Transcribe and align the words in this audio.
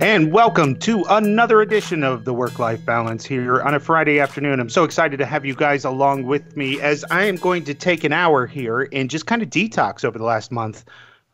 And 0.00 0.32
welcome 0.32 0.76
to 0.80 1.04
another 1.08 1.60
edition 1.60 2.02
of 2.02 2.24
the 2.24 2.34
Work 2.34 2.58
Life 2.58 2.84
Balance 2.84 3.24
here 3.24 3.62
on 3.62 3.74
a 3.74 3.80
Friday 3.80 4.18
afternoon. 4.18 4.58
I'm 4.58 4.68
so 4.68 4.82
excited 4.82 5.18
to 5.18 5.26
have 5.26 5.44
you 5.44 5.54
guys 5.54 5.84
along 5.84 6.24
with 6.24 6.56
me 6.56 6.80
as 6.80 7.04
I 7.10 7.24
am 7.24 7.36
going 7.36 7.64
to 7.64 7.74
take 7.74 8.02
an 8.02 8.12
hour 8.12 8.46
here 8.46 8.88
and 8.92 9.08
just 9.08 9.26
kind 9.26 9.40
of 9.40 9.50
detox 9.50 10.04
over 10.04 10.18
the 10.18 10.24
last 10.24 10.50
month. 10.50 10.84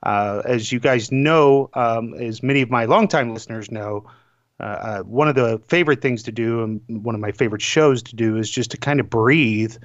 Uh, 0.03 0.43
as 0.45 0.73
you 0.73 0.79
guys 0.79 1.11
know, 1.11 1.71
um, 1.75 2.13
as 2.15 2.43
many 2.43 2.61
of 2.61 2.71
my 2.71 2.85
longtime 2.85 3.33
listeners 3.33 3.71
know, 3.71 4.05
uh, 4.61 4.63
uh, 4.63 5.03
one 5.05 5.29
of 5.29 5.35
the 5.35 5.61
favorite 5.69 6.03
things 6.03 6.23
to 6.25 6.33
do 6.33 6.63
and 6.63 6.83
one 6.89 7.15
of 7.15 7.21
my 7.21 7.33
favorite 7.33 7.63
shows 7.63 8.03
to 8.03 8.15
do 8.15 8.37
is 8.37 8.51
just 8.51 8.71
to 8.73 8.77
kind 8.77 9.01
of 9.01 9.09
breathe 9.09 9.77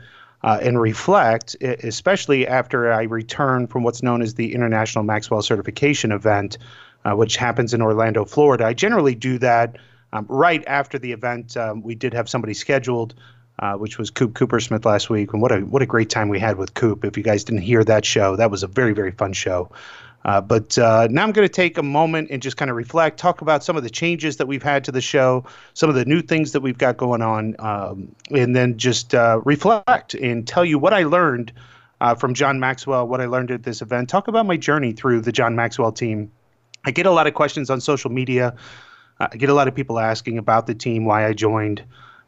uh, 0.44 0.60
and 0.62 0.82
reflect, 0.82 1.56
especially 1.62 2.46
after 2.46 2.92
I 2.92 3.04
return 3.04 3.68
from 3.68 3.84
what's 3.84 4.04
known 4.04 4.22
as 4.22 4.34
the 4.34 4.54
International 4.54 5.04
Maxwell 5.04 5.42
Certification 5.42 6.12
event 6.12 6.58
uh, 7.06 7.16
which 7.16 7.38
happens 7.38 7.74
in 7.74 7.82
Orlando, 7.82 8.26
Florida. 8.26 8.66
I 8.66 8.74
generally 8.74 9.16
do 9.16 9.38
that 9.40 9.78
um, 10.12 10.26
right 10.28 10.64
after 10.68 10.98
the 10.98 11.12
event. 11.12 11.56
Um, 11.56 11.84
we 11.84 11.96
did 11.96 12.14
have 12.14 12.28
somebody 12.28 12.54
scheduled, 12.54 13.14
uh, 13.60 13.74
which 13.74 13.98
was 13.98 14.10
Coop 14.10 14.34
Coopersmith 14.34 14.84
last 14.86 15.10
week, 15.10 15.32
and 15.34 15.42
what 15.42 15.52
a 15.52 15.60
what 15.60 15.82
a 15.82 15.86
great 15.86 16.10
time 16.10 16.30
we 16.30 16.40
had 16.40 16.58
with 16.58 16.74
Coop. 16.74 17.06
If 17.06 17.16
you 17.16 17.24
guys 17.24 17.44
didn't 17.44 17.62
hear 17.62 17.84
that 17.84 18.04
show, 18.04 18.36
that 18.36 18.52
was 18.52 18.64
a 18.64 18.68
very 18.68 18.94
very 18.94 19.12
fun 19.12 19.34
show. 19.34 19.70
Uh, 20.26 20.42
but 20.42 20.76
uh, 20.80 21.08
now 21.12 21.22
I'm 21.22 21.32
going 21.32 21.48
to 21.48 21.54
take 21.54 21.78
a 21.78 21.84
moment 21.84 22.32
and 22.32 22.42
just 22.42 22.58
kind 22.58 22.72
of 22.72 22.76
reflect, 22.76 23.20
talk 23.20 23.42
about 23.42 23.64
some 23.64 23.78
of 23.78 23.84
the 23.84 23.92
changes 23.92 24.38
that 24.38 24.48
we've 24.48 24.64
had 24.64 24.84
to 24.86 24.92
the 24.92 25.00
show, 25.00 25.46
some 25.76 25.88
of 25.88 25.96
the 25.96 26.04
new 26.04 26.20
things 26.20 26.52
that 26.54 26.62
we've 26.62 26.80
got 26.80 26.98
going 26.98 27.22
on, 27.22 27.56
um, 27.60 28.16
and 28.32 28.56
then 28.56 28.76
just 28.76 29.14
uh, 29.14 29.40
reflect 29.46 30.16
and 30.16 30.48
tell 30.48 30.66
you 30.66 30.80
what 30.80 30.94
I 30.94 31.04
learned 31.04 31.54
uh, 32.02 32.16
from 32.16 32.34
John 32.34 32.60
Maxwell, 32.60 33.08
what 33.08 33.22
I 33.22 33.26
learned 33.26 33.52
at 33.52 33.62
this 33.62 33.84
event, 33.84 34.10
talk 34.10 34.28
about 34.28 34.48
my 34.48 34.58
journey 34.58 34.94
through 34.94 35.22
the 35.22 35.32
John 35.32 35.56
Maxwell 35.56 35.92
team 35.92 36.32
I 36.86 36.92
get 36.92 37.06
a 37.06 37.12
lot 37.12 37.28
of 37.28 37.34
questions 37.34 37.70
on 37.70 37.82
social 37.82 38.12
media. 38.12 38.56
Uh, 39.20 39.28
I 39.32 39.38
get 39.38 39.50
a 39.50 39.54
lot 39.54 39.68
of 39.68 39.76
people 39.76 40.00
asking 40.00 40.38
about 40.38 40.68
the 40.68 40.76
team, 40.76 41.06
why 41.06 41.26
I 41.26 41.34
joined. 41.34 41.84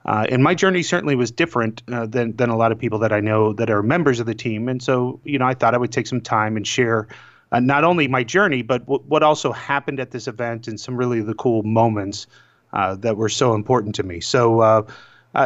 Uh, 0.05 0.25
and 0.30 0.41
my 0.41 0.55
journey 0.55 0.83
certainly 0.83 1.16
was 1.16 1.31
different 1.31 1.83
uh, 1.91 2.05
than 2.05 2.36
than 2.38 2.50
a 2.50 2.55
lot 2.55 2.72
of 2.72 2.80
people 2.80 3.00
that 3.00 3.11
I 3.11 3.19
know 3.19 3.53
that 3.53 3.69
are 3.69 3.83
members 3.83 4.19
of 4.19 4.25
the 4.25 4.33
team. 4.33 4.69
And 4.69 4.81
so, 4.81 5.19
you 5.25 5.38
know, 5.38 5.45
I 5.45 5.53
thought 5.53 5.73
I 5.73 5.78
would 5.78 5.91
take 5.91 6.08
some 6.08 6.22
time 6.22 6.55
and 6.55 6.66
share 6.66 7.08
uh, 7.52 7.59
not 7.59 7.83
only 7.83 8.08
my 8.08 8.23
journey, 8.23 8.61
but 8.61 8.80
w- 8.85 9.03
what 9.08 9.22
also 9.22 9.52
happened 9.52 10.00
at 10.00 10.11
this 10.11 10.28
event 10.28 10.67
and 10.67 10.80
some 10.80 10.95
really 10.95 11.22
the 11.22 11.33
cool 11.33 11.61
moments 11.63 12.25
uh, 12.72 12.95
that 12.95 13.17
were 13.17 13.30
so 13.30 13.53
important 13.53 13.95
to 13.95 14.03
me. 14.03 14.19
So. 14.19 14.61
Uh, 14.61 14.83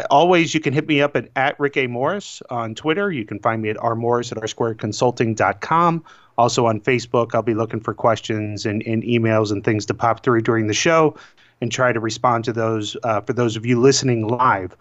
always, 0.10 0.54
you 0.54 0.62
can 0.62 0.72
hit 0.74 0.88
me 0.88 1.02
up 1.02 1.18
at, 1.18 1.28
at 1.36 1.60
Rick 1.60 1.76
A. 1.76 1.86
Morris 1.88 2.42
on 2.50 2.76
Twitter. 2.76 3.12
You 3.12 3.26
can 3.26 3.40
find 3.40 3.62
me 3.62 3.72
at 3.72 3.76
rmorris 3.76 4.32
at 4.32 4.38
rsquareconsulting.com. 4.38 6.06
Also 6.42 6.66
on 6.66 6.80
Facebook, 6.80 7.36
I'll 7.36 7.44
be 7.44 7.54
looking 7.54 7.80
for 7.80 7.94
questions 7.94 8.66
and, 8.66 8.82
and 8.88 9.04
emails 9.04 9.52
and 9.52 9.64
things 9.64 9.86
to 9.86 9.94
pop 9.94 10.24
through 10.24 10.42
during 10.42 10.66
the 10.66 10.74
show 10.74 11.16
and 11.62 11.72
try 11.72 11.94
to 11.94 12.00
respond 12.00 12.46
to 12.46 12.52
those 12.52 12.98
uh, 13.04 13.22
for 13.22 13.34
those 13.34 13.56
of 13.56 13.64
you 13.64 13.80
listening 13.80 14.28
live. 14.28 14.76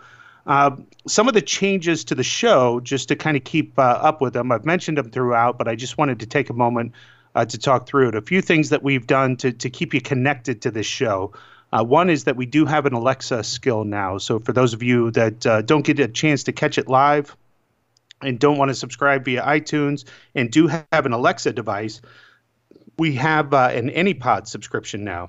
Uh, 0.47 0.71
some 1.07 1.29
of 1.29 1.35
the 1.35 1.43
changes 1.43 2.03
to 2.05 2.15
the 2.15 2.23
show, 2.23 2.81
just 2.81 3.09
to 3.09 3.15
kind 3.15 3.37
of 3.37 3.45
keep 3.45 3.79
uh, 3.79 3.83
up 3.83 4.23
with 4.23 4.33
them, 4.33 4.51
I've 4.51 4.65
mentioned 4.65 4.97
them 4.97 5.11
throughout, 5.11 5.59
but 5.59 5.69
I 5.69 5.75
just 5.75 5.99
wanted 5.99 6.21
to 6.21 6.27
take 6.27 6.49
a 6.49 6.55
moment 6.55 6.93
uh, 7.35 7.45
to 7.45 7.59
talk 7.59 7.87
through 7.87 8.09
it. 8.09 8.15
A 8.15 8.23
few 8.23 8.41
things 8.41 8.71
that 8.71 8.83
we've 8.83 9.07
done 9.07 9.37
to, 9.37 9.53
to 9.53 9.69
keep 9.69 9.93
you 9.93 10.01
connected 10.01 10.63
to 10.63 10.71
this 10.71 10.87
show. 10.87 11.35
Uh, 11.75 11.85
one 11.85 12.09
is 12.09 12.25
that 12.25 12.37
we 12.37 12.47
do 12.47 12.65
have 12.65 12.87
an 12.87 12.95
Alexa 12.95 13.45
skill 13.45 13.85
now. 13.85 14.17
So 14.17 14.39
for 14.39 14.55
those 14.55 14.73
of 14.73 14.83
you 14.83 15.11
that 15.11 15.47
uh, 15.47 15.61
don't 15.61 15.85
get 15.85 16.01
a 16.01 16.09
chance 16.09 16.45
to 16.45 16.53
catch 16.53 16.79
it 16.79 16.89
live, 16.89 17.37
and 18.23 18.39
don't 18.39 18.59
want 18.59 18.69
to 18.71 18.75
subscribe 18.75 19.25
via 19.25 19.43
iTunes 19.43 20.05
and 20.35 20.51
do 20.51 20.67
have 20.67 21.07
an 21.07 21.13
Alexa 21.13 21.53
device, 21.53 22.01
we 22.99 23.15
have 23.15 23.55
uh, 23.55 23.71
an 23.73 23.89
AnyPod 23.91 24.47
subscription 24.47 25.05
now. 25.05 25.29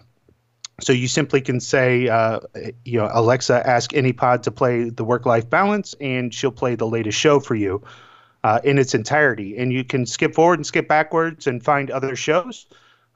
So 0.81 0.93
you 0.93 1.07
simply 1.07 1.41
can 1.41 1.59
say, 1.59 2.07
uh, 2.07 2.39
you 2.85 2.97
know, 2.97 3.09
Alexa, 3.13 3.65
ask 3.67 3.91
AnyPod 3.91 4.41
to 4.43 4.51
play 4.51 4.89
the 4.89 5.03
work-life 5.03 5.49
balance, 5.49 5.93
and 6.01 6.33
she'll 6.33 6.51
play 6.51 6.75
the 6.75 6.87
latest 6.87 7.19
show 7.19 7.39
for 7.39 7.55
you 7.55 7.83
uh, 8.43 8.59
in 8.63 8.79
its 8.79 8.95
entirety. 8.95 9.57
And 9.57 9.71
you 9.71 9.83
can 9.83 10.05
skip 10.05 10.33
forward 10.33 10.57
and 10.57 10.65
skip 10.65 10.87
backwards 10.87 11.45
and 11.45 11.63
find 11.63 11.91
other 11.91 12.15
shows. 12.15 12.65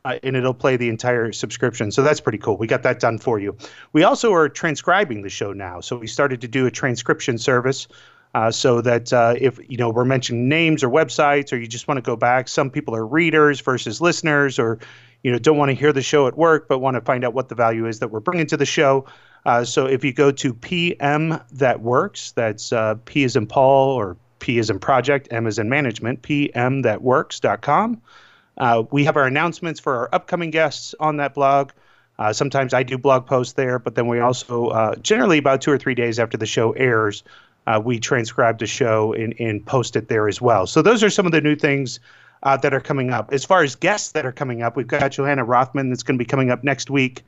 Uh, 0.06 0.20
and 0.22 0.36
it'll 0.36 0.54
play 0.54 0.78
the 0.78 0.88
entire 0.88 1.32
subscription. 1.32 1.92
So 1.92 2.04
that's 2.04 2.22
pretty 2.22 2.38
cool. 2.38 2.58
We 2.58 2.68
got 2.68 2.84
that 2.84 3.00
done 3.00 3.18
for 3.18 3.40
you. 3.40 3.58
We 3.92 4.04
also 4.04 4.32
are 4.36 4.48
transcribing 4.48 5.24
the 5.24 5.30
show 5.30 5.52
now. 5.52 5.82
So 5.82 5.98
we 5.98 6.06
started 6.06 6.42
to 6.42 6.48
do 6.48 6.68
a 6.68 6.72
transcription 6.72 7.40
service 7.40 7.88
uh, 8.36 8.52
so 8.52 8.82
that 8.82 9.14
uh, 9.14 9.34
if 9.40 9.58
you 9.70 9.78
know 9.78 9.90
we're 9.90 10.04
mentioning 10.04 10.50
names 10.50 10.84
or 10.84 10.90
websites, 10.90 11.54
or 11.54 11.58
you 11.58 11.66
just 11.66 11.88
want 11.88 11.98
to 11.98 12.02
go 12.02 12.18
back, 12.18 12.50
some 12.50 12.70
people 12.70 12.94
are 12.94 13.08
readers 13.08 13.62
versus 13.62 14.02
listeners, 14.02 14.60
or 14.60 14.78
you 15.24 15.32
know 15.32 15.40
don't 15.40 15.58
want 15.58 15.70
to 15.70 15.74
hear 15.74 15.94
the 15.94 16.02
show 16.02 16.28
at 16.28 16.38
work 16.38 16.68
but 16.68 16.80
want 16.80 16.96
to 16.96 17.02
find 17.02 17.24
out 17.24 17.34
what 17.34 17.48
the 17.48 17.56
value 17.56 17.88
is 17.88 18.00
that 18.00 18.10
we're 18.10 18.20
bringing 18.20 18.46
to 18.46 18.58
the 18.58 18.66
show. 18.66 19.06
Uh, 19.46 19.64
so 19.64 19.86
if 19.86 20.04
you 20.04 20.12
go 20.12 20.32
to 20.32 20.54
PM 20.54 21.40
that 21.54 21.80
works, 21.80 22.34
that's 22.34 22.74
uh, 22.74 22.96
P 23.06 23.24
is 23.24 23.38
in 23.38 23.48
Paul 23.48 23.96
or 23.96 24.18
P 24.40 24.58
is 24.58 24.70
in 24.70 24.80
project, 24.80 25.30
M 25.32 25.48
is 25.48 25.58
in 25.58 25.70
management, 25.70 26.22
pm 26.22 26.84
pmthatworks.com. 26.84 28.02
Uh, 28.58 28.84
we 28.92 29.06
have 29.06 29.16
our 29.16 29.28
announcements 29.28 29.80
for 29.80 29.96
our 29.96 30.10
upcoming 30.12 30.52
guests 30.52 30.94
on 31.00 31.18
that 31.18 31.36
blog. 31.36 31.72
Uh, 32.18 32.34
sometimes 32.34 32.74
I 32.74 32.84
do 32.84 32.98
blog 32.98 33.28
posts 33.28 33.54
there, 33.54 33.80
but 33.80 33.96
then 33.96 34.08
we 34.08 34.20
also, 34.20 34.68
uh, 34.68 34.96
generally 34.96 35.38
about 35.38 35.62
two 35.62 35.72
or 35.72 35.78
three 35.78 35.96
days 35.96 36.20
after 36.20 36.38
the 36.38 36.46
show 36.46 36.72
airs, 36.74 37.24
uh, 37.68 37.82
we 37.84 38.00
transcribe 38.00 38.60
the 38.60 38.68
show 38.68 39.14
and, 39.14 39.34
and 39.40 39.66
post 39.66 39.96
it 39.96 40.08
there 40.08 40.28
as 40.28 40.42
well. 40.42 40.68
So 40.68 40.82
those 40.82 41.04
are 41.04 41.10
some 41.10 41.26
of 41.26 41.32
the 41.32 41.42
new 41.42 41.56
things 41.56 42.00
uh, 42.44 42.58
that 42.58 42.74
are 42.74 42.82
coming 42.82 43.12
up. 43.12 43.34
As 43.34 43.44
far 43.44 43.64
as 43.64 43.76
guests 43.76 44.12
that 44.12 44.26
are 44.26 44.32
coming 44.32 44.62
up, 44.62 44.76
we've 44.76 44.88
got 44.88 45.12
Johanna 45.12 45.44
Rothman 45.44 45.90
that's 45.90 46.04
going 46.04 46.18
to 46.18 46.24
be 46.24 46.28
coming 46.28 46.52
up 46.52 46.64
next 46.64 46.90
week. 46.90 47.24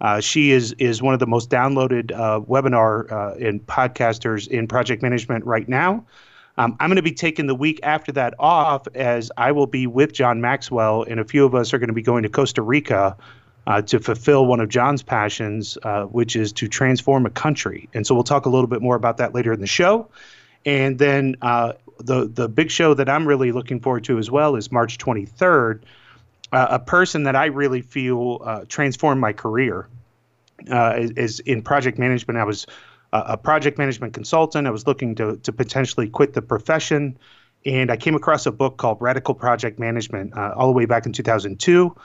Uh, 0.00 0.20
she 0.20 0.50
is 0.50 0.72
is 0.78 1.02
one 1.02 1.12
of 1.12 1.20
the 1.20 1.26
most 1.26 1.50
downloaded 1.50 2.10
uh, 2.12 2.40
webinar 2.40 3.10
uh, 3.12 3.34
and 3.34 3.60
podcasters 3.66 4.48
in 4.48 4.66
project 4.66 5.02
management 5.02 5.44
right 5.44 5.68
now. 5.68 6.04
Um, 6.56 6.76
I'm 6.80 6.88
going 6.88 6.96
to 6.96 7.02
be 7.02 7.12
taking 7.12 7.46
the 7.46 7.54
week 7.54 7.80
after 7.82 8.12
that 8.12 8.34
off 8.38 8.86
as 8.94 9.30
I 9.36 9.52
will 9.52 9.66
be 9.66 9.86
with 9.86 10.12
John 10.12 10.40
Maxwell, 10.40 11.02
and 11.02 11.20
a 11.20 11.24
few 11.24 11.44
of 11.44 11.54
us 11.54 11.72
are 11.74 11.78
going 11.78 11.88
to 11.88 11.94
be 11.94 12.02
going 12.02 12.22
to 12.22 12.28
Costa 12.28 12.62
Rica 12.62 13.16
uh, 13.66 13.82
to 13.82 14.00
fulfill 14.00 14.46
one 14.46 14.60
of 14.60 14.68
John's 14.68 15.02
passions, 15.02 15.76
uh, 15.82 16.04
which 16.04 16.36
is 16.36 16.52
to 16.54 16.68
transform 16.68 17.26
a 17.26 17.30
country. 17.30 17.88
And 17.94 18.06
so 18.06 18.14
we'll 18.14 18.24
talk 18.24 18.46
a 18.46 18.48
little 18.48 18.66
bit 18.66 18.82
more 18.82 18.96
about 18.96 19.18
that 19.18 19.34
later 19.34 19.52
in 19.52 19.60
the 19.60 19.66
show. 19.66 20.08
And 20.64 20.98
then 20.98 21.36
uh, 21.42 21.74
the 21.98 22.26
the 22.26 22.48
big 22.48 22.70
show 22.70 22.94
that 22.94 23.08
I'm 23.08 23.26
really 23.26 23.52
looking 23.52 23.80
forward 23.80 24.04
to 24.04 24.18
as 24.18 24.30
well 24.30 24.56
is 24.56 24.70
March 24.70 24.98
23rd. 24.98 25.82
Uh, 26.52 26.66
a 26.70 26.78
person 26.78 27.22
that 27.24 27.36
I 27.36 27.46
really 27.46 27.80
feel 27.80 28.40
uh, 28.44 28.64
transformed 28.68 29.20
my 29.20 29.32
career 29.32 29.88
uh, 30.70 30.94
is, 30.98 31.10
is, 31.12 31.40
in 31.40 31.62
project 31.62 31.96
management. 31.96 32.38
I 32.38 32.44
was 32.44 32.66
a 33.12 33.36
project 33.36 33.78
management 33.78 34.14
consultant. 34.14 34.66
I 34.66 34.70
was 34.70 34.86
looking 34.86 35.14
to 35.16 35.36
to 35.38 35.52
potentially 35.52 36.08
quit 36.08 36.32
the 36.32 36.42
profession, 36.42 37.18
and 37.64 37.90
I 37.90 37.96
came 37.96 38.14
across 38.14 38.46
a 38.46 38.52
book 38.52 38.76
called 38.76 38.98
Radical 39.00 39.34
Project 39.34 39.78
Management 39.78 40.34
all 40.36 40.66
the 40.66 40.72
way 40.72 40.84
back 40.84 41.06
in 41.06 41.12
2002. 41.12 41.96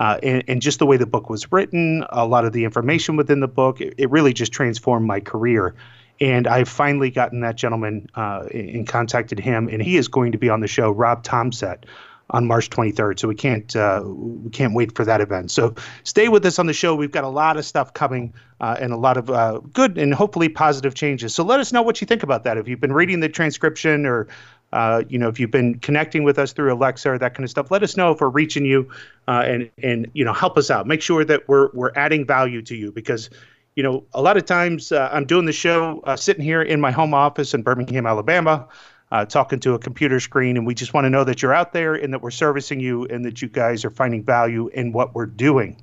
Uh, 0.00 0.18
and, 0.22 0.42
and, 0.48 0.62
just 0.62 0.78
the 0.78 0.86
way 0.86 0.96
the 0.96 1.04
book 1.04 1.28
was 1.28 1.52
written, 1.52 2.06
a 2.08 2.26
lot 2.26 2.46
of 2.46 2.54
the 2.54 2.64
information 2.64 3.16
within 3.16 3.40
the 3.40 3.46
book, 3.46 3.82
it, 3.82 3.92
it 3.98 4.10
really 4.10 4.32
just 4.32 4.50
transformed 4.50 5.06
my 5.06 5.20
career. 5.20 5.74
And 6.22 6.46
I've 6.46 6.70
finally 6.70 7.10
gotten 7.10 7.40
that 7.40 7.56
gentleman 7.56 8.08
uh, 8.14 8.46
and 8.50 8.88
contacted 8.88 9.38
him, 9.38 9.68
and 9.68 9.82
he 9.82 9.98
is 9.98 10.08
going 10.08 10.32
to 10.32 10.38
be 10.38 10.48
on 10.48 10.60
the 10.60 10.66
show, 10.68 10.90
Rob 10.90 11.22
Thomsett, 11.22 11.84
on 12.30 12.46
March 12.46 12.70
23rd. 12.70 13.18
So 13.18 13.28
we 13.28 13.34
can't 13.34 13.76
uh, 13.76 14.02
we 14.04 14.50
can't 14.50 14.74
wait 14.74 14.94
for 14.94 15.04
that 15.04 15.20
event. 15.20 15.50
So 15.50 15.74
stay 16.04 16.28
with 16.28 16.46
us 16.46 16.58
on 16.58 16.66
the 16.66 16.72
show. 16.72 16.94
We've 16.94 17.10
got 17.10 17.24
a 17.24 17.28
lot 17.28 17.56
of 17.56 17.64
stuff 17.66 17.92
coming 17.92 18.32
uh, 18.60 18.76
and 18.80 18.92
a 18.92 18.96
lot 18.96 19.16
of 19.16 19.30
uh, 19.30 19.60
good 19.72 19.98
and 19.98 20.14
hopefully 20.14 20.48
positive 20.48 20.94
changes. 20.94 21.34
So 21.34 21.44
let 21.44 21.60
us 21.60 21.72
know 21.72 21.82
what 21.82 22.00
you 22.00 22.06
think 22.06 22.22
about 22.22 22.44
that. 22.44 22.56
If 22.56 22.68
you've 22.68 22.80
been 22.80 22.92
reading 22.92 23.20
the 23.20 23.28
transcription 23.28 24.06
or 24.06 24.28
uh, 24.72 25.02
you 25.08 25.18
know, 25.18 25.28
if 25.28 25.40
you've 25.40 25.50
been 25.50 25.78
connecting 25.80 26.22
with 26.22 26.38
us 26.38 26.52
through 26.52 26.72
Alexa 26.72 27.10
or 27.10 27.18
that 27.18 27.34
kind 27.34 27.44
of 27.44 27.50
stuff, 27.50 27.70
let 27.70 27.82
us 27.82 27.96
know 27.96 28.12
if 28.12 28.20
we're 28.20 28.28
reaching 28.28 28.64
you, 28.64 28.88
uh, 29.26 29.42
and 29.44 29.70
and 29.82 30.08
you 30.12 30.24
know, 30.24 30.32
help 30.32 30.56
us 30.56 30.70
out. 30.70 30.86
Make 30.86 31.02
sure 31.02 31.24
that 31.24 31.48
we're 31.48 31.70
we're 31.72 31.92
adding 31.96 32.24
value 32.24 32.62
to 32.62 32.76
you 32.76 32.92
because, 32.92 33.30
you 33.74 33.82
know, 33.82 34.04
a 34.14 34.22
lot 34.22 34.36
of 34.36 34.44
times 34.44 34.92
uh, 34.92 35.08
I'm 35.12 35.24
doing 35.24 35.46
the 35.46 35.52
show 35.52 36.00
uh, 36.04 36.16
sitting 36.16 36.44
here 36.44 36.62
in 36.62 36.80
my 36.80 36.92
home 36.92 37.14
office 37.14 37.52
in 37.52 37.62
Birmingham, 37.62 38.06
Alabama, 38.06 38.68
uh, 39.10 39.24
talking 39.24 39.58
to 39.60 39.74
a 39.74 39.78
computer 39.78 40.20
screen, 40.20 40.56
and 40.56 40.66
we 40.66 40.74
just 40.74 40.94
want 40.94 41.04
to 41.04 41.10
know 41.10 41.24
that 41.24 41.42
you're 41.42 41.54
out 41.54 41.72
there 41.72 41.94
and 41.94 42.12
that 42.12 42.22
we're 42.22 42.30
servicing 42.30 42.78
you 42.78 43.06
and 43.06 43.24
that 43.24 43.42
you 43.42 43.48
guys 43.48 43.84
are 43.84 43.90
finding 43.90 44.22
value 44.22 44.68
in 44.68 44.92
what 44.92 45.14
we're 45.14 45.26
doing. 45.26 45.76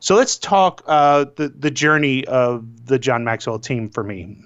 So 0.00 0.16
let's 0.16 0.36
talk 0.36 0.82
uh, 0.86 1.26
the 1.36 1.48
the 1.48 1.70
journey 1.70 2.24
of 2.26 2.86
the 2.86 2.98
John 2.98 3.22
Maxwell 3.24 3.60
team 3.60 3.88
for 3.88 4.02
me. 4.02 4.36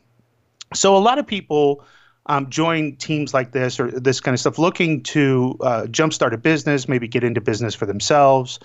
So 0.74 0.96
a 0.96 0.98
lot 0.98 1.18
of 1.18 1.26
people 1.26 1.82
um, 2.30 2.48
join 2.48 2.94
teams 2.94 3.34
like 3.34 3.50
this 3.50 3.80
or 3.80 3.90
this 3.90 4.20
kind 4.20 4.34
of 4.34 4.40
stuff, 4.40 4.56
looking 4.56 5.02
to 5.02 5.56
uh, 5.62 5.82
jumpstart 5.90 6.32
a 6.32 6.38
business, 6.38 6.88
maybe 6.88 7.08
get 7.08 7.24
into 7.24 7.40
business 7.40 7.74
for 7.74 7.86
themselves. 7.86 8.60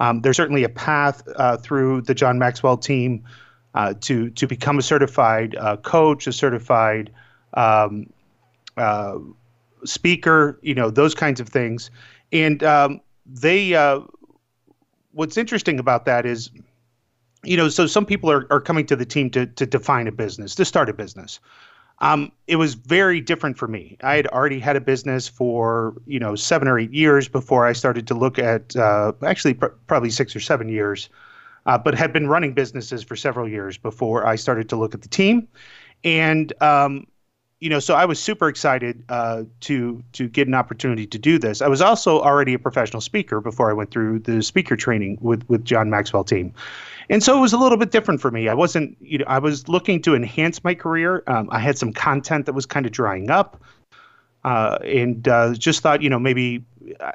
Um, 0.00 0.22
there's 0.22 0.38
certainly 0.38 0.64
a 0.64 0.70
path 0.70 1.22
uh, 1.36 1.58
through 1.58 2.00
the 2.00 2.14
John 2.14 2.38
Maxwell 2.38 2.78
team 2.78 3.22
uh, 3.74 3.92
to 4.00 4.30
to 4.30 4.46
become 4.46 4.78
a 4.78 4.82
certified 4.82 5.54
uh, 5.54 5.76
coach, 5.76 6.26
a 6.26 6.32
certified 6.32 7.10
um, 7.52 8.10
uh, 8.78 9.18
speaker, 9.84 10.58
you 10.62 10.74
know, 10.74 10.88
those 10.88 11.14
kinds 11.14 11.40
of 11.40 11.48
things. 11.50 11.90
And 12.32 12.62
um, 12.64 13.02
they, 13.26 13.74
uh, 13.74 14.00
what's 15.12 15.36
interesting 15.36 15.78
about 15.78 16.06
that 16.06 16.24
is, 16.24 16.50
you 17.44 17.58
know, 17.58 17.68
so 17.68 17.86
some 17.86 18.06
people 18.06 18.30
are, 18.30 18.46
are 18.50 18.62
coming 18.62 18.86
to 18.86 18.96
the 18.96 19.04
team 19.04 19.28
to 19.32 19.44
to 19.44 19.66
define 19.66 20.08
a 20.08 20.12
business, 20.12 20.54
to 20.54 20.64
start 20.64 20.88
a 20.88 20.94
business. 20.94 21.38
Um, 22.00 22.32
it 22.46 22.56
was 22.56 22.74
very 22.74 23.20
different 23.20 23.58
for 23.58 23.68
me. 23.68 23.98
I 24.02 24.16
had 24.16 24.26
already 24.28 24.58
had 24.58 24.76
a 24.76 24.80
business 24.80 25.28
for 25.28 25.94
you 26.06 26.18
know 26.18 26.34
seven 26.34 26.66
or 26.68 26.78
eight 26.78 26.92
years 26.92 27.28
before 27.28 27.66
I 27.66 27.72
started 27.72 28.06
to 28.08 28.14
look 28.14 28.38
at 28.38 28.74
uh, 28.76 29.12
actually 29.22 29.54
pr- 29.54 29.66
probably 29.86 30.10
six 30.10 30.34
or 30.34 30.40
seven 30.40 30.68
years, 30.68 31.10
uh, 31.66 31.76
but 31.76 31.94
had 31.94 32.12
been 32.12 32.26
running 32.26 32.54
businesses 32.54 33.02
for 33.02 33.16
several 33.16 33.48
years 33.48 33.76
before 33.76 34.26
I 34.26 34.36
started 34.36 34.68
to 34.70 34.76
look 34.76 34.94
at 34.94 35.02
the 35.02 35.08
team, 35.08 35.48
and 36.02 36.52
um, 36.62 37.06
you 37.60 37.68
know, 37.68 37.78
so 37.78 37.94
I 37.94 38.06
was 38.06 38.18
super 38.18 38.48
excited 38.48 39.04
uh, 39.10 39.44
to 39.60 40.02
to 40.12 40.28
get 40.28 40.48
an 40.48 40.54
opportunity 40.54 41.06
to 41.06 41.18
do 41.18 41.38
this. 41.38 41.60
I 41.60 41.68
was 41.68 41.82
also 41.82 42.20
already 42.20 42.54
a 42.54 42.58
professional 42.58 43.02
speaker 43.02 43.42
before 43.42 43.70
I 43.70 43.74
went 43.74 43.90
through 43.90 44.20
the 44.20 44.42
speaker 44.42 44.76
training 44.76 45.18
with 45.20 45.46
with 45.50 45.66
John 45.66 45.90
Maxwell 45.90 46.24
team, 46.24 46.54
and 47.08 47.22
so 47.22 47.36
it 47.36 47.40
was 47.40 47.52
a 47.52 47.58
little 47.58 47.78
bit 47.78 47.90
different 47.90 48.20
for 48.20 48.30
me. 48.30 48.48
I 48.48 48.54
wasn't, 48.54 48.96
you 49.00 49.18
know, 49.18 49.24
I 49.26 49.38
was 49.38 49.68
looking 49.68 50.02
to 50.02 50.14
enhance 50.14 50.62
my 50.62 50.74
career. 50.74 51.22
Um, 51.26 51.48
I 51.50 51.58
had 51.58 51.78
some 51.78 51.92
content 51.92 52.46
that 52.46 52.52
was 52.52 52.66
kind 52.66 52.86
of 52.86 52.92
drying 52.92 53.30
up, 53.30 53.62
uh, 54.44 54.78
and 54.84 55.26
uh, 55.28 55.54
just 55.54 55.80
thought, 55.80 56.02
you 56.02 56.10
know, 56.10 56.18
maybe 56.18 56.64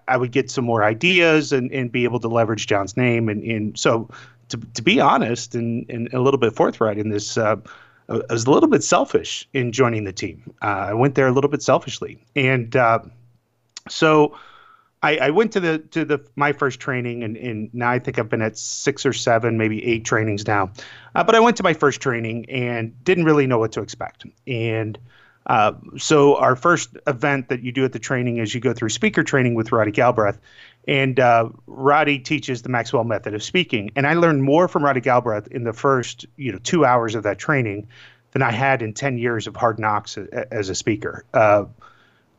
I 0.07 0.17
would 0.17 0.31
get 0.31 0.49
some 0.49 0.65
more 0.65 0.83
ideas 0.83 1.51
and 1.51 1.71
and 1.71 1.91
be 1.91 2.03
able 2.03 2.19
to 2.21 2.27
leverage 2.27 2.67
John's 2.67 2.97
name, 2.97 3.29
and 3.29 3.43
and 3.43 3.77
so 3.77 4.09
to 4.49 4.57
to 4.57 4.81
be 4.81 4.99
honest 4.99 5.55
and 5.55 5.85
and 5.89 6.13
a 6.13 6.21
little 6.21 6.39
bit 6.39 6.53
forthright 6.55 6.97
in 6.97 7.09
this. 7.09 7.37
Uh, 7.37 7.57
I 8.07 8.21
was 8.29 8.45
a 8.45 8.51
little 8.51 8.69
bit 8.69 8.83
selfish 8.83 9.47
in 9.53 9.71
joining 9.71 10.03
the 10.03 10.13
team. 10.13 10.53
Uh, 10.61 10.89
I 10.89 10.93
went 10.93 11.15
there 11.15 11.25
a 11.25 11.31
little 11.31 11.49
bit 11.49 11.63
selfishly, 11.63 12.23
and 12.35 12.75
uh, 12.75 12.99
so 13.89 14.37
I, 15.05 15.17
I, 15.17 15.29
went 15.29 15.51
to 15.53 15.59
the 15.59 15.79
to 15.91 16.03
the 16.03 16.19
my 16.35 16.51
first 16.51 16.79
training, 16.79 17.23
and, 17.23 17.37
and, 17.37 17.69
now 17.73 17.91
I 17.91 17.99
think 17.99 18.17
I've 18.17 18.29
been 18.29 18.41
at 18.41 18.57
six 18.57 19.05
or 19.05 19.13
seven, 19.13 19.57
maybe 19.57 19.85
eight 19.85 20.03
trainings 20.03 20.47
now. 20.47 20.71
Uh, 21.13 21.23
but 21.23 21.35
I 21.35 21.39
went 21.39 21.57
to 21.57 21.63
my 21.63 21.73
first 21.73 22.01
training 22.01 22.49
and 22.49 23.03
didn't 23.03 23.25
really 23.25 23.45
know 23.45 23.59
what 23.59 23.71
to 23.73 23.81
expect, 23.81 24.25
and 24.47 24.97
uh, 25.45 25.73
so 25.97 26.37
our 26.37 26.55
first 26.55 26.97
event 27.05 27.49
that 27.49 27.61
you 27.61 27.71
do 27.71 27.85
at 27.85 27.93
the 27.93 27.99
training 27.99 28.37
is 28.37 28.55
you 28.55 28.59
go 28.59 28.73
through 28.73 28.89
speaker 28.89 29.23
training 29.23 29.53
with 29.53 29.71
Roddy 29.71 29.91
Galbraith, 29.91 30.39
and 30.87 31.19
uh, 31.19 31.49
Roddy 31.67 32.17
teaches 32.17 32.63
the 32.63 32.69
Maxwell 32.69 33.03
method 33.03 33.35
of 33.35 33.43
speaking. 33.43 33.91
And 33.95 34.07
I 34.07 34.15
learned 34.15 34.43
more 34.43 34.67
from 34.67 34.83
Roddy 34.83 35.01
Galbraith 35.01 35.47
in 35.47 35.63
the 35.63 35.73
first, 35.73 36.25
you 36.35 36.51
know, 36.51 36.59
two 36.59 36.83
hours 36.83 37.13
of 37.13 37.23
that 37.23 37.37
training 37.37 37.87
than 38.31 38.41
I 38.41 38.51
had 38.51 38.81
in 38.81 38.93
10 38.93 39.19
years 39.19 39.45
of 39.45 39.55
hard 39.55 39.77
knocks 39.77 40.17
as 40.17 40.69
a 40.69 40.75
speaker. 40.75 41.25
Uh, 41.33 41.65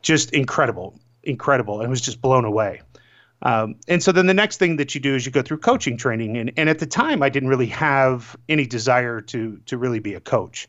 just 0.01 0.31
incredible, 0.33 0.93
incredible. 1.27 1.81
I 1.81 1.87
was 1.87 2.01
just 2.01 2.21
blown 2.21 2.45
away. 2.45 2.81
Um, 3.43 3.75
and 3.87 4.01
so 4.01 4.11
then 4.11 4.25
the 4.25 4.33
next 4.33 4.57
thing 4.57 4.77
that 4.77 4.95
you 4.95 5.01
do 5.01 5.15
is 5.15 5.25
you 5.25 5.31
go 5.31 5.43
through 5.43 5.59
coaching 5.59 5.97
training. 5.97 6.37
And, 6.37 6.51
and 6.57 6.69
at 6.69 6.79
the 6.79 6.87
time, 6.87 7.21
I 7.21 7.29
didn't 7.29 7.49
really 7.49 7.67
have 7.67 8.35
any 8.49 8.65
desire 8.65 9.21
to, 9.21 9.59
to 9.67 9.77
really 9.77 9.99
be 9.99 10.15
a 10.15 10.19
coach. 10.19 10.67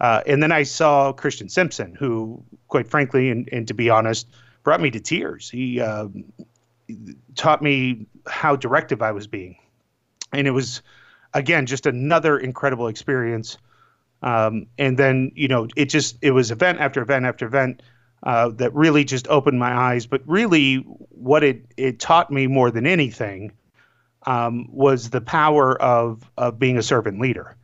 Uh, 0.00 0.22
and 0.26 0.42
then 0.42 0.52
I 0.52 0.62
saw 0.62 1.12
Christian 1.12 1.48
Simpson, 1.48 1.94
who, 1.94 2.42
quite 2.68 2.88
frankly, 2.88 3.30
and, 3.30 3.48
and 3.50 3.66
to 3.66 3.74
be 3.74 3.90
honest, 3.90 4.28
brought 4.62 4.80
me 4.80 4.90
to 4.90 5.00
tears. 5.00 5.50
He, 5.50 5.80
uh, 5.80 6.08
taught 7.34 7.62
me 7.62 8.06
how 8.26 8.56
directive 8.56 9.02
I 9.02 9.12
was 9.12 9.26
being. 9.26 9.56
And 10.32 10.46
it 10.46 10.52
was, 10.52 10.82
again, 11.34 11.66
just 11.66 11.86
another 11.86 12.38
incredible 12.38 12.88
experience. 12.88 13.58
Um, 14.22 14.66
and 14.78 14.98
then, 14.98 15.32
you 15.34 15.48
know, 15.48 15.68
it 15.76 15.86
just, 15.86 16.16
it 16.22 16.30
was 16.30 16.50
event 16.50 16.78
after 16.78 17.02
event 17.02 17.26
after 17.26 17.46
event 17.46 17.82
uh, 18.22 18.48
that 18.50 18.74
really 18.74 19.04
just 19.04 19.28
opened 19.28 19.58
my 19.58 19.72
eyes. 19.72 20.06
But 20.06 20.22
really, 20.26 20.76
what 20.76 21.44
it, 21.44 21.64
it 21.76 22.00
taught 22.00 22.30
me 22.30 22.46
more 22.46 22.70
than 22.70 22.86
anything 22.86 23.52
um, 24.26 24.68
was 24.70 25.10
the 25.10 25.20
power 25.20 25.80
of, 25.80 26.28
of 26.36 26.58
being 26.58 26.76
a 26.76 26.82
servant 26.82 27.20
leader. 27.20 27.56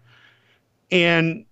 And 0.91 1.45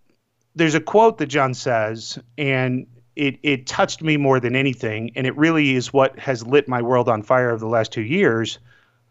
there's 0.55 0.75
a 0.75 0.81
quote 0.81 1.19
that 1.19 1.27
John 1.27 1.55
says, 1.55 2.19
and 2.37 2.87
it 3.17 3.39
it 3.43 3.67
touched 3.67 4.03
me 4.03 4.17
more 4.17 4.41
than 4.41 4.55
anything, 4.55 5.11
and 5.17 5.27
it 5.27 5.37
really 5.37 5.75
is 5.75 5.93
what 5.93 6.19
has 6.19 6.47
lit 6.47 6.69
my 6.69 6.81
world 6.83 7.09
on 7.09 7.23
fire 7.23 7.51
over 7.51 7.59
the 7.59 7.67
last 7.67 7.93
two 7.93 8.03
years. 8.03 8.59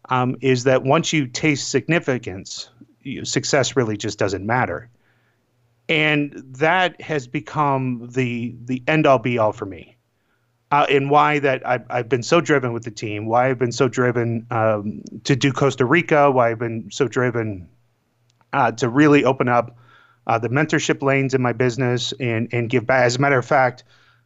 Um, 0.08 0.36
is 0.40 0.64
that 0.64 0.82
once 0.82 1.12
you 1.12 1.26
taste 1.26 1.68
significance, 1.68 2.70
you, 3.02 3.24
success 3.24 3.76
really 3.76 3.96
just 3.96 4.18
doesn't 4.18 4.44
matter, 4.44 4.88
and 5.90 6.32
that 6.58 7.00
has 7.00 7.26
become 7.26 8.08
the 8.12 8.54
the 8.64 8.82
end 8.86 9.06
all 9.06 9.18
be 9.18 9.36
all 9.36 9.52
for 9.52 9.66
me. 9.66 9.96
Uh, 10.70 10.86
and 10.88 11.10
why 11.10 11.40
that 11.40 11.66
I've, 11.66 11.84
I've 11.90 12.08
been 12.08 12.22
so 12.22 12.40
driven 12.40 12.72
with 12.72 12.84
the 12.84 12.92
team, 12.92 13.26
why 13.26 13.50
I've 13.50 13.58
been 13.58 13.72
so 13.72 13.88
driven 13.88 14.46
um, 14.52 15.02
to 15.24 15.34
do 15.34 15.52
Costa 15.52 15.84
Rica, 15.84 16.30
why 16.30 16.52
I've 16.52 16.60
been 16.60 16.92
so 16.92 17.08
driven 17.08 17.68
uh, 18.52 18.70
to 18.72 18.88
really 18.88 19.24
open 19.24 19.48
up 19.48 19.76
uh, 20.28 20.38
the 20.38 20.48
mentorship 20.48 21.02
lanes 21.02 21.34
in 21.34 21.42
my 21.42 21.52
business 21.52 22.14
and 22.20 22.48
and 22.52 22.70
give 22.70 22.86
back. 22.86 23.04
As 23.04 23.16
a 23.16 23.18
matter 23.18 23.38
of 23.38 23.44
fact, 23.44 23.82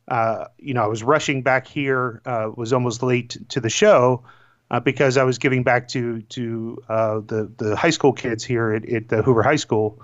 uh, 0.06 0.48
you 0.58 0.74
know, 0.74 0.82
I 0.84 0.86
was 0.86 1.02
rushing 1.02 1.40
back 1.40 1.66
here, 1.66 2.20
uh, 2.26 2.50
was 2.54 2.74
almost 2.74 3.02
late 3.02 3.38
to 3.48 3.60
the 3.60 3.70
show 3.70 4.24
uh, 4.70 4.80
because 4.80 5.16
I 5.16 5.24
was 5.24 5.38
giving 5.38 5.62
back 5.62 5.88
to 5.88 6.20
to 6.20 6.82
the 6.88 7.50
the 7.56 7.74
high 7.74 7.88
school 7.88 8.12
kids 8.12 8.44
here 8.44 8.70
at, 8.70 8.86
at 8.86 9.08
the 9.08 9.22
Hoover 9.22 9.42
High 9.42 9.56
School 9.56 10.02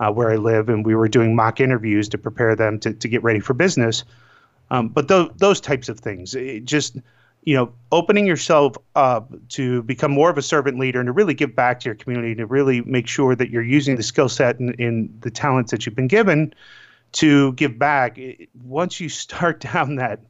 uh, 0.00 0.10
where 0.10 0.30
I 0.30 0.36
live, 0.36 0.68
and 0.68 0.84
we 0.84 0.94
were 0.94 1.08
doing 1.08 1.34
mock 1.34 1.60
interviews 1.60 2.08
to 2.10 2.18
prepare 2.18 2.56
them 2.56 2.78
to 2.80 2.92
to 2.92 3.08
get 3.08 3.22
ready 3.22 3.40
for 3.40 3.54
business. 3.54 4.04
Um, 4.70 4.88
but 4.88 5.08
those 5.08 5.30
those 5.36 5.60
types 5.60 5.88
of 5.88 6.00
things, 6.00 6.34
it 6.34 6.64
just 6.64 6.96
you 7.44 7.56
know, 7.56 7.72
opening 7.90 8.24
yourself 8.24 8.76
up 8.94 9.32
to 9.48 9.82
become 9.82 10.12
more 10.12 10.30
of 10.30 10.38
a 10.38 10.42
servant 10.42 10.78
leader 10.78 11.00
and 11.00 11.08
to 11.08 11.12
really 11.12 11.34
give 11.34 11.56
back 11.56 11.80
to 11.80 11.86
your 11.86 11.94
community, 11.96 12.36
to 12.36 12.46
really 12.46 12.82
make 12.82 13.08
sure 13.08 13.34
that 13.34 13.50
you're 13.50 13.62
using 13.62 13.96
the 13.96 14.02
skill 14.02 14.28
set 14.28 14.60
and, 14.60 14.78
and 14.78 15.20
the 15.22 15.30
talents 15.30 15.72
that 15.72 15.84
you've 15.84 15.96
been 15.96 16.06
given 16.06 16.54
to 17.12 17.52
give 17.54 17.78
back. 17.78 18.18
once 18.62 19.00
you 19.00 19.08
start 19.08 19.60
down 19.72 19.96
that 19.96 20.20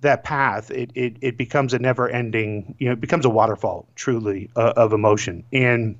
that 0.00 0.24
path, 0.24 0.70
it, 0.70 0.90
it, 0.94 1.16
it 1.20 1.36
becomes 1.36 1.74
a 1.74 1.78
never 1.78 2.08
ending, 2.08 2.74
you 2.78 2.86
know, 2.86 2.92
it 2.92 3.02
becomes 3.02 3.26
a 3.26 3.28
waterfall 3.28 3.86
truly 3.96 4.48
uh, 4.56 4.72
of 4.74 4.94
emotion. 4.94 5.44
And 5.52 5.98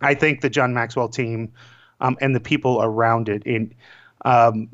I 0.00 0.14
think 0.14 0.40
the 0.40 0.48
John 0.48 0.72
Maxwell 0.72 1.10
team 1.10 1.52
um, 2.00 2.16
and 2.20 2.34
the 2.34 2.40
people 2.40 2.80
around 2.82 3.28
it, 3.28 3.42
and 3.46 3.74
um, 4.24 4.68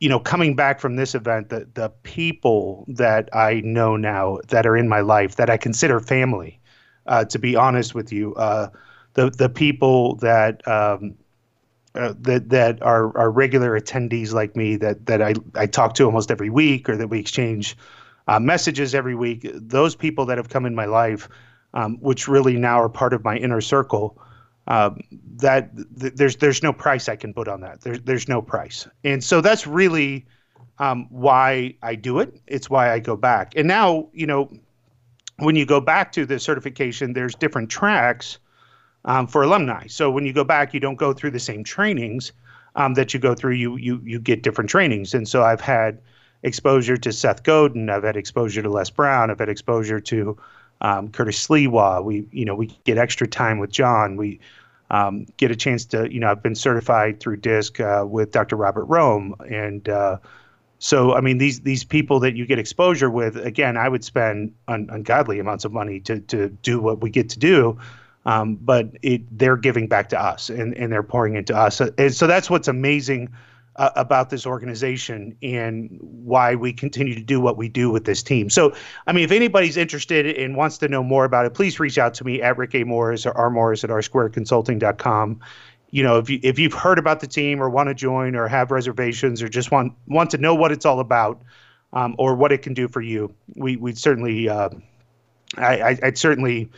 you 0.00 0.08
know, 0.08 0.20
coming 0.20 0.54
back 0.54 0.80
from 0.80 0.96
this 0.96 1.14
event, 1.14 1.48
the 1.48 1.68
the 1.74 1.90
people 2.02 2.84
that 2.88 3.28
I 3.34 3.60
know 3.64 3.96
now 3.96 4.38
that 4.48 4.66
are 4.66 4.76
in 4.76 4.88
my 4.88 5.00
life 5.00 5.36
that 5.36 5.50
I 5.50 5.56
consider 5.56 6.00
family, 6.00 6.60
uh, 7.06 7.24
to 7.26 7.38
be 7.38 7.56
honest 7.56 7.94
with 7.94 8.12
you, 8.12 8.34
uh, 8.36 8.68
the 9.14 9.30
the 9.30 9.48
people 9.48 10.16
that 10.16 10.66
um, 10.68 11.16
uh, 11.94 12.14
that 12.20 12.50
that 12.50 12.80
are 12.82 13.16
are 13.18 13.30
regular 13.30 13.78
attendees 13.78 14.32
like 14.32 14.54
me 14.54 14.76
that 14.76 15.06
that 15.06 15.20
I 15.20 15.34
I 15.54 15.66
talk 15.66 15.94
to 15.94 16.04
almost 16.04 16.30
every 16.30 16.50
week 16.50 16.88
or 16.88 16.96
that 16.96 17.08
we 17.08 17.18
exchange 17.18 17.76
uh, 18.28 18.38
messages 18.38 18.94
every 18.94 19.16
week. 19.16 19.48
Those 19.54 19.96
people 19.96 20.26
that 20.26 20.38
have 20.38 20.48
come 20.48 20.64
in 20.64 20.74
my 20.74 20.84
life, 20.84 21.28
um, 21.74 21.96
which 22.00 22.28
really 22.28 22.56
now 22.56 22.80
are 22.80 22.88
part 22.88 23.12
of 23.12 23.24
my 23.24 23.36
inner 23.36 23.60
circle 23.60 24.20
um, 24.68 25.00
that 25.36 25.74
th- 25.98 26.12
there's 26.14 26.36
there's 26.36 26.62
no 26.62 26.72
price 26.72 27.08
I 27.08 27.16
can 27.16 27.32
put 27.34 27.48
on 27.48 27.62
that. 27.62 27.80
There's 27.80 28.00
there's 28.02 28.28
no 28.28 28.40
price, 28.42 28.86
and 29.02 29.24
so 29.24 29.40
that's 29.40 29.66
really 29.66 30.26
um, 30.78 31.06
why 31.10 31.74
I 31.82 31.94
do 31.94 32.20
it. 32.20 32.40
It's 32.46 32.68
why 32.70 32.92
I 32.92 32.98
go 32.98 33.16
back. 33.16 33.54
And 33.56 33.66
now 33.66 34.08
you 34.12 34.26
know 34.26 34.52
when 35.38 35.56
you 35.56 35.64
go 35.64 35.80
back 35.80 36.12
to 36.12 36.26
the 36.26 36.38
certification, 36.38 37.14
there's 37.14 37.34
different 37.34 37.70
tracks 37.70 38.38
um, 39.06 39.26
for 39.26 39.42
alumni. 39.42 39.86
So 39.86 40.10
when 40.10 40.26
you 40.26 40.34
go 40.34 40.44
back, 40.44 40.74
you 40.74 40.80
don't 40.80 40.96
go 40.96 41.14
through 41.14 41.30
the 41.30 41.40
same 41.40 41.64
trainings 41.64 42.32
um, 42.76 42.94
that 42.94 43.14
you 43.14 43.20
go 43.20 43.34
through. 43.34 43.54
You 43.54 43.76
you 43.76 44.02
you 44.04 44.20
get 44.20 44.42
different 44.42 44.68
trainings, 44.68 45.14
and 45.14 45.26
so 45.26 45.42
I've 45.42 45.62
had 45.62 45.98
exposure 46.42 46.98
to 46.98 47.10
Seth 47.10 47.42
Godin. 47.42 47.88
I've 47.88 48.04
had 48.04 48.18
exposure 48.18 48.60
to 48.60 48.68
Les 48.68 48.90
Brown. 48.90 49.30
I've 49.30 49.38
had 49.38 49.48
exposure 49.48 49.98
to 49.98 50.36
um, 50.80 51.10
Curtis 51.10 51.46
Sliwa. 51.46 52.02
We, 52.02 52.26
you 52.32 52.44
know, 52.44 52.54
we 52.54 52.66
get 52.84 52.98
extra 52.98 53.26
time 53.26 53.58
with 53.58 53.70
John. 53.70 54.16
We 54.16 54.40
um, 54.90 55.26
get 55.36 55.50
a 55.50 55.56
chance 55.56 55.84
to, 55.86 56.12
you 56.12 56.20
know, 56.20 56.30
I've 56.30 56.42
been 56.42 56.54
certified 56.54 57.20
through 57.20 57.38
DISC 57.38 57.80
uh, 57.80 58.04
with 58.06 58.30
Dr. 58.32 58.56
Robert 58.56 58.86
Rohm, 58.86 59.34
and 59.50 59.88
uh, 59.88 60.18
so 60.78 61.14
I 61.14 61.20
mean 61.20 61.38
these 61.38 61.60
these 61.60 61.84
people 61.84 62.20
that 62.20 62.36
you 62.36 62.46
get 62.46 62.58
exposure 62.58 63.10
with. 63.10 63.36
Again, 63.36 63.76
I 63.76 63.88
would 63.88 64.04
spend 64.04 64.54
un- 64.68 64.88
ungodly 64.90 65.40
amounts 65.40 65.64
of 65.64 65.72
money 65.72 66.00
to 66.00 66.20
to 66.20 66.48
do 66.48 66.80
what 66.80 67.00
we 67.00 67.10
get 67.10 67.28
to 67.30 67.38
do. 67.38 67.78
Um, 68.26 68.56
but 68.56 68.90
it, 69.00 69.22
they're 69.38 69.56
giving 69.56 69.86
back 69.86 70.10
to 70.10 70.20
us 70.20 70.50
and, 70.50 70.76
and 70.76 70.92
they're 70.92 71.02
pouring 71.02 71.36
into 71.36 71.56
us. 71.56 71.80
And 71.80 72.14
so 72.14 72.26
that's 72.26 72.50
what's 72.50 72.68
amazing 72.68 73.30
uh, 73.78 73.90
about 73.94 74.30
this 74.30 74.44
organization 74.44 75.36
and 75.42 75.88
why 76.00 76.54
we 76.54 76.72
continue 76.72 77.14
to 77.14 77.22
do 77.22 77.40
what 77.40 77.56
we 77.56 77.68
do 77.68 77.90
with 77.90 78.04
this 78.04 78.22
team. 78.22 78.50
So, 78.50 78.74
I 79.06 79.12
mean, 79.12 79.24
if 79.24 79.30
anybody's 79.30 79.76
interested 79.76 80.26
and 80.26 80.56
wants 80.56 80.78
to 80.78 80.88
know 80.88 81.02
more 81.02 81.24
about 81.24 81.46
it, 81.46 81.54
please 81.54 81.78
reach 81.80 81.96
out 81.96 82.12
to 82.14 82.24
me 82.24 82.42
at 82.42 82.58
Rick 82.58 82.74
A. 82.74 82.84
Morris 82.84 83.24
or 83.24 83.32
R. 83.36 83.50
Morris 83.50 83.84
at 83.84 83.90
rsquareconsulting.com. 83.90 85.40
You 85.90 86.02
know, 86.02 86.18
if 86.18 86.28
you 86.28 86.38
if 86.42 86.58
you've 86.58 86.74
heard 86.74 86.98
about 86.98 87.20
the 87.20 87.26
team 87.26 87.62
or 87.62 87.70
want 87.70 87.88
to 87.88 87.94
join 87.94 88.36
or 88.36 88.46
have 88.46 88.70
reservations 88.70 89.40
or 89.40 89.48
just 89.48 89.70
want 89.70 89.94
want 90.06 90.30
to 90.30 90.38
know 90.38 90.54
what 90.54 90.70
it's 90.70 90.84
all 90.84 91.00
about 91.00 91.40
um, 91.94 92.14
or 92.18 92.34
what 92.34 92.52
it 92.52 92.60
can 92.60 92.74
do 92.74 92.88
for 92.88 93.00
you, 93.00 93.32
we 93.56 93.76
we'd 93.76 93.96
certainly 93.96 94.50
uh, 94.50 94.68
I, 95.56 95.96
I'd 96.02 96.18
certainly 96.18 96.68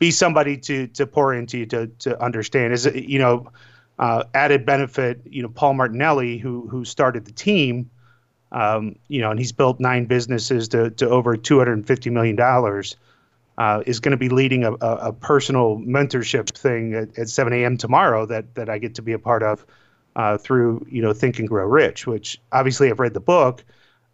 be 0.00 0.10
somebody 0.10 0.56
to 0.56 0.88
to 0.88 1.06
pour 1.06 1.32
into 1.32 1.58
you 1.58 1.66
to 1.66 1.86
to 2.00 2.20
understand. 2.20 2.72
Is 2.72 2.86
you 2.86 3.20
know 3.20 3.52
uh, 3.98 4.24
added 4.34 4.66
benefit, 4.66 5.20
you 5.24 5.42
know, 5.42 5.48
Paul 5.48 5.74
Martinelli, 5.74 6.38
who 6.38 6.68
who 6.68 6.84
started 6.84 7.24
the 7.24 7.32
team, 7.32 7.90
um, 8.52 8.96
you 9.08 9.20
know, 9.20 9.30
and 9.30 9.38
he's 9.38 9.52
built 9.52 9.80
nine 9.80 10.04
businesses 10.04 10.68
to 10.68 10.90
to 10.90 11.08
over 11.08 11.36
two 11.36 11.58
hundred 11.58 11.74
and 11.74 11.86
fifty 11.86 12.10
million 12.10 12.36
dollars, 12.36 12.96
uh, 13.58 13.82
is 13.86 14.00
going 14.00 14.12
to 14.12 14.18
be 14.18 14.28
leading 14.28 14.64
a, 14.64 14.72
a, 14.74 14.96
a, 15.08 15.12
personal 15.12 15.78
mentorship 15.78 16.50
thing 16.50 16.94
at, 16.94 17.18
at, 17.18 17.28
7 17.28 17.52
a.m. 17.52 17.76
tomorrow 17.76 18.26
that 18.26 18.54
that 18.54 18.68
I 18.68 18.78
get 18.78 18.94
to 18.96 19.02
be 19.02 19.12
a 19.12 19.18
part 19.18 19.42
of 19.42 19.64
uh, 20.14 20.36
through 20.36 20.86
you 20.90 21.00
know 21.00 21.12
Think 21.12 21.38
and 21.38 21.48
Grow 21.48 21.66
Rich, 21.66 22.06
which 22.06 22.40
obviously 22.52 22.90
I've 22.90 23.00
read 23.00 23.14
the 23.14 23.20
book. 23.20 23.64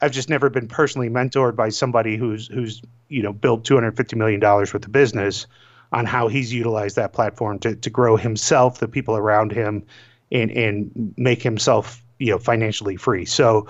I've 0.00 0.12
just 0.12 0.28
never 0.28 0.50
been 0.50 0.68
personally 0.68 1.08
mentored 1.08 1.56
by 1.56 1.70
somebody 1.70 2.16
who's 2.16 2.46
who's 2.46 2.82
you 3.08 3.22
know 3.22 3.32
built 3.32 3.64
250 3.64 4.16
million 4.16 4.38
dollars 4.38 4.72
worth 4.72 4.84
of 4.84 4.92
business 4.92 5.46
on 5.92 6.06
how 6.06 6.28
he's 6.28 6.52
utilized 6.52 6.96
that 6.96 7.12
platform 7.12 7.58
to, 7.60 7.76
to 7.76 7.90
grow 7.90 8.16
himself, 8.16 8.78
the 8.78 8.88
people 8.88 9.16
around 9.16 9.52
him, 9.52 9.84
and 10.30 10.50
and 10.52 11.14
make 11.16 11.42
himself 11.42 12.02
you 12.18 12.30
know 12.30 12.38
financially 12.38 12.96
free. 12.96 13.24
So 13.24 13.66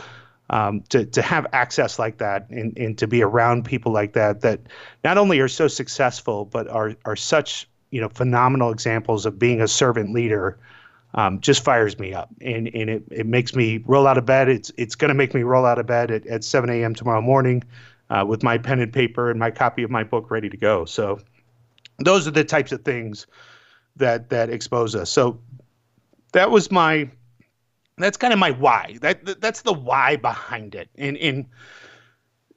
um, 0.50 0.83
to 0.91 1.05
to 1.07 1.23
have 1.23 1.47
access 1.52 1.99
like 1.99 2.19
that 2.19 2.49
and, 2.50 2.76
and 2.79 2.97
to 2.99 3.07
be 3.07 3.23
around 3.23 3.64
people 3.64 3.93
like 3.93 4.12
that 4.12 4.43
that 4.43 4.61
not 5.02 5.19
only 5.19 5.41
are 5.41 5.49
so 5.49 5.67
successful 5.67 6.45
but 6.45 6.69
are 6.69 6.95
are 7.05 7.17
such 7.17 7.69
you 7.91 8.00
know 8.00 8.09
phenomenal 8.09 8.71
examples 8.71 9.26
of 9.26 9.38
being 9.38 9.61
a 9.61 9.69
servant 9.69 10.12
leader 10.12 10.59
um, 11.14 11.41
just 11.41 11.64
fires 11.64 11.99
me 11.99 12.14
up 12.14 12.31
and 12.41 12.69
and 12.75 12.91
it, 12.91 13.02
it 13.11 13.26
makes 13.26 13.55
me 13.55 13.83
roll 13.87 14.07
out 14.07 14.19
of 14.19 14.26
bed. 14.26 14.49
It's 14.49 14.71
it's 14.76 14.95
going 14.95 15.09
to 15.09 15.14
make 15.14 15.35
me 15.35 15.43
roll 15.43 15.67
out 15.67 15.79
of 15.79 15.87
bed 15.87 16.11
at, 16.11 16.26
at 16.26 16.45
7 16.45 16.71
a.m. 16.71 16.95
tomorrow 16.95 17.21
morning 17.21 17.64
uh, 18.11 18.25
with 18.26 18.43
my 18.43 18.59
pen 18.59 18.81
and 18.81 18.93
paper 18.93 19.31
and 19.31 19.38
my 19.38 19.50
copy 19.50 19.83
of 19.83 19.91
my 19.91 20.05
book 20.05 20.31
ready 20.31 20.49
to 20.49 20.57
go. 20.57 20.85
So 20.85 21.21
those 22.06 22.26
are 22.26 22.30
the 22.32 22.44
types 22.44 22.73
of 22.73 22.85
things 22.85 23.26
that 23.97 24.30
that 24.30 24.50
expose 24.50 24.94
us. 24.94 25.11
So 25.11 25.40
that 26.32 26.50
was 26.50 26.71
my 26.71 27.11
that's 27.99 28.16
kind 28.16 28.32
of 28.32 28.38
my 28.38 28.50
why. 28.52 28.99
That, 29.00 29.40
that's 29.40 29.62
the 29.62 29.73
why 29.73 30.16
behind 30.16 30.75
it, 30.75 30.88
and 30.97 31.16
and 31.18 31.47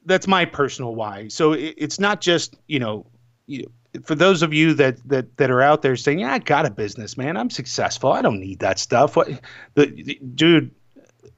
that's 0.05 0.27
my 0.27 0.45
personal 0.45 0.95
why. 0.95 1.27
So 1.27 1.53
it, 1.53 1.75
it's 1.77 1.99
not 1.99 2.21
just 2.21 2.55
you 2.67 2.79
know, 2.79 3.05
you, 3.47 3.69
for 4.03 4.15
those 4.15 4.41
of 4.41 4.53
you 4.53 4.73
that 4.75 4.97
that 5.07 5.37
that 5.37 5.51
are 5.51 5.61
out 5.61 5.81
there 5.81 5.95
saying, 5.95 6.19
yeah, 6.19 6.33
I 6.33 6.39
got 6.39 6.65
a 6.65 6.69
business, 6.69 7.17
man, 7.17 7.37
I'm 7.37 7.49
successful, 7.49 8.11
I 8.11 8.21
don't 8.21 8.39
need 8.39 8.59
that 8.59 8.79
stuff. 8.79 9.15
What, 9.15 9.27
the, 9.75 9.85
the 9.87 10.19
dude, 10.35 10.71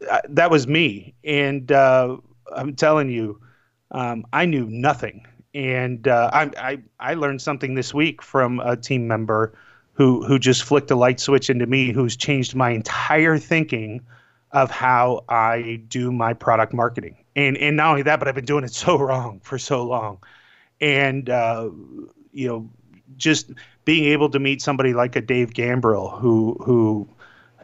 uh, 0.09 0.21
that 0.29 0.51
was 0.51 0.67
me, 0.67 1.15
and 1.23 1.71
uh, 1.71 2.17
I'm 2.55 2.75
telling 2.75 3.09
you, 3.09 3.41
um, 3.91 4.25
I 4.31 4.45
knew 4.45 4.67
nothing 4.67 5.25
and 5.57 6.07
uh, 6.07 6.29
I, 6.31 6.51
I 6.57 6.77
I 6.99 7.13
learned 7.15 7.41
something 7.41 7.73
this 7.73 7.91
week 7.91 8.21
from 8.21 8.59
a 8.59 8.77
team 8.77 9.07
member 9.07 9.57
who 9.93 10.23
who 10.23 10.37
just 10.37 10.63
flicked 10.63 10.91
a 10.91 10.95
light 10.95 11.19
switch 11.19 11.49
into 11.49 11.65
me, 11.65 11.91
who's 11.91 12.15
changed 12.15 12.53
my 12.53 12.69
entire 12.69 13.39
thinking 13.39 14.01
of 14.51 14.69
how 14.69 15.23
I 15.27 15.81
do 15.87 16.11
my 16.11 16.33
product 16.33 16.73
marketing. 16.73 17.17
And 17.35 17.57
and 17.57 17.75
not 17.75 17.89
only 17.89 18.03
that, 18.03 18.19
but 18.19 18.27
I've 18.27 18.35
been 18.35 18.45
doing 18.45 18.63
it 18.65 18.73
so 18.73 18.99
wrong 18.99 19.41
for 19.43 19.57
so 19.57 19.83
long, 19.83 20.19
and 20.79 21.27
uh, 21.27 21.71
you 22.31 22.47
know, 22.47 22.69
just 23.17 23.51
being 23.83 24.05
able 24.05 24.29
to 24.29 24.39
meet 24.39 24.61
somebody 24.61 24.93
like 24.93 25.15
a 25.15 25.21
Dave 25.21 25.53
Gambrill 25.53 26.19
who 26.19 26.55
who 26.63 27.09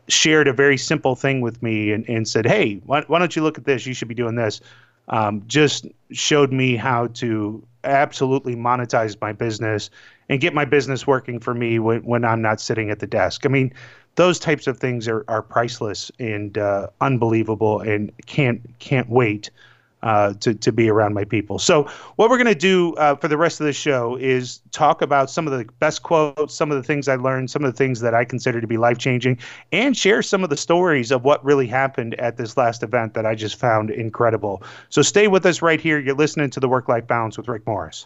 shared 0.07 0.47
a 0.47 0.53
very 0.53 0.77
simple 0.77 1.15
thing 1.15 1.41
with 1.41 1.62
me 1.62 1.91
and, 1.91 2.09
and 2.09 2.27
said, 2.27 2.45
hey, 2.45 2.81
why, 2.85 3.03
why 3.03 3.19
don't 3.19 3.35
you 3.38 3.41
look 3.41 3.57
at 3.57 3.63
this? 3.63 3.85
You 3.85 3.93
should 3.93 4.09
be 4.09 4.15
doing 4.15 4.35
this. 4.35 4.59
Um, 5.07 5.43
just 5.47 5.85
showed 6.12 6.51
me 6.51 6.75
how 6.75 7.07
to 7.07 7.65
absolutely 7.84 8.56
monetize 8.56 9.20
my 9.22 9.34
business 9.34 9.90
and 10.30 10.40
get 10.40 10.54
my 10.54 10.66
business 10.66 11.06
working 11.06 11.40
for 11.40 11.54
me 11.54 11.80
when, 11.80 12.04
when 12.04 12.24
I'm 12.25 12.42
not 12.42 12.62
sitting 12.62 12.90
at 12.90 13.00
the 13.00 13.08
desk. 13.08 13.46
I 13.46 13.50
mean, 13.50 13.74
those 14.16 14.40
types 14.40 14.68
of 14.68 14.78
things 14.78 15.08
are, 15.08 15.25
are 15.28 15.42
priceless 15.42 16.12
and 16.20 16.58
uh, 16.58 16.88
unbelievable 17.02 17.80
and 17.82 18.12
can't 18.25 18.62
can't 18.80 19.10
wait 19.10 19.50
uh, 20.03 20.33
to, 20.41 20.53
to 20.53 20.72
be 20.72 20.89
around 20.89 21.13
my 21.13 21.24
people. 21.24 21.57
So, 21.57 21.89
what 22.17 22.29
we're 22.29 22.38
going 22.38 22.48
to 22.48 22.55
do 22.55 22.93
uh, 22.95 23.15
for 23.15 23.27
the 23.27 23.38
rest 23.38 23.60
of 23.60 23.65
the 23.65 23.74
show 23.74 24.17
is 24.17 24.60
talk 24.72 25.01
about 25.01 25.29
some 25.29 25.48
of 25.48 25.57
the 25.57 25.65
best 25.79 26.03
quotes, 26.03 26.53
some 26.53 26.72
of 26.72 26.77
the 26.77 26.83
things 26.83 27.07
I 27.07 27.15
learned, 27.15 27.50
some 27.50 27.63
of 27.63 27.72
the 27.72 27.77
things 27.77 28.01
that 28.01 28.13
I 28.13 28.25
consider 28.25 28.62
to 28.62 28.67
be 28.67 28.77
life 28.77 28.98
changing, 28.98 29.39
and 29.72 29.98
share 29.98 30.22
some 30.22 30.43
of 30.43 30.50
the 30.50 30.57
stories 30.57 31.10
of 31.10 31.24
what 31.24 31.43
really 31.43 31.67
happened 31.67 32.15
at 32.15 32.38
this 32.38 32.57
last 32.57 32.83
event 32.83 33.13
that 33.13 33.25
I 33.25 33.33
just 33.33 33.57
found 33.57 33.89
incredible. 33.89 34.62
So, 34.89 35.01
stay 35.01 35.27
with 35.27 35.45
us 35.45 35.62
right 35.62 35.79
here. 35.79 36.00
You're 36.00 36.15
listening 36.15 36.50
to 36.51 36.60
the 36.60 36.67
Work 36.67 36.89
Life 36.89 37.07
Balance 37.07 37.38
with 37.38 37.48
Rick 37.48 37.65
Morris. 37.65 38.05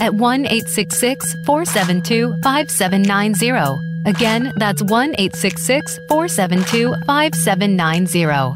at 0.00 0.14
1 0.14 0.46
866 0.46 1.34
472 1.44 2.34
5790 2.42 3.94
Again, 4.06 4.52
that's 4.56 4.82
1 4.82 5.14
866 5.16 5.98
472 6.08 6.94
5790. 7.06 8.52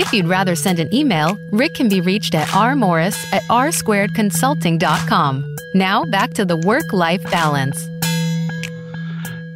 If 0.00 0.12
you'd 0.12 0.28
rather 0.28 0.54
send 0.54 0.78
an 0.78 0.94
email, 0.94 1.36
Rick 1.50 1.74
can 1.74 1.88
be 1.88 2.00
reached 2.00 2.36
at 2.36 2.46
rmorris 2.48 3.16
at 3.32 3.42
rsquaredconsulting.com. 3.44 5.56
Now 5.74 6.04
back 6.04 6.34
to 6.34 6.44
the 6.44 6.58
work 6.58 6.92
life 6.92 7.22
balance. 7.30 7.88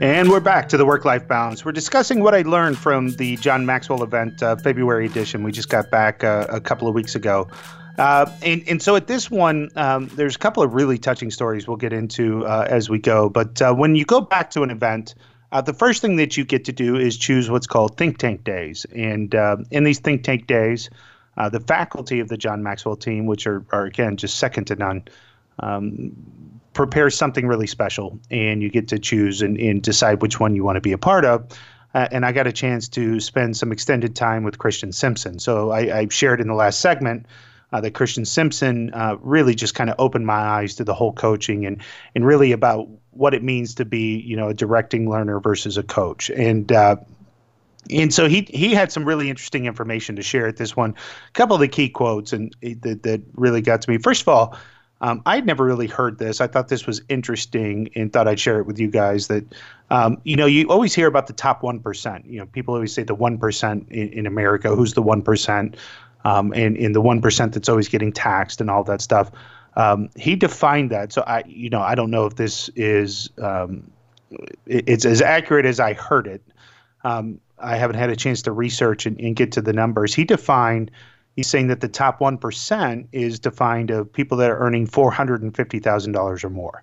And 0.00 0.30
we're 0.30 0.38
back 0.40 0.68
to 0.70 0.76
the 0.76 0.86
work 0.86 1.04
life 1.04 1.28
balance. 1.28 1.64
We're 1.64 1.70
discussing 1.72 2.20
what 2.20 2.32
I 2.34 2.42
learned 2.42 2.78
from 2.78 3.10
the 3.12 3.36
John 3.36 3.64
Maxwell 3.66 4.04
event, 4.04 4.42
uh, 4.42 4.56
February 4.56 5.06
edition. 5.06 5.44
We 5.44 5.52
just 5.52 5.68
got 5.68 5.90
back 5.90 6.24
uh, 6.24 6.46
a 6.48 6.60
couple 6.60 6.88
of 6.88 6.94
weeks 6.94 7.14
ago. 7.14 7.48
Uh, 7.98 8.30
and, 8.42 8.62
and 8.68 8.80
so 8.80 8.94
at 8.94 9.08
this 9.08 9.28
one, 9.30 9.70
um, 9.74 10.06
there's 10.14 10.36
a 10.36 10.38
couple 10.38 10.62
of 10.62 10.72
really 10.72 10.98
touching 10.98 11.30
stories 11.30 11.66
we'll 11.66 11.76
get 11.76 11.92
into 11.92 12.46
uh, 12.46 12.66
as 12.68 12.88
we 12.88 12.98
go. 12.98 13.28
But 13.28 13.60
uh, 13.60 13.74
when 13.74 13.96
you 13.96 14.04
go 14.04 14.20
back 14.20 14.50
to 14.50 14.62
an 14.62 14.70
event, 14.70 15.16
uh, 15.50 15.60
the 15.60 15.72
first 15.72 16.00
thing 16.00 16.16
that 16.16 16.36
you 16.36 16.44
get 16.44 16.64
to 16.66 16.72
do 16.72 16.94
is 16.94 17.16
choose 17.16 17.50
what's 17.50 17.66
called 17.66 17.96
think 17.96 18.18
tank 18.18 18.44
days. 18.44 18.86
And 18.94 19.34
uh, 19.34 19.56
in 19.72 19.82
these 19.82 19.98
think 19.98 20.22
tank 20.22 20.46
days, 20.46 20.90
the 21.52 21.60
faculty 21.60 22.18
of 22.18 22.28
the 22.28 22.36
John 22.36 22.64
Maxwell 22.64 22.96
team, 22.96 23.26
which 23.26 23.46
are, 23.46 23.64
are 23.70 23.84
again 23.84 24.16
just 24.16 24.38
second 24.38 24.66
to 24.66 24.74
none, 24.74 25.04
um, 25.60 26.12
prepare 26.72 27.10
something 27.10 27.46
really 27.46 27.66
special. 27.66 28.18
And 28.30 28.62
you 28.62 28.70
get 28.70 28.88
to 28.88 28.98
choose 28.98 29.42
and, 29.42 29.56
and 29.56 29.82
decide 29.82 30.20
which 30.20 30.38
one 30.38 30.54
you 30.54 30.64
want 30.64 30.76
to 30.76 30.80
be 30.80 30.92
a 30.92 30.98
part 30.98 31.24
of. 31.24 31.46
Uh, 31.94 32.06
and 32.12 32.26
I 32.26 32.32
got 32.32 32.46
a 32.46 32.52
chance 32.52 32.88
to 32.90 33.18
spend 33.18 33.56
some 33.56 33.72
extended 33.72 34.14
time 34.14 34.44
with 34.44 34.58
Christian 34.58 34.92
Simpson. 34.92 35.38
So 35.38 35.70
I, 35.70 35.98
I 35.98 36.08
shared 36.08 36.40
in 36.40 36.46
the 36.46 36.54
last 36.54 36.80
segment 36.80 37.26
uh, 37.72 37.80
that 37.80 37.92
Christian 37.92 38.24
Simpson 38.24 38.92
uh, 38.94 39.16
really 39.20 39.54
just 39.54 39.74
kind 39.74 39.90
of 39.90 39.96
opened 39.98 40.26
my 40.26 40.34
eyes 40.34 40.74
to 40.76 40.84
the 40.84 40.94
whole 40.94 41.12
coaching 41.12 41.66
and 41.66 41.82
and 42.14 42.26
really 42.26 42.52
about 42.52 42.88
what 43.10 43.34
it 43.34 43.42
means 43.42 43.74
to 43.76 43.84
be 43.84 44.18
you 44.20 44.36
know 44.36 44.48
a 44.48 44.54
directing 44.54 45.08
learner 45.10 45.40
versus 45.40 45.76
a 45.76 45.82
coach 45.82 46.30
and. 46.30 46.72
Uh, 46.72 46.96
and 47.90 48.12
so 48.12 48.28
he 48.28 48.46
he 48.50 48.74
had 48.74 48.92
some 48.92 49.04
really 49.04 49.30
interesting 49.30 49.64
information 49.64 50.16
to 50.16 50.22
share 50.22 50.46
at 50.46 50.58
this 50.58 50.76
one. 50.76 50.90
A 50.90 51.32
couple 51.32 51.54
of 51.54 51.60
the 51.60 51.68
key 51.68 51.88
quotes 51.88 52.34
and 52.34 52.54
that 52.60 53.02
that 53.04 53.22
really 53.34 53.62
got 53.62 53.80
to 53.80 53.90
me. 53.90 53.96
First 53.96 54.22
of 54.22 54.28
all, 54.28 54.58
um, 55.00 55.22
I'd 55.26 55.46
never 55.46 55.64
really 55.64 55.86
heard 55.86 56.18
this. 56.18 56.40
I 56.40 56.48
thought 56.48 56.68
this 56.68 56.86
was 56.86 57.00
interesting 57.08 57.88
and 57.94 58.12
thought 58.12 58.26
I'd 58.26 58.40
share 58.40 58.58
it 58.58 58.66
with 58.66 58.78
you 58.78 58.88
guys. 58.90 59.28
That 59.28 59.44
um, 59.90 60.20
you 60.24 60.36
know, 60.36 60.46
you 60.46 60.68
always 60.68 60.94
hear 60.94 61.06
about 61.06 61.28
the 61.28 61.32
top 61.32 61.62
one 61.62 61.80
percent. 61.80 62.26
You 62.26 62.40
know, 62.40 62.46
people 62.46 62.74
always 62.74 62.92
say 62.92 63.04
the 63.04 63.14
one 63.14 63.38
percent 63.38 63.88
in, 63.90 64.08
in 64.10 64.26
America. 64.26 64.74
Who's 64.74 64.94
the 64.94 65.02
one 65.02 65.22
percent? 65.22 65.76
Um, 66.28 66.52
and 66.52 66.76
in 66.76 66.92
the 66.92 67.00
one 67.00 67.22
percent 67.22 67.54
that's 67.54 67.68
always 67.68 67.88
getting 67.88 68.12
taxed 68.12 68.60
and 68.60 68.70
all 68.70 68.84
that 68.84 69.00
stuff. 69.00 69.30
Um, 69.76 70.10
he 70.16 70.36
defined 70.36 70.90
that. 70.90 71.12
So 71.12 71.22
I, 71.22 71.44
you 71.46 71.70
know, 71.70 71.80
I 71.80 71.94
don't 71.94 72.10
know 72.10 72.26
if 72.26 72.36
this 72.36 72.68
is 72.74 73.30
um, 73.40 73.90
it's 74.66 75.04
as 75.04 75.22
accurate 75.22 75.64
as 75.64 75.80
I 75.80 75.94
heard 75.94 76.26
it. 76.26 76.42
Um, 77.04 77.40
I 77.58 77.76
haven't 77.76 77.96
had 77.96 78.10
a 78.10 78.16
chance 78.16 78.42
to 78.42 78.52
research 78.52 79.06
and, 79.06 79.18
and, 79.20 79.34
get 79.34 79.52
to 79.52 79.62
the 79.62 79.72
numbers. 79.72 80.14
He 80.14 80.24
defined. 80.24 80.90
He's 81.34 81.46
saying 81.46 81.68
that 81.68 81.80
the 81.80 81.88
top 81.88 82.20
one 82.20 82.36
percent 82.36 83.08
is 83.12 83.38
defined 83.38 83.90
of 83.90 84.12
people 84.12 84.36
that 84.38 84.50
are 84.50 84.58
earning 84.58 84.86
four 84.86 85.10
hundred 85.10 85.42
and 85.42 85.54
fifty 85.54 85.78
thousand 85.78 86.12
dollars 86.12 86.44
or 86.44 86.50
more. 86.50 86.82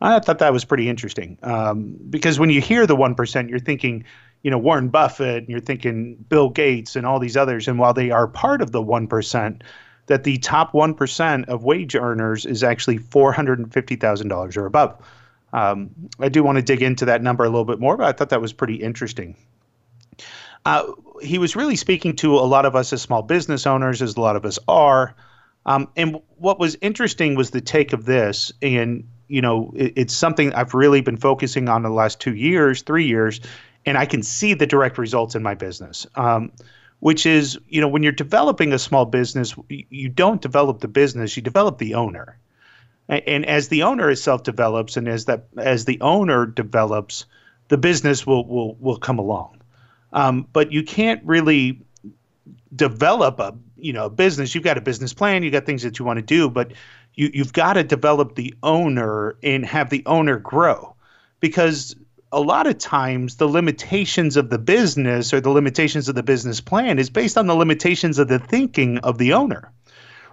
I 0.00 0.18
thought 0.18 0.40
that 0.40 0.52
was 0.52 0.64
pretty 0.64 0.88
interesting 0.88 1.38
um, 1.44 1.96
because 2.10 2.40
when 2.40 2.50
you 2.50 2.60
hear 2.60 2.86
the 2.86 2.96
one 2.96 3.14
percent, 3.14 3.48
you're 3.48 3.60
thinking 3.60 4.04
you 4.42 4.50
know 4.50 4.58
Warren 4.58 4.88
Buffett 4.88 5.38
and 5.38 5.48
you're 5.48 5.60
thinking 5.60 6.16
Bill 6.28 6.50
Gates 6.50 6.96
and 6.96 7.06
all 7.06 7.18
these 7.18 7.36
others 7.36 7.68
and 7.68 7.78
while 7.78 7.94
they 7.94 8.10
are 8.10 8.26
part 8.26 8.60
of 8.60 8.72
the 8.72 8.82
1% 8.82 9.62
that 10.06 10.24
the 10.24 10.38
top 10.38 10.72
1% 10.72 11.48
of 11.48 11.64
wage 11.64 11.94
earners 11.94 12.44
is 12.44 12.64
actually 12.64 12.98
$450,000 12.98 14.56
or 14.56 14.66
above. 14.66 14.96
Um, 15.52 15.90
I 16.18 16.28
do 16.28 16.42
want 16.42 16.56
to 16.56 16.62
dig 16.62 16.82
into 16.82 17.04
that 17.06 17.22
number 17.22 17.44
a 17.44 17.48
little 17.48 17.64
bit 17.64 17.78
more, 17.78 17.96
but 17.96 18.06
I 18.06 18.12
thought 18.12 18.30
that 18.30 18.40
was 18.40 18.52
pretty 18.52 18.76
interesting. 18.76 19.36
Uh, 20.64 20.92
he 21.20 21.38
was 21.38 21.56
really 21.56 21.76
speaking 21.76 22.16
to 22.16 22.36
a 22.36 22.40
lot 22.40 22.66
of 22.66 22.74
us 22.74 22.92
as 22.92 23.02
small 23.02 23.22
business 23.22 23.66
owners, 23.66 24.00
as 24.02 24.16
a 24.16 24.20
lot 24.20 24.36
of 24.36 24.44
us 24.44 24.58
are. 24.68 25.14
Um, 25.66 25.88
and 25.96 26.20
what 26.36 26.58
was 26.58 26.76
interesting 26.80 27.34
was 27.34 27.50
the 27.50 27.60
take 27.60 27.92
of 27.92 28.04
this. 28.04 28.50
And, 28.62 29.08
you 29.28 29.40
know, 29.40 29.72
it, 29.76 29.92
it's 29.96 30.14
something 30.14 30.52
I've 30.54 30.74
really 30.74 31.00
been 31.00 31.16
focusing 31.16 31.68
on 31.68 31.82
the 31.82 31.90
last 31.90 32.20
two 32.20 32.34
years, 32.34 32.82
three 32.82 33.06
years, 33.06 33.40
and 33.84 33.98
I 33.98 34.06
can 34.06 34.22
see 34.22 34.54
the 34.54 34.66
direct 34.66 34.98
results 34.98 35.34
in 35.34 35.42
my 35.42 35.54
business. 35.54 36.06
Um, 36.14 36.52
which 37.00 37.26
is, 37.26 37.58
you 37.66 37.80
know, 37.80 37.88
when 37.88 38.04
you're 38.04 38.12
developing 38.12 38.72
a 38.72 38.78
small 38.78 39.04
business, 39.04 39.56
you 39.68 40.08
don't 40.08 40.40
develop 40.40 40.78
the 40.78 40.86
business, 40.86 41.36
you 41.36 41.42
develop 41.42 41.78
the 41.78 41.94
owner. 41.94 42.38
And 43.08 43.44
as 43.44 43.66
the 43.68 43.82
owner 43.82 44.08
itself 44.08 44.44
develops, 44.44 44.96
and 44.96 45.08
as 45.08 45.24
that 45.24 45.46
as 45.56 45.84
the 45.84 46.00
owner 46.00 46.46
develops, 46.46 47.26
the 47.68 47.76
business 47.76 48.24
will 48.24 48.46
will 48.46 48.76
will 48.76 48.98
come 48.98 49.18
along. 49.18 49.60
Um, 50.12 50.46
but 50.52 50.70
you 50.70 50.84
can't 50.84 51.20
really 51.24 51.80
develop 52.76 53.40
a 53.40 53.54
you 53.76 53.92
know 53.92 54.06
a 54.06 54.10
business. 54.10 54.54
You've 54.54 54.62
got 54.62 54.78
a 54.78 54.80
business 54.80 55.12
plan, 55.12 55.42
you've 55.42 55.52
got 55.52 55.66
things 55.66 55.82
that 55.82 55.98
you 55.98 56.04
want 56.04 56.18
to 56.18 56.22
do, 56.22 56.48
but 56.48 56.72
you 57.14 57.30
you've 57.34 57.52
got 57.52 57.72
to 57.72 57.82
develop 57.82 58.36
the 58.36 58.54
owner 58.62 59.36
and 59.42 59.66
have 59.66 59.90
the 59.90 60.04
owner 60.06 60.38
grow 60.38 60.94
because 61.40 61.96
a 62.32 62.40
lot 62.40 62.66
of 62.66 62.78
times 62.78 63.36
the 63.36 63.48
limitations 63.48 64.36
of 64.36 64.50
the 64.50 64.58
business 64.58 65.32
or 65.32 65.40
the 65.40 65.50
limitations 65.50 66.08
of 66.08 66.14
the 66.14 66.22
business 66.22 66.60
plan 66.60 66.98
is 66.98 67.10
based 67.10 67.36
on 67.36 67.46
the 67.46 67.54
limitations 67.54 68.18
of 68.18 68.28
the 68.28 68.38
thinking 68.38 68.98
of 68.98 69.18
the 69.18 69.32
owner 69.32 69.70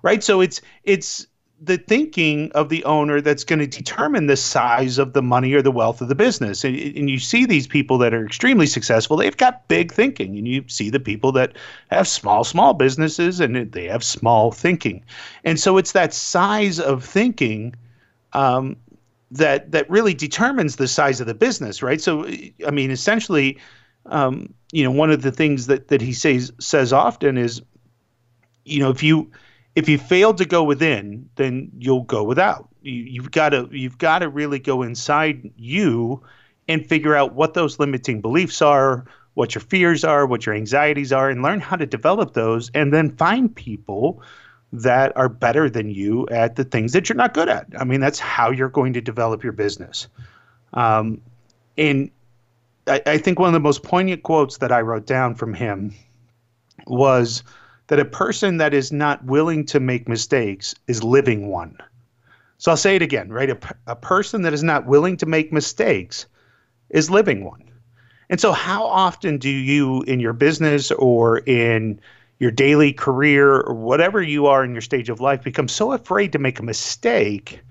right? 0.01 0.23
So 0.23 0.41
it's 0.41 0.61
it's 0.83 1.27
the 1.61 1.77
thinking 1.77 2.49
of 2.53 2.69
the 2.69 2.85
owner 2.85 3.19
that's 3.19 3.43
going 3.43 3.59
to 3.59 3.67
determine 3.67 4.27
the 4.27 4.37
size 4.37 4.97
of 4.97 5.11
the 5.11 5.21
money 5.21 5.51
or 5.51 5.61
the 5.61 5.71
wealth 5.71 5.99
of 5.99 6.07
the 6.07 6.15
business. 6.15 6.63
And, 6.63 6.77
and 6.77 7.09
you 7.09 7.19
see 7.19 7.45
these 7.45 7.67
people 7.67 7.97
that 7.97 8.13
are 8.13 8.25
extremely 8.25 8.65
successful 8.65 9.17
they've 9.17 9.35
got 9.35 9.67
big 9.67 9.91
thinking 9.91 10.37
and 10.37 10.47
you 10.47 10.63
see 10.67 10.89
the 10.89 11.01
people 11.01 11.33
that 11.33 11.57
have 11.91 12.07
small 12.07 12.45
small 12.45 12.73
businesses 12.73 13.41
and 13.41 13.71
they 13.73 13.85
have 13.85 14.03
small 14.03 14.51
thinking. 14.51 15.03
And 15.43 15.59
so 15.59 15.77
it's 15.77 15.91
that 15.91 16.13
size 16.13 16.79
of 16.79 17.03
thinking 17.03 17.75
um, 18.31 18.77
that 19.31 19.71
that 19.71 19.89
really 19.89 20.13
determines 20.13 20.75
the 20.75 20.87
size 20.87 21.21
of 21.21 21.27
the 21.27 21.33
business, 21.33 21.83
right? 21.83 22.01
So, 22.01 22.27
I 22.65 22.71
mean, 22.71 22.91
essentially, 22.91 23.59
um, 24.07 24.53
you 24.71 24.83
know, 24.83 24.91
one 24.91 25.11
of 25.11 25.21
the 25.21 25.31
things 25.31 25.67
that 25.67 25.89
that 25.89 26.01
he 26.01 26.13
says 26.13 26.51
says 26.59 26.91
often 26.93 27.37
is, 27.37 27.61
you 28.65 28.79
know, 28.79 28.89
if 28.89 29.03
you 29.03 29.31
if 29.75 29.87
you 29.87 29.97
fail 29.97 30.33
to 30.33 30.45
go 30.45 30.63
within, 30.63 31.29
then 31.35 31.71
you'll 31.77 32.03
go 32.03 32.23
without. 32.23 32.67
You, 32.81 32.93
you've 32.93 33.31
got 33.31 33.49
to 33.49 33.69
you've 33.71 33.97
got 33.97 34.19
to 34.19 34.29
really 34.29 34.59
go 34.59 34.81
inside 34.81 35.51
you 35.55 36.23
and 36.67 36.85
figure 36.85 37.15
out 37.15 37.33
what 37.33 37.53
those 37.53 37.79
limiting 37.79 38.21
beliefs 38.21 38.61
are, 38.61 39.05
what 39.33 39.55
your 39.55 39.61
fears 39.61 40.03
are, 40.03 40.25
what 40.25 40.45
your 40.45 40.55
anxieties 40.55 41.13
are, 41.13 41.29
and 41.29 41.41
learn 41.41 41.59
how 41.59 41.75
to 41.75 41.85
develop 41.85 42.33
those, 42.33 42.69
and 42.73 42.93
then 42.93 43.09
find 43.15 43.55
people 43.55 44.21
that 44.71 45.15
are 45.15 45.29
better 45.29 45.69
than 45.69 45.89
you 45.89 46.27
at 46.29 46.55
the 46.55 46.63
things 46.63 46.93
that 46.93 47.09
you're 47.09 47.15
not 47.15 47.33
good 47.33 47.49
at. 47.49 47.67
I 47.77 47.83
mean, 47.83 47.99
that's 47.99 48.19
how 48.19 48.51
you're 48.51 48.69
going 48.69 48.93
to 48.93 49.01
develop 49.01 49.43
your 49.43 49.53
business. 49.53 50.07
Um, 50.73 51.21
and 51.77 52.11
I, 52.87 53.01
I 53.05 53.17
think 53.17 53.39
one 53.39 53.47
of 53.47 53.53
the 53.53 53.59
most 53.59 53.83
poignant 53.83 54.23
quotes 54.23 54.57
that 54.57 54.71
I 54.71 54.81
wrote 54.81 55.05
down 55.05 55.35
from 55.35 55.53
him 55.53 55.95
was 56.85 57.43
that 57.87 57.99
a 57.99 58.05
person 58.05 58.57
that 58.57 58.73
is 58.73 58.91
not 58.91 59.23
willing 59.25 59.65
to 59.67 59.79
make 59.79 60.07
mistakes 60.07 60.75
is 60.87 61.03
living 61.03 61.47
one. 61.47 61.77
So 62.57 62.71
I'll 62.71 62.77
say 62.77 62.95
it 62.95 63.01
again, 63.01 63.29
right? 63.31 63.49
A, 63.49 63.57
a 63.87 63.95
person 63.95 64.43
that 64.43 64.53
is 64.53 64.63
not 64.63 64.85
willing 64.85 65.17
to 65.17 65.25
make 65.25 65.51
mistakes 65.51 66.27
is 66.89 67.09
living 67.09 67.43
one. 67.43 67.63
And 68.29 68.39
so, 68.39 68.51
how 68.51 68.85
often 68.85 69.37
do 69.37 69.49
you, 69.49 70.03
in 70.03 70.19
your 70.19 70.33
business 70.33 70.91
or 70.91 71.39
in 71.39 71.99
your 72.39 72.51
daily 72.51 72.93
career 72.93 73.61
or 73.61 73.73
whatever 73.73 74.21
you 74.21 74.47
are 74.47 74.63
in 74.63 74.71
your 74.71 74.81
stage 74.81 75.09
of 75.09 75.19
life 75.19 75.43
become 75.43 75.67
so 75.67 75.91
afraid 75.91 76.31
to 76.31 76.39
make 76.39 76.59
a 76.59 76.63
mistake 76.63 77.61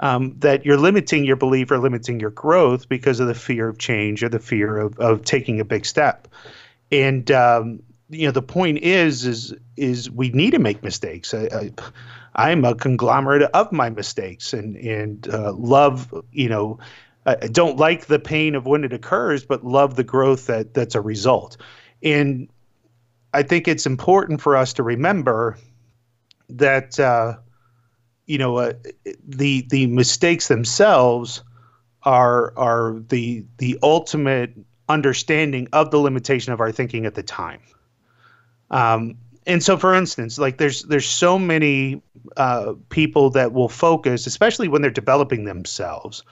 um, 0.00 0.34
that 0.38 0.64
you're 0.64 0.76
limiting 0.76 1.24
your 1.24 1.36
belief 1.36 1.70
or 1.70 1.78
limiting 1.78 2.18
your 2.18 2.30
growth 2.30 2.88
because 2.88 3.20
of 3.20 3.28
the 3.28 3.34
fear 3.34 3.68
of 3.68 3.78
change 3.78 4.22
or 4.22 4.28
the 4.28 4.38
fear 4.38 4.78
of, 4.78 4.98
of 4.98 5.24
taking 5.24 5.60
a 5.60 5.64
big 5.64 5.86
step. 5.86 6.28
And 6.90 7.30
um, 7.30 7.82
you 8.08 8.26
know 8.26 8.32
the 8.32 8.42
point 8.42 8.78
is 8.78 9.26
is 9.26 9.54
is 9.76 10.10
we 10.10 10.30
need 10.30 10.52
to 10.52 10.58
make 10.58 10.82
mistakes. 10.82 11.34
I, 11.34 11.72
I, 12.34 12.50
am 12.50 12.64
a 12.64 12.74
conglomerate 12.74 13.42
of 13.42 13.72
my 13.72 13.90
mistakes 13.90 14.52
and 14.52 14.76
and 14.76 15.28
uh, 15.28 15.52
love 15.52 16.14
you 16.30 16.48
know 16.48 16.78
I 17.26 17.34
don't 17.34 17.76
like 17.76 18.06
the 18.06 18.20
pain 18.20 18.54
of 18.54 18.66
when 18.66 18.84
it 18.84 18.92
occurs, 18.92 19.44
but 19.44 19.64
love 19.64 19.96
the 19.96 20.04
growth 20.04 20.46
that 20.46 20.74
that's 20.74 20.94
a 20.94 21.00
result. 21.00 21.56
And 22.02 22.48
I 23.36 23.42
think 23.42 23.68
it's 23.68 23.84
important 23.84 24.40
for 24.40 24.56
us 24.56 24.72
to 24.74 24.82
remember 24.82 25.58
that 26.48 26.98
uh, 26.98 27.36
you 28.24 28.38
know 28.38 28.56
uh, 28.56 28.72
the 29.26 29.66
the 29.68 29.86
mistakes 29.88 30.48
themselves 30.48 31.42
are 32.02 32.54
are 32.56 32.96
the 33.08 33.44
the 33.58 33.78
ultimate 33.82 34.54
understanding 34.88 35.68
of 35.74 35.90
the 35.90 35.98
limitation 35.98 36.54
of 36.54 36.60
our 36.60 36.72
thinking 36.72 37.04
at 37.04 37.14
the 37.14 37.22
time. 37.22 37.60
Um, 38.70 39.16
and 39.46 39.62
so, 39.62 39.76
for 39.76 39.94
instance, 39.94 40.38
like 40.38 40.56
there's 40.56 40.84
there's 40.84 41.06
so 41.06 41.38
many 41.38 42.00
uh, 42.38 42.72
people 42.88 43.28
that 43.30 43.52
will 43.52 43.68
focus, 43.68 44.26
especially 44.26 44.68
when 44.68 44.80
they're 44.80 44.90
developing 44.90 45.44
themselves, 45.44 46.22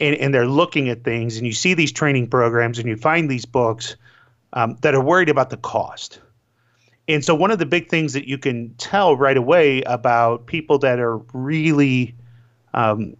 and, 0.00 0.16
and 0.16 0.34
they're 0.34 0.48
looking 0.48 0.88
at 0.88 1.04
things, 1.04 1.36
and 1.36 1.46
you 1.46 1.52
see 1.52 1.74
these 1.74 1.92
training 1.92 2.28
programs, 2.28 2.80
and 2.80 2.88
you 2.88 2.96
find 2.96 3.30
these 3.30 3.46
books 3.46 3.94
um, 4.54 4.76
that 4.80 4.96
are 4.96 5.00
worried 5.00 5.28
about 5.28 5.50
the 5.50 5.56
cost. 5.56 6.18
And 7.08 7.24
so, 7.24 7.34
one 7.34 7.50
of 7.50 7.58
the 7.58 7.66
big 7.66 7.88
things 7.88 8.12
that 8.12 8.28
you 8.28 8.38
can 8.38 8.74
tell 8.74 9.16
right 9.16 9.36
away 9.36 9.82
about 9.82 10.46
people 10.46 10.78
that 10.78 11.00
are 11.00 11.16
really 11.32 12.14
um, 12.74 13.16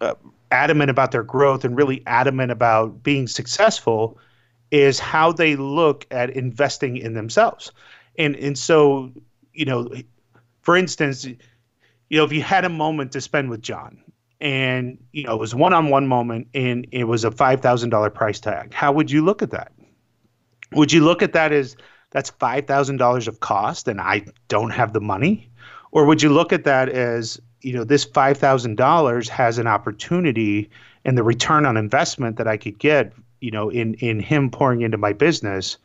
uh, 0.00 0.14
adamant 0.50 0.90
about 0.90 1.12
their 1.12 1.22
growth 1.22 1.64
and 1.64 1.76
really 1.76 2.02
adamant 2.06 2.50
about 2.50 3.02
being 3.02 3.26
successful 3.26 4.18
is 4.70 4.98
how 4.98 5.32
they 5.32 5.54
look 5.56 6.06
at 6.10 6.30
investing 6.30 6.96
in 6.96 7.14
themselves. 7.14 7.70
And 8.18 8.34
and 8.36 8.58
so 8.58 9.12
you 9.56 9.64
know 9.64 9.90
for 10.62 10.76
instance 10.76 11.24
you 11.24 11.36
know 12.10 12.24
if 12.24 12.32
you 12.32 12.42
had 12.42 12.64
a 12.64 12.68
moment 12.68 13.10
to 13.12 13.20
spend 13.20 13.50
with 13.50 13.62
john 13.62 13.98
and 14.40 14.98
you 15.12 15.24
know 15.24 15.34
it 15.34 15.40
was 15.40 15.54
one-on-one 15.54 16.06
moment 16.06 16.46
and 16.54 16.86
it 16.92 17.04
was 17.04 17.24
a 17.24 17.30
$5000 17.30 18.14
price 18.14 18.38
tag 18.38 18.72
how 18.72 18.92
would 18.92 19.10
you 19.10 19.24
look 19.24 19.42
at 19.42 19.50
that? 19.50 19.72
Would 20.72 20.92
you 20.92 21.04
look 21.04 21.22
at 21.22 21.32
that 21.32 21.52
as 21.52 21.76
that's 22.10 22.30
$5000 22.30 23.28
of 23.28 23.40
cost 23.40 23.88
and 23.88 24.00
i 24.00 24.24
don't 24.48 24.70
have 24.70 24.92
the 24.92 25.00
money 25.00 25.48
or 25.92 26.04
would 26.04 26.22
you 26.22 26.30
look 26.30 26.52
at 26.52 26.64
that 26.64 26.88
as 26.88 27.40
you 27.62 27.72
know 27.72 27.84
this 27.84 28.04
$5000 28.06 29.28
has 29.28 29.58
an 29.58 29.66
opportunity 29.66 30.70
and 31.04 31.16
the 31.16 31.22
return 31.22 31.66
on 31.66 31.76
investment 31.76 32.36
that 32.36 32.48
i 32.48 32.56
could 32.56 32.78
get 32.78 33.12
you 33.40 33.50
know 33.50 33.68
in 33.68 33.94
in 33.94 34.20
him 34.20 34.50
pouring 34.50 34.82
into 34.82 34.98
my 34.98 35.12
business 35.12 35.76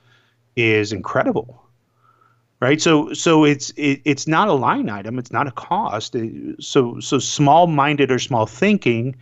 is 0.56 0.92
incredible 0.92 1.62
right? 2.62 2.80
So 2.80 3.12
so 3.12 3.44
it's 3.44 3.72
it, 3.72 4.02
it's 4.06 4.28
not 4.28 4.48
a 4.48 4.54
line 4.54 4.88
item, 4.88 5.20
it's 5.20 5.32
not 5.32 5.48
a 5.48 5.52
cost. 5.52 6.16
So 6.60 7.00
so 7.02 7.20
small 7.20 7.68
minded 7.68 8.10
or 8.12 8.20
small 8.20 8.46
thinking 8.46 9.18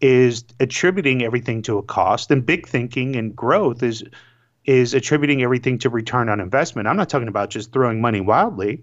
is 0.00 0.44
attributing 0.60 1.22
everything 1.22 1.60
to 1.62 1.76
a 1.76 1.82
cost, 1.82 2.30
and 2.30 2.46
big 2.46 2.66
thinking 2.66 3.16
and 3.16 3.36
growth 3.36 3.82
is 3.82 4.02
is 4.64 4.94
attributing 4.94 5.42
everything 5.42 5.78
to 5.78 5.90
return 5.90 6.28
on 6.28 6.40
investment. 6.40 6.88
I'm 6.88 6.96
not 6.96 7.08
talking 7.08 7.28
about 7.28 7.50
just 7.50 7.72
throwing 7.72 8.00
money 8.00 8.20
wildly. 8.20 8.82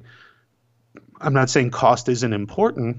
I'm 1.19 1.33
not 1.33 1.49
saying 1.49 1.71
cost 1.71 2.09
isn't 2.09 2.33
important. 2.33 2.97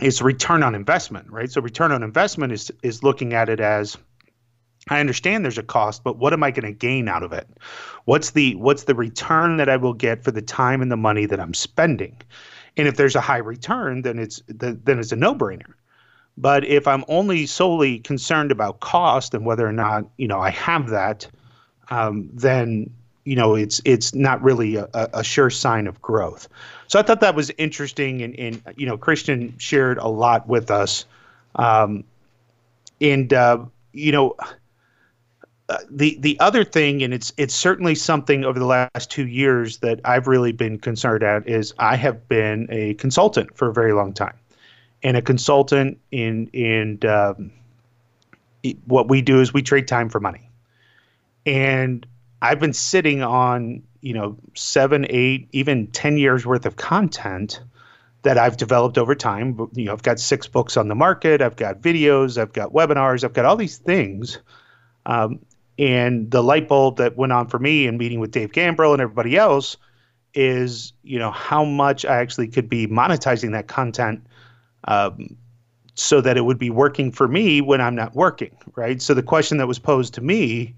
It's 0.00 0.22
return 0.22 0.62
on 0.62 0.74
investment, 0.74 1.30
right? 1.30 1.50
So 1.50 1.60
return 1.60 1.92
on 1.92 2.02
investment 2.02 2.52
is 2.52 2.70
is 2.82 3.02
looking 3.02 3.34
at 3.34 3.48
it 3.48 3.60
as 3.60 3.96
I 4.88 5.00
understand 5.00 5.44
there's 5.44 5.58
a 5.58 5.62
cost, 5.62 6.02
but 6.02 6.16
what 6.16 6.32
am 6.32 6.42
I 6.42 6.50
going 6.50 6.64
to 6.64 6.72
gain 6.72 7.06
out 7.08 7.22
of 7.22 7.32
it? 7.32 7.46
What's 8.06 8.30
the 8.30 8.54
what's 8.54 8.84
the 8.84 8.94
return 8.94 9.58
that 9.58 9.68
I 9.68 9.76
will 9.76 9.92
get 9.92 10.24
for 10.24 10.30
the 10.30 10.42
time 10.42 10.80
and 10.80 10.90
the 10.90 10.96
money 10.96 11.26
that 11.26 11.40
I'm 11.40 11.54
spending? 11.54 12.16
And 12.76 12.88
if 12.88 12.96
there's 12.96 13.16
a 13.16 13.20
high 13.20 13.38
return, 13.38 14.02
then 14.02 14.18
it's 14.18 14.42
then 14.48 14.80
it's 14.86 15.12
a 15.12 15.16
no-brainer. 15.16 15.74
But 16.38 16.64
if 16.64 16.88
I'm 16.88 17.04
only 17.08 17.44
solely 17.44 17.98
concerned 17.98 18.50
about 18.50 18.80
cost 18.80 19.34
and 19.34 19.44
whether 19.44 19.66
or 19.66 19.72
not 19.72 20.06
you 20.16 20.26
know 20.26 20.40
I 20.40 20.50
have 20.50 20.88
that, 20.88 21.28
um, 21.90 22.28
then 22.32 22.90
you 23.24 23.36
know 23.36 23.54
it's 23.54 23.80
it's 23.84 24.14
not 24.14 24.42
really 24.42 24.76
a, 24.76 24.88
a, 24.94 25.24
sure 25.24 25.50
sign 25.50 25.86
of 25.86 26.00
growth. 26.00 26.48
So 26.88 26.98
I 26.98 27.02
thought 27.02 27.20
that 27.20 27.34
was 27.34 27.50
interesting, 27.58 28.22
and, 28.22 28.38
and 28.38 28.62
you 28.76 28.86
know 28.86 28.96
Christian 28.96 29.54
shared 29.58 29.98
a 29.98 30.08
lot 30.08 30.48
with 30.48 30.70
us, 30.70 31.04
um, 31.56 32.04
and 33.00 33.32
uh, 33.32 33.64
you 33.92 34.12
know 34.12 34.36
the 35.90 36.16
the 36.20 36.38
other 36.40 36.64
thing, 36.64 37.02
and 37.02 37.12
it's 37.14 37.32
it's 37.36 37.54
certainly 37.54 37.94
something 37.94 38.44
over 38.44 38.58
the 38.58 38.66
last 38.66 39.10
two 39.10 39.26
years 39.26 39.78
that 39.78 40.00
I've 40.04 40.26
really 40.26 40.52
been 40.52 40.78
concerned 40.78 41.22
at 41.22 41.48
is 41.48 41.74
I 41.78 41.96
have 41.96 42.28
been 42.28 42.66
a 42.70 42.94
consultant 42.94 43.56
for 43.56 43.68
a 43.68 43.72
very 43.72 43.92
long 43.92 44.12
time, 44.12 44.36
and 45.02 45.16
a 45.16 45.22
consultant 45.22 45.98
in 46.10 46.48
in 46.52 46.98
um, 47.08 47.52
what 48.86 49.08
we 49.08 49.22
do 49.22 49.40
is 49.40 49.52
we 49.52 49.62
trade 49.62 49.86
time 49.86 50.08
for 50.08 50.20
money, 50.20 50.49
and 51.46 52.06
I've 52.42 52.60
been 52.60 52.72
sitting 52.72 53.22
on 53.22 53.82
you 54.00 54.14
know 54.14 54.36
seven, 54.54 55.06
eight, 55.10 55.48
even 55.52 55.86
ten 55.88 56.16
years 56.16 56.46
worth 56.46 56.66
of 56.66 56.76
content 56.76 57.60
that 58.22 58.36
I've 58.36 58.56
developed 58.56 58.98
over 58.98 59.14
time. 59.14 59.58
You 59.74 59.86
know, 59.86 59.92
I've 59.92 60.02
got 60.02 60.20
six 60.20 60.46
books 60.46 60.76
on 60.76 60.88
the 60.88 60.94
market, 60.94 61.40
I've 61.40 61.56
got 61.56 61.80
videos, 61.80 62.38
I've 62.38 62.52
got 62.52 62.72
webinars, 62.72 63.24
I've 63.24 63.32
got 63.32 63.44
all 63.44 63.56
these 63.56 63.78
things. 63.78 64.38
Um, 65.06 65.40
and 65.78 66.30
the 66.30 66.42
light 66.42 66.68
bulb 66.68 66.98
that 66.98 67.16
went 67.16 67.32
on 67.32 67.48
for 67.48 67.58
me 67.58 67.86
in 67.86 67.96
meeting 67.96 68.20
with 68.20 68.30
Dave 68.30 68.52
Gambrill 68.52 68.92
and 68.92 69.00
everybody 69.00 69.36
else 69.36 69.78
is, 70.34 70.92
you 71.02 71.18
know, 71.18 71.30
how 71.30 71.64
much 71.64 72.04
I 72.04 72.18
actually 72.18 72.48
could 72.48 72.68
be 72.68 72.86
monetizing 72.86 73.52
that 73.52 73.66
content 73.66 74.24
um, 74.84 75.36
so 75.94 76.20
that 76.20 76.36
it 76.36 76.42
would 76.42 76.58
be 76.58 76.70
working 76.70 77.10
for 77.10 77.26
me 77.26 77.60
when 77.62 77.80
I'm 77.80 77.94
not 77.94 78.14
working, 78.14 78.56
right? 78.76 79.00
So 79.00 79.14
the 79.14 79.22
question 79.22 79.58
that 79.58 79.66
was 79.66 79.78
posed 79.78 80.14
to 80.14 80.20
me 80.20 80.74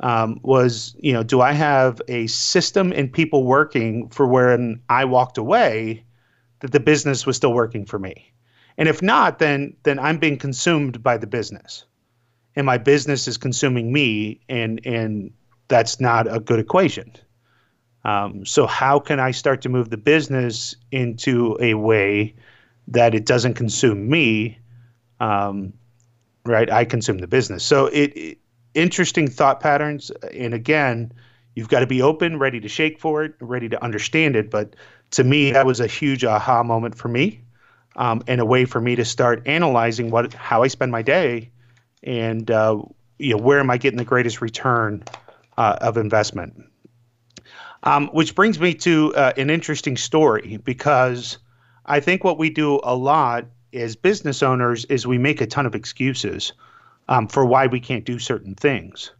um, 0.00 0.40
was, 0.42 0.96
you 0.98 1.12
know, 1.12 1.22
do 1.22 1.40
I 1.40 1.52
have 1.52 2.00
a 2.08 2.26
system 2.26 2.92
and 2.92 3.12
people 3.12 3.44
working 3.44 4.08
for 4.08 4.26
when 4.26 4.80
I 4.88 5.04
walked 5.04 5.38
away 5.38 6.04
that 6.60 6.72
the 6.72 6.80
business 6.80 7.26
was 7.26 7.36
still 7.36 7.52
working 7.52 7.84
for 7.84 7.98
me? 7.98 8.32
And 8.78 8.88
if 8.88 9.02
not, 9.02 9.38
then 9.38 9.76
then 9.82 9.98
I'm 9.98 10.18
being 10.18 10.38
consumed 10.38 11.02
by 11.02 11.18
the 11.18 11.26
business. 11.26 11.84
And 12.56 12.66
my 12.66 12.78
business 12.78 13.28
is 13.28 13.36
consuming 13.36 13.92
me 13.92 14.40
and 14.48 14.80
and 14.84 15.32
that's 15.68 16.00
not 16.00 16.32
a 16.34 16.40
good 16.40 16.58
equation. 16.58 17.12
Um, 18.02 18.46
so 18.46 18.66
how 18.66 18.98
can 18.98 19.20
i 19.20 19.30
start 19.30 19.60
to 19.60 19.68
move 19.68 19.90
the 19.90 19.98
business 19.98 20.74
into 20.90 21.58
a 21.60 21.74
way 21.74 22.34
that 22.88 23.14
it 23.14 23.26
doesn't 23.26 23.54
consume 23.54 24.08
me 24.08 24.58
um, 25.20 25.74
right? 26.44 26.70
I 26.70 26.84
consume 26.84 27.18
the 27.18 27.26
business. 27.26 27.62
So 27.62 27.86
it, 27.86 28.16
it 28.16 28.38
interesting 28.74 29.28
thought 29.28 29.60
patterns 29.60 30.10
and 30.32 30.54
again 30.54 31.12
you've 31.54 31.68
got 31.68 31.80
to 31.80 31.86
be 31.86 32.02
open 32.02 32.38
ready 32.38 32.60
to 32.60 32.68
shake 32.68 32.98
for 32.98 33.24
it 33.24 33.34
ready 33.40 33.68
to 33.68 33.82
understand 33.82 34.36
it 34.36 34.50
but 34.50 34.76
to 35.10 35.24
me 35.24 35.50
that 35.52 35.66
was 35.66 35.80
a 35.80 35.86
huge 35.86 36.24
aha 36.24 36.62
moment 36.62 36.94
for 36.94 37.08
me 37.08 37.40
um, 37.96 38.22
and 38.28 38.40
a 38.40 38.44
way 38.44 38.64
for 38.64 38.80
me 38.80 38.94
to 38.94 39.04
start 39.04 39.42
analyzing 39.46 40.10
what 40.10 40.32
how 40.34 40.62
i 40.62 40.68
spend 40.68 40.92
my 40.92 41.02
day 41.02 41.50
and 42.02 42.50
uh, 42.50 42.80
you 43.20 43.36
know 43.36 43.42
where 43.42 43.60
am 43.60 43.70
I 43.70 43.76
getting 43.76 43.98
the 43.98 44.04
greatest 44.04 44.40
return 44.40 45.04
uh, 45.56 45.76
of 45.80 45.96
investment? 45.96 46.64
Um, 47.82 48.08
which 48.08 48.34
brings 48.34 48.58
me 48.58 48.74
to 48.74 49.14
uh, 49.14 49.32
an 49.36 49.48
interesting 49.48 49.96
story 49.96 50.58
because 50.64 51.38
I 51.86 52.00
think 52.00 52.24
what 52.24 52.38
we 52.38 52.50
do 52.50 52.80
a 52.82 52.94
lot 52.94 53.46
as 53.72 53.96
business 53.96 54.42
owners 54.42 54.84
is 54.86 55.06
we 55.06 55.18
make 55.18 55.40
a 55.40 55.46
ton 55.46 55.64
of 55.66 55.74
excuses 55.74 56.52
um, 57.10 57.28
for 57.28 57.44
why 57.44 57.66
we 57.66 57.80
can't 57.80 58.06
do 58.06 58.18
certain 58.18 58.54
things. 58.54 59.12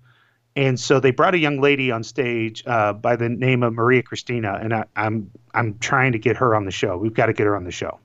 And 0.57 0.81
so 0.81 0.99
they 0.99 1.11
brought 1.11 1.35
a 1.35 1.39
young 1.39 1.61
lady 1.61 1.91
on 1.91 2.03
stage 2.03 2.65
uh, 2.67 2.93
by 2.93 3.17
the 3.17 3.29
name 3.29 3.63
of 3.63 3.75
Maria 3.75 4.03
Christina, 4.03 4.59
and 4.61 4.75
I, 4.75 4.85
I'm 4.97 5.31
I'm 5.55 5.79
trying 5.79 6.13
to 6.13 6.19
get 6.19 6.37
her 6.37 6.57
on 6.57 6.65
the 6.65 6.71
show. 6.71 6.97
We've 6.97 7.15
got 7.15 7.27
to 7.27 7.33
get 7.33 7.47
her 7.47 7.57
on 7.57 7.65
the 7.65 7.71
show. 7.71 8.01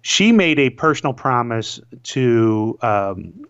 She 0.00 0.32
made 0.32 0.58
a 0.58 0.70
personal 0.70 1.12
promise 1.12 1.80
to 2.04 2.78
um, 2.80 3.44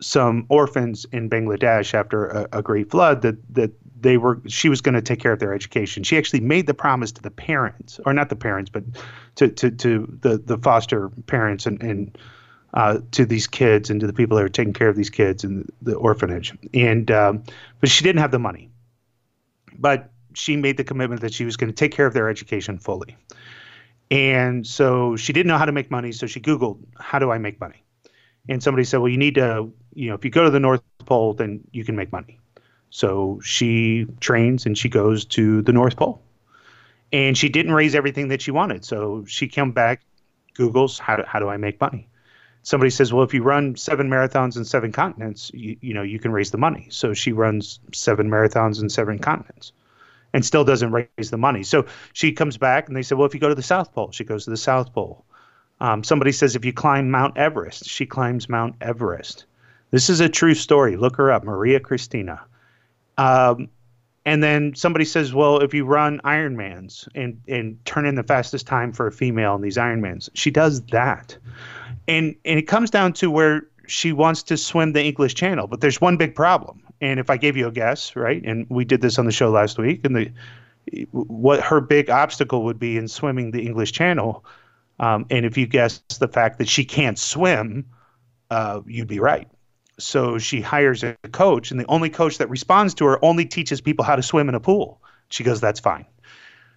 some 0.00 0.46
orphans 0.48 1.04
in 1.12 1.28
Bangladesh 1.28 1.92
after 1.92 2.26
a, 2.26 2.48
a 2.52 2.62
great 2.62 2.90
flood 2.90 3.20
that 3.22 3.36
that 3.54 3.70
they 4.00 4.16
were 4.16 4.40
she 4.46 4.70
was 4.70 4.80
going 4.80 4.94
to 4.94 5.02
take 5.02 5.20
care 5.20 5.32
of 5.32 5.38
their 5.38 5.52
education. 5.52 6.02
She 6.04 6.16
actually 6.16 6.40
made 6.40 6.66
the 6.66 6.74
promise 6.74 7.12
to 7.12 7.22
the 7.22 7.30
parents, 7.30 8.00
or 8.06 8.14
not 8.14 8.30
the 8.30 8.36
parents, 8.36 8.70
but 8.70 8.82
to 9.36 9.48
to, 9.48 9.70
to 9.70 10.18
the 10.22 10.38
the 10.38 10.56
foster 10.56 11.10
parents 11.26 11.66
and 11.66 11.82
and 11.82 12.18
uh, 12.74 12.98
to 13.12 13.26
these 13.26 13.46
kids 13.46 13.90
and 13.90 14.00
to 14.00 14.06
the 14.06 14.12
people 14.12 14.36
that 14.36 14.44
are 14.44 14.48
taking 14.48 14.72
care 14.72 14.88
of 14.88 14.96
these 14.96 15.10
kids 15.10 15.44
in 15.44 15.70
the 15.82 15.94
orphanage. 15.94 16.54
And 16.72 17.10
um, 17.10 17.42
but 17.80 17.90
she 17.90 18.04
didn't 18.04 18.20
have 18.20 18.30
the 18.30 18.38
money. 18.38 18.70
But 19.78 20.10
she 20.34 20.56
made 20.56 20.76
the 20.76 20.84
commitment 20.84 21.20
that 21.20 21.34
she 21.34 21.44
was 21.44 21.56
going 21.56 21.70
to 21.70 21.76
take 21.76 21.92
care 21.92 22.06
of 22.06 22.14
their 22.14 22.28
education 22.28 22.78
fully. 22.78 23.16
And 24.10 24.66
so 24.66 25.16
she 25.16 25.32
didn't 25.32 25.48
know 25.48 25.58
how 25.58 25.64
to 25.64 25.72
make 25.72 25.90
money, 25.90 26.12
so 26.12 26.26
she 26.26 26.40
Googled, 26.40 26.78
how 26.98 27.18
do 27.18 27.30
I 27.30 27.38
make 27.38 27.58
money? 27.60 27.82
And 28.48 28.62
somebody 28.62 28.84
said, 28.84 28.98
well, 28.98 29.08
you 29.08 29.16
need 29.16 29.36
to, 29.36 29.72
you 29.94 30.08
know, 30.08 30.14
if 30.14 30.24
you 30.24 30.30
go 30.30 30.44
to 30.44 30.50
the 30.50 30.60
North 30.60 30.82
Pole, 31.06 31.32
then 31.32 31.60
you 31.72 31.84
can 31.84 31.96
make 31.96 32.12
money. 32.12 32.38
So 32.90 33.40
she 33.42 34.06
trains 34.20 34.66
and 34.66 34.76
she 34.76 34.90
goes 34.90 35.24
to 35.26 35.62
the 35.62 35.72
North 35.72 35.96
Pole. 35.96 36.20
And 37.10 37.38
she 37.38 37.48
didn't 37.48 37.72
raise 37.72 37.94
everything 37.94 38.28
that 38.28 38.42
she 38.42 38.50
wanted. 38.50 38.84
So 38.84 39.24
she 39.26 39.48
came 39.48 39.72
back, 39.72 40.02
Googles, 40.54 40.98
how 40.98 41.16
do, 41.16 41.22
how 41.26 41.38
do 41.38 41.48
I 41.48 41.56
make 41.56 41.80
money? 41.80 42.08
Somebody 42.62 42.90
says, 42.90 43.12
well, 43.12 43.24
if 43.24 43.34
you 43.34 43.42
run 43.42 43.76
seven 43.76 44.08
marathons 44.08 44.56
in 44.56 44.64
seven 44.64 44.92
continents, 44.92 45.50
you, 45.52 45.76
you 45.80 45.94
know, 45.94 46.02
you 46.02 46.18
can 46.18 46.30
raise 46.30 46.52
the 46.52 46.58
money. 46.58 46.86
So 46.90 47.12
she 47.12 47.32
runs 47.32 47.80
seven 47.92 48.30
marathons 48.30 48.80
in 48.80 48.88
seven 48.88 49.18
continents 49.18 49.72
and 50.32 50.44
still 50.44 50.64
doesn't 50.64 50.92
raise 50.92 51.30
the 51.30 51.36
money. 51.36 51.64
So 51.64 51.86
she 52.12 52.32
comes 52.32 52.56
back 52.56 52.88
and 52.88 52.96
they 52.96 53.02
said, 53.02 53.18
well, 53.18 53.26
if 53.26 53.34
you 53.34 53.40
go 53.40 53.48
to 53.48 53.54
the 53.54 53.62
South 53.62 53.92
Pole, 53.92 54.12
she 54.12 54.24
goes 54.24 54.44
to 54.44 54.50
the 54.50 54.56
South 54.56 54.92
Pole. 54.92 55.24
Um, 55.80 56.04
somebody 56.04 56.30
says, 56.30 56.54
if 56.54 56.64
you 56.64 56.72
climb 56.72 57.10
Mount 57.10 57.36
Everest, 57.36 57.88
she 57.88 58.06
climbs 58.06 58.48
Mount 58.48 58.76
Everest. 58.80 59.46
This 59.90 60.08
is 60.08 60.20
a 60.20 60.28
true 60.28 60.54
story. 60.54 60.96
Look 60.96 61.16
her 61.16 61.32
up, 61.32 61.42
Maria 61.44 61.80
Christina. 61.80 62.40
Um, 63.18 63.68
and 64.24 64.42
then 64.42 64.74
somebody 64.76 65.04
says, 65.04 65.34
well, 65.34 65.58
if 65.58 65.74
you 65.74 65.84
run 65.84 66.20
Ironmans 66.24 67.08
and, 67.14 67.42
and 67.48 67.84
turn 67.84 68.06
in 68.06 68.14
the 68.14 68.22
fastest 68.22 68.66
time 68.68 68.92
for 68.92 69.08
a 69.08 69.12
female 69.12 69.56
in 69.56 69.62
these 69.62 69.76
Ironmans, 69.76 70.30
she 70.34 70.52
does 70.52 70.82
that. 70.86 71.36
And, 72.08 72.34
and 72.44 72.58
it 72.58 72.62
comes 72.62 72.90
down 72.90 73.12
to 73.14 73.30
where 73.30 73.62
she 73.86 74.12
wants 74.12 74.42
to 74.44 74.56
swim 74.56 74.92
the 74.92 75.04
English 75.04 75.34
Channel, 75.34 75.66
but 75.66 75.80
there's 75.80 76.00
one 76.00 76.16
big 76.16 76.34
problem. 76.34 76.82
And 77.00 77.18
if 77.18 77.30
I 77.30 77.36
gave 77.36 77.56
you 77.56 77.66
a 77.66 77.72
guess, 77.72 78.14
right, 78.16 78.42
and 78.44 78.66
we 78.68 78.84
did 78.84 79.00
this 79.00 79.18
on 79.18 79.26
the 79.26 79.32
show 79.32 79.50
last 79.50 79.78
week, 79.78 80.04
and 80.04 80.16
the 80.16 80.30
what 81.12 81.60
her 81.60 81.80
big 81.80 82.10
obstacle 82.10 82.64
would 82.64 82.78
be 82.78 82.96
in 82.96 83.06
swimming 83.06 83.52
the 83.52 83.62
English 83.62 83.92
Channel, 83.92 84.44
um, 84.98 85.26
and 85.30 85.44
if 85.46 85.56
you 85.56 85.66
guess 85.66 86.02
the 86.18 86.28
fact 86.28 86.58
that 86.58 86.68
she 86.68 86.84
can't 86.84 87.18
swim, 87.18 87.84
uh, 88.50 88.80
you'd 88.86 89.08
be 89.08 89.20
right. 89.20 89.48
So 89.98 90.38
she 90.38 90.60
hires 90.60 91.02
a 91.02 91.16
coach, 91.32 91.70
and 91.70 91.78
the 91.78 91.86
only 91.86 92.10
coach 92.10 92.38
that 92.38 92.48
responds 92.48 92.94
to 92.94 93.04
her 93.06 93.24
only 93.24 93.44
teaches 93.44 93.80
people 93.80 94.04
how 94.04 94.16
to 94.16 94.22
swim 94.22 94.48
in 94.48 94.54
a 94.54 94.60
pool. 94.60 95.00
She 95.28 95.44
goes, 95.44 95.60
"That's 95.60 95.80
fine." 95.80 96.06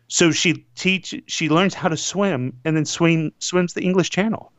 So 0.07 0.31
she 0.31 0.65
teach 0.75 1.15
she 1.27 1.49
learns 1.49 1.73
how 1.73 1.89
to 1.89 1.97
swim 1.97 2.53
and 2.63 2.75
then 2.75 2.85
swim 2.85 3.31
swims 3.39 3.73
the 3.73 3.81
English 3.81 4.09
Channel. 4.09 4.51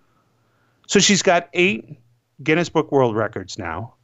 So 0.87 1.01
she's 1.01 1.23
got 1.23 1.49
eight 1.53 1.99
Guinness 2.43 2.69
Book 2.69 2.93
World 2.93 3.17
Records 3.17 3.59
now, 3.59 3.95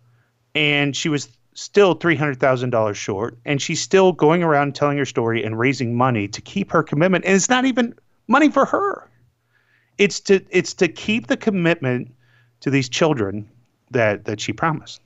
and 0.55 0.97
she 0.97 1.09
was 1.09 1.29
still 1.55 1.95
$300,000 1.95 2.95
short, 2.95 3.39
and 3.45 3.61
she's 3.61 3.81
still 3.81 4.13
going 4.13 4.43
around 4.43 4.75
telling 4.75 4.99
her 4.99 5.05
story 5.05 5.45
and 5.45 5.59
raising 5.59 5.95
money 5.95 6.29
to 6.29 6.41
keep 6.41 6.71
her 6.73 6.83
commitment. 6.83 7.25
And 7.25 7.35
it's 7.35 7.49
not 7.49 7.65
even 7.65 7.95
money 8.27 8.51
for 8.51 8.65
her. 8.65 9.09
It's 9.99 10.21
to 10.21 10.41
it's 10.51 10.73
to 10.75 10.89
keep 10.89 11.27
the 11.27 11.37
commitment 11.37 12.15
to 12.61 12.71
these 12.71 12.89
children 12.89 13.49
that 13.91 14.25
that 14.25 14.41
she 14.41 14.53
promised. 14.53 15.01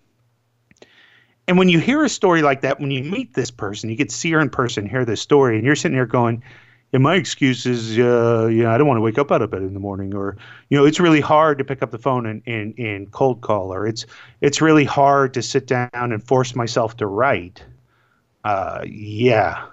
And 1.48 1.58
when 1.58 1.68
you 1.68 1.78
hear 1.78 2.04
a 2.04 2.08
story 2.08 2.42
like 2.42 2.62
that, 2.62 2.80
when 2.80 2.90
you 2.90 3.04
meet 3.04 3.34
this 3.34 3.50
person, 3.50 3.90
you 3.90 3.96
get 3.96 4.08
to 4.08 4.14
see 4.14 4.30
her 4.32 4.40
in 4.40 4.50
person, 4.50 4.88
hear 4.88 5.04
this 5.04 5.20
story, 5.20 5.56
and 5.56 5.64
you're 5.64 5.76
sitting 5.76 5.96
there 5.96 6.06
going, 6.06 6.42
and 6.92 7.02
my 7.02 7.16
excuse 7.16 7.66
is, 7.66 7.98
uh, 7.98 8.46
you 8.50 8.62
know, 8.62 8.70
I 8.70 8.78
don't 8.78 8.86
want 8.86 8.98
to 8.98 9.02
wake 9.02 9.18
up 9.18 9.32
out 9.32 9.42
of 9.42 9.50
bed 9.50 9.62
in 9.62 9.74
the 9.74 9.80
morning, 9.80 10.14
or 10.14 10.36
you 10.70 10.78
know, 10.78 10.84
it's 10.84 11.00
really 11.00 11.20
hard 11.20 11.58
to 11.58 11.64
pick 11.64 11.82
up 11.82 11.90
the 11.90 11.98
phone 11.98 12.26
and, 12.26 12.42
and, 12.46 12.78
and 12.78 13.10
cold 13.10 13.40
call, 13.40 13.72
or 13.72 13.86
it's 13.86 14.06
it's 14.40 14.60
really 14.60 14.84
hard 14.84 15.34
to 15.34 15.42
sit 15.42 15.66
down 15.66 15.90
and 15.92 16.22
force 16.22 16.54
myself 16.54 16.96
to 16.98 17.06
write. 17.06 17.64
Uh, 18.44 18.84
yeah, 18.86 19.66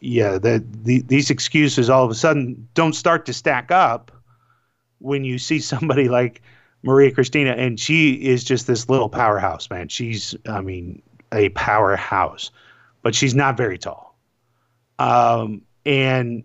yeah. 0.00 0.38
The, 0.38 0.64
the 0.82 1.02
these 1.02 1.30
excuses 1.30 1.90
all 1.90 2.04
of 2.04 2.10
a 2.10 2.14
sudden 2.14 2.66
don't 2.74 2.94
start 2.94 3.26
to 3.26 3.32
stack 3.32 3.70
up 3.70 4.10
when 4.98 5.24
you 5.24 5.38
see 5.38 5.58
somebody 5.60 6.08
like 6.08 6.40
Maria 6.82 7.10
Christina, 7.10 7.52
and 7.52 7.78
she 7.78 8.14
is 8.14 8.42
just 8.42 8.66
this 8.66 8.88
little 8.88 9.08
powerhouse, 9.08 9.68
man. 9.70 9.88
She's, 9.88 10.34
I 10.46 10.60
mean, 10.60 11.02
a 11.32 11.50
powerhouse, 11.50 12.50
but 13.02 13.14
she's 13.14 13.34
not 13.34 13.56
very 13.56 13.78
tall. 13.78 14.16
Um, 14.98 15.62
and 15.86 16.44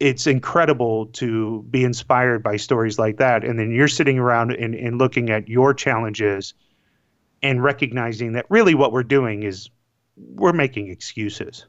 it's 0.00 0.26
incredible 0.26 1.06
to 1.06 1.62
be 1.70 1.84
inspired 1.84 2.42
by 2.42 2.56
stories 2.56 2.98
like 2.98 3.18
that. 3.18 3.44
And 3.44 3.58
then 3.58 3.70
you're 3.70 3.88
sitting 3.88 4.18
around 4.18 4.52
and, 4.52 4.74
and 4.74 4.98
looking 4.98 5.30
at 5.30 5.48
your 5.48 5.74
challenges 5.74 6.54
and 7.42 7.62
recognizing 7.62 8.32
that 8.32 8.46
really 8.48 8.74
what 8.74 8.92
we're 8.92 9.02
doing 9.02 9.42
is 9.42 9.68
we're 10.16 10.52
making 10.52 10.88
excuses. 10.88 11.66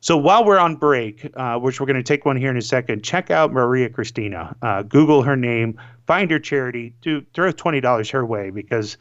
So 0.00 0.16
while 0.16 0.44
we're 0.44 0.58
on 0.58 0.76
break, 0.76 1.28
uh, 1.34 1.58
which 1.58 1.80
we're 1.80 1.86
going 1.86 1.96
to 1.96 2.02
take 2.02 2.24
one 2.24 2.36
here 2.36 2.50
in 2.50 2.56
a 2.56 2.62
second, 2.62 3.02
check 3.02 3.30
out 3.30 3.52
Maria 3.52 3.88
Christina. 3.88 4.54
Uh, 4.62 4.82
Google 4.82 5.22
her 5.22 5.36
name, 5.36 5.80
find 6.06 6.30
her 6.30 6.38
charity, 6.38 6.94
do 7.02 7.24
throw 7.34 7.50
twenty 7.50 7.80
dollars 7.80 8.10
her 8.10 8.24
way 8.24 8.50
because 8.50 8.96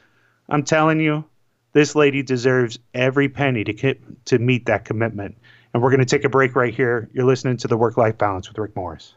I'm 0.50 0.64
telling 0.64 1.00
you, 1.00 1.26
this 1.74 1.96
lady 1.96 2.24
deserves 2.24 2.80
every 2.94 3.30
penny 3.30 3.64
to 3.66 3.96
to 4.26 4.40
meet 4.40 4.66
that 4.66 4.86
commitment. 4.86 5.38
And 5.76 5.84
we're 5.84 5.90
going 5.90 6.00
to 6.00 6.06
take 6.06 6.24
a 6.24 6.30
break 6.30 6.56
right 6.56 6.74
here. 6.74 7.10
You're 7.12 7.26
listening 7.26 7.58
to 7.58 7.68
the 7.68 7.76
Work 7.76 7.98
Life 7.98 8.18
Balance 8.18 8.48
with 8.48 8.58
Rick 8.58 8.78
Morris. 8.78 9.14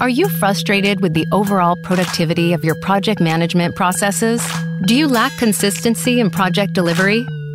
Are 0.00 0.08
you 0.08 0.28
frustrated 0.28 1.00
with 1.00 1.14
the 1.14 1.28
overall 1.30 1.76
productivity 1.84 2.52
of 2.52 2.64
your 2.64 2.74
project 2.80 3.20
management 3.20 3.76
processes? 3.76 4.44
Do 4.86 4.96
you 4.96 5.06
lack 5.06 5.30
consistency 5.38 6.18
in 6.18 6.28
project 6.30 6.72
delivery? 6.72 7.24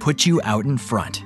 put 0.00 0.26
you 0.26 0.40
out 0.44 0.64
in 0.64 0.78
front? 0.78 1.22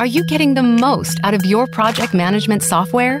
Are 0.00 0.06
you 0.06 0.24
getting 0.26 0.54
the 0.54 0.62
most 0.62 1.18
out 1.24 1.34
of 1.34 1.44
your 1.44 1.66
project 1.66 2.14
management 2.14 2.62
software? 2.62 3.20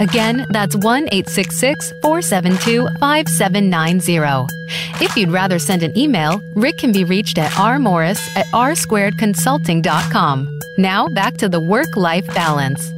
Again, 0.00 0.46
that's 0.48 0.74
1 0.74 1.08
866 1.12 1.92
472 2.00 2.88
5790. 3.00 4.46
If 5.04 5.14
you'd 5.14 5.28
rather 5.28 5.58
send 5.58 5.82
an 5.82 5.94
email, 5.96 6.40
Rick 6.56 6.78
can 6.78 6.90
be 6.90 7.04
reached 7.04 7.36
at 7.36 7.52
rmorris 7.52 8.18
at 8.34 8.46
rsquaredconsulting.com. 8.46 10.60
Now 10.78 11.08
back 11.08 11.34
to 11.34 11.50
the 11.50 11.60
work 11.60 11.98
life 11.98 12.26
balance. 12.28 12.90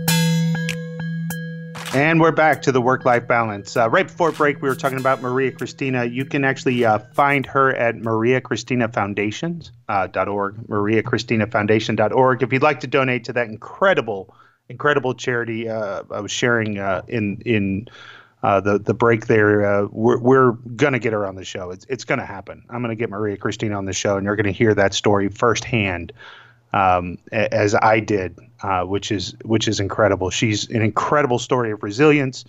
And 1.93 2.21
we're 2.21 2.31
back 2.31 2.63
to 2.63 2.73
the 2.73 2.81
work 2.81 3.05
life 3.05 3.27
balance. 3.27 3.77
Uh, 3.77 3.91
right 3.91 4.07
before 4.07 4.31
break, 4.31 4.63
we 4.63 4.69
were 4.69 4.77
talking 4.77 4.99
about 4.99 5.21
Maria 5.21 5.51
Cristina. 5.51 6.05
You 6.05 6.25
can 6.25 6.45
actually 6.45 6.85
uh, 6.85 7.01
find 7.15 7.45
her 7.47 7.75
at 7.75 7.97
Maria 7.97 8.41
Cristina 8.41 8.87
Foundations, 8.87 9.73
uh, 9.89 10.07
.org, 10.29 10.55
mariacristinafoundation.org. 10.69 12.43
If 12.45 12.53
you'd 12.53 12.63
like 12.63 12.79
to 12.81 12.87
donate 12.87 13.25
to 13.25 13.33
that 13.33 13.49
incredible, 13.49 14.33
incredible 14.69 15.15
charity 15.15 15.69
uh, 15.69 16.03
I 16.11 16.21
was 16.21 16.31
sharing 16.31 16.79
uh, 16.79 17.03
in, 17.09 17.43
in 17.45 17.89
uh, 18.43 18.61
the, 18.61 18.79
the 18.79 18.95
break 18.95 19.27
there, 19.27 19.65
uh, 19.65 19.87
we're, 19.91 20.19
we're 20.19 20.53
to 20.95 20.99
get 20.99 21.13
her 21.13 21.27
on 21.27 21.37
the 21.37 21.45
show. 21.45 21.71
It's, 21.71 21.87
it's 21.89 22.05
to 22.19 22.27
happen. 22.27 22.65
I'm 22.69 22.83
to 22.91 22.97
get 22.97 23.11
Maria 23.11 23.37
Cristina 23.37 23.77
on 23.77 23.85
the 23.85 23.93
show, 23.93 24.17
and 24.17 24.25
you're 24.25 24.37
to 24.47 24.53
hear 24.53 24.75
that 24.75 24.95
story 24.95 25.29
firsthand 25.29 26.13
um, 26.73 27.19
as 27.31 27.75
I 27.75 28.01
did, 28.01 28.39
uh, 28.63 28.85
which 28.85 29.13
is 29.13 29.35
which 29.45 29.69
is 29.69 29.81
incredible. 29.81 30.31
She's 30.31 30.69
an 30.71 30.83
incredible 30.83 31.39
story 31.39 31.71
of 31.71 31.83
resilience 31.83 32.45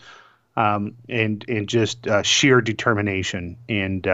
um, 0.55 0.95
and 1.09 1.43
and 1.47 1.67
just 1.67 2.07
uh, 2.07 2.23
sheer 2.23 2.61
determination. 2.61 3.57
And 3.67 4.07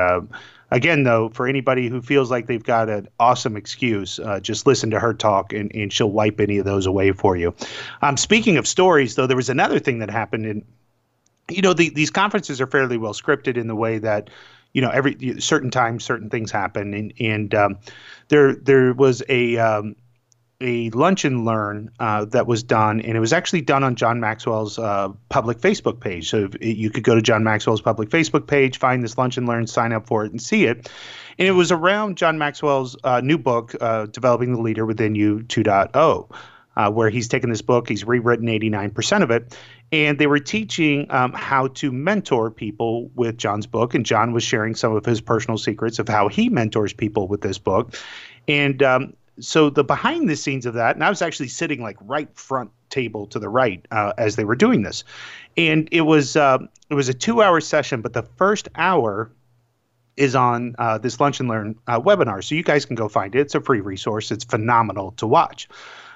again, 0.72 1.04
though, 1.04 1.30
for 1.30 1.48
anybody 1.48 1.90
who 1.90 2.02
feels 2.02 2.32
like 2.32 2.48
they've 2.48 2.64
got 2.64 2.90
an 2.90 3.08
awesome 3.20 3.56
excuse, 3.56 4.20
uh, 4.20 4.40
just 4.40 4.68
listen 4.68 4.90
to 4.92 5.00
her 5.00 5.14
talk, 5.14 5.54
and, 5.54 5.74
and 5.76 5.92
she'll 5.92 6.12
wipe 6.12 6.40
any 6.40 6.58
of 6.58 6.66
those 6.66 6.86
away 6.86 7.12
for 7.12 7.36
you. 7.36 7.54
Um, 8.02 8.18
speaking 8.18 8.58
of 8.58 8.68
stories, 8.68 9.16
though, 9.16 9.28
there 9.28 9.38
was 9.38 9.50
another 9.50 9.80
thing 9.80 10.00
that 10.00 10.10
happened 10.10 10.46
in. 10.46 10.66
You 11.50 11.64
know, 11.64 11.74
the, 11.74 11.90
these 11.90 12.12
conferences 12.12 12.62
are 12.62 12.68
fairly 12.68 12.98
well 12.98 13.14
scripted 13.14 13.58
in 13.58 13.68
the 13.68 13.76
way 13.76 13.98
that 13.98 14.30
you 14.74 14.82
know 14.82 14.90
every 14.90 15.40
certain 15.40 15.72
times 15.72 16.04
certain 16.04 16.30
things 16.30 16.52
happen 16.52 16.94
and 16.94 17.14
and 17.20 17.56
um, 17.56 17.80
there 18.28 18.54
there 18.54 18.94
was 18.94 19.24
a 19.28 19.58
um, 19.58 19.96
a 20.62 20.90
lunch 20.90 21.24
and 21.24 21.46
learn 21.46 21.90
uh, 22.00 22.26
that 22.26 22.46
was 22.46 22.64
done, 22.64 23.00
and 23.00 23.16
it 23.16 23.20
was 23.20 23.32
actually 23.32 23.62
done 23.62 23.84
on 23.84 23.96
John 23.96 24.20
Maxwell's 24.20 24.78
uh, 24.78 25.10
public 25.30 25.60
Facebook 25.60 26.02
page. 26.02 26.30
So 26.30 26.50
you 26.60 26.90
could 26.90 27.04
go 27.04 27.16
to 27.16 27.22
John 27.22 27.44
Maxwell's 27.44 27.82
public 27.82 28.10
Facebook 28.10 28.48
page, 28.48 28.78
find 28.78 29.02
this 29.02 29.18
lunch 29.18 29.38
and 29.38 29.48
learn, 29.48 29.68
sign 29.68 29.94
up 29.94 30.08
for 30.08 30.26
it, 30.26 30.32
and 30.32 30.42
see 30.42 30.66
it. 30.66 30.90
And 31.38 31.48
it 31.48 31.52
was 31.52 31.72
around 31.72 32.18
John 32.18 32.38
Maxwell's 32.38 32.98
uh, 33.06 33.22
new 33.22 33.38
book, 33.38 33.74
uh, 33.80 34.08
Developing 34.08 34.54
the 34.54 34.62
Leader 34.62 34.86
Within 34.86 35.16
You 35.16 35.40
2.0. 35.48 36.36
Uh, 36.76 36.90
where 36.90 37.10
he's 37.10 37.28
taken 37.28 37.50
this 37.50 37.64
book, 37.64 37.90
he's 37.90 38.06
rewritten 38.06 38.48
89% 38.48 39.22
of 39.22 39.32
it, 39.32 39.58
and 39.92 40.18
they 40.18 40.28
were 40.28 40.40
teaching 40.40 41.08
um, 41.10 41.34
how 41.34 41.68
to 41.68 41.92
mentor 41.92 42.50
people 42.50 43.10
with 43.16 43.38
John's 43.38 43.66
book. 43.68 43.96
And 43.96 44.06
John 44.06 44.32
was 44.32 44.44
sharing 44.44 44.76
some 44.76 44.96
of 44.96 45.04
his 45.04 45.20
personal 45.20 45.58
secrets 45.58 46.00
of 46.00 46.08
how 46.08 46.30
he 46.30 46.48
mentors 46.48 46.94
people 46.94 47.28
with 47.28 47.42
this 47.42 47.58
book. 47.58 47.96
And 48.48 48.82
um, 48.82 49.14
so 49.40 49.70
the 49.70 49.84
behind 49.84 50.30
the 50.30 50.36
scenes 50.36 50.66
of 50.66 50.74
that, 50.76 50.96
and 50.96 51.04
I 51.04 51.10
was 51.10 51.22
actually 51.22 51.50
sitting 51.50 51.82
like 51.82 51.98
right 52.02 52.30
front 52.38 52.72
table 52.90 53.28
to 53.28 53.40
the 53.40 53.50
right 53.50 53.86
uh, 53.92 54.14
as 54.18 54.36
they 54.36 54.46
were 54.46 54.56
doing 54.56 54.82
this, 54.84 55.04
and 55.58 55.88
it 55.92 56.02
was 56.02 56.36
uh, 56.36 56.60
it 56.90 56.94
was 56.94 57.10
a 57.10 57.14
two 57.14 57.42
hour 57.42 57.62
session, 57.62 58.02
but 58.02 58.14
the 58.14 58.24
first 58.24 58.70
hour 58.76 59.32
is 60.18 60.36
on 60.36 60.76
uh, 60.80 60.98
this 60.98 61.20
lunch 61.20 61.40
and 61.40 61.48
learn 61.48 61.76
uh, 61.88 62.00
webinar, 62.00 62.44
so 62.44 62.56
you 62.56 62.64
guys 62.64 62.86
can 62.86 62.96
go 62.96 63.08
find 63.08 63.36
it. 63.36 63.42
It's 63.42 63.56
a 63.56 63.62
free 63.62 63.82
resource. 63.82 64.32
It's 64.32 64.44
phenomenal 64.44 65.12
to 65.14 65.28
watch. 65.28 65.70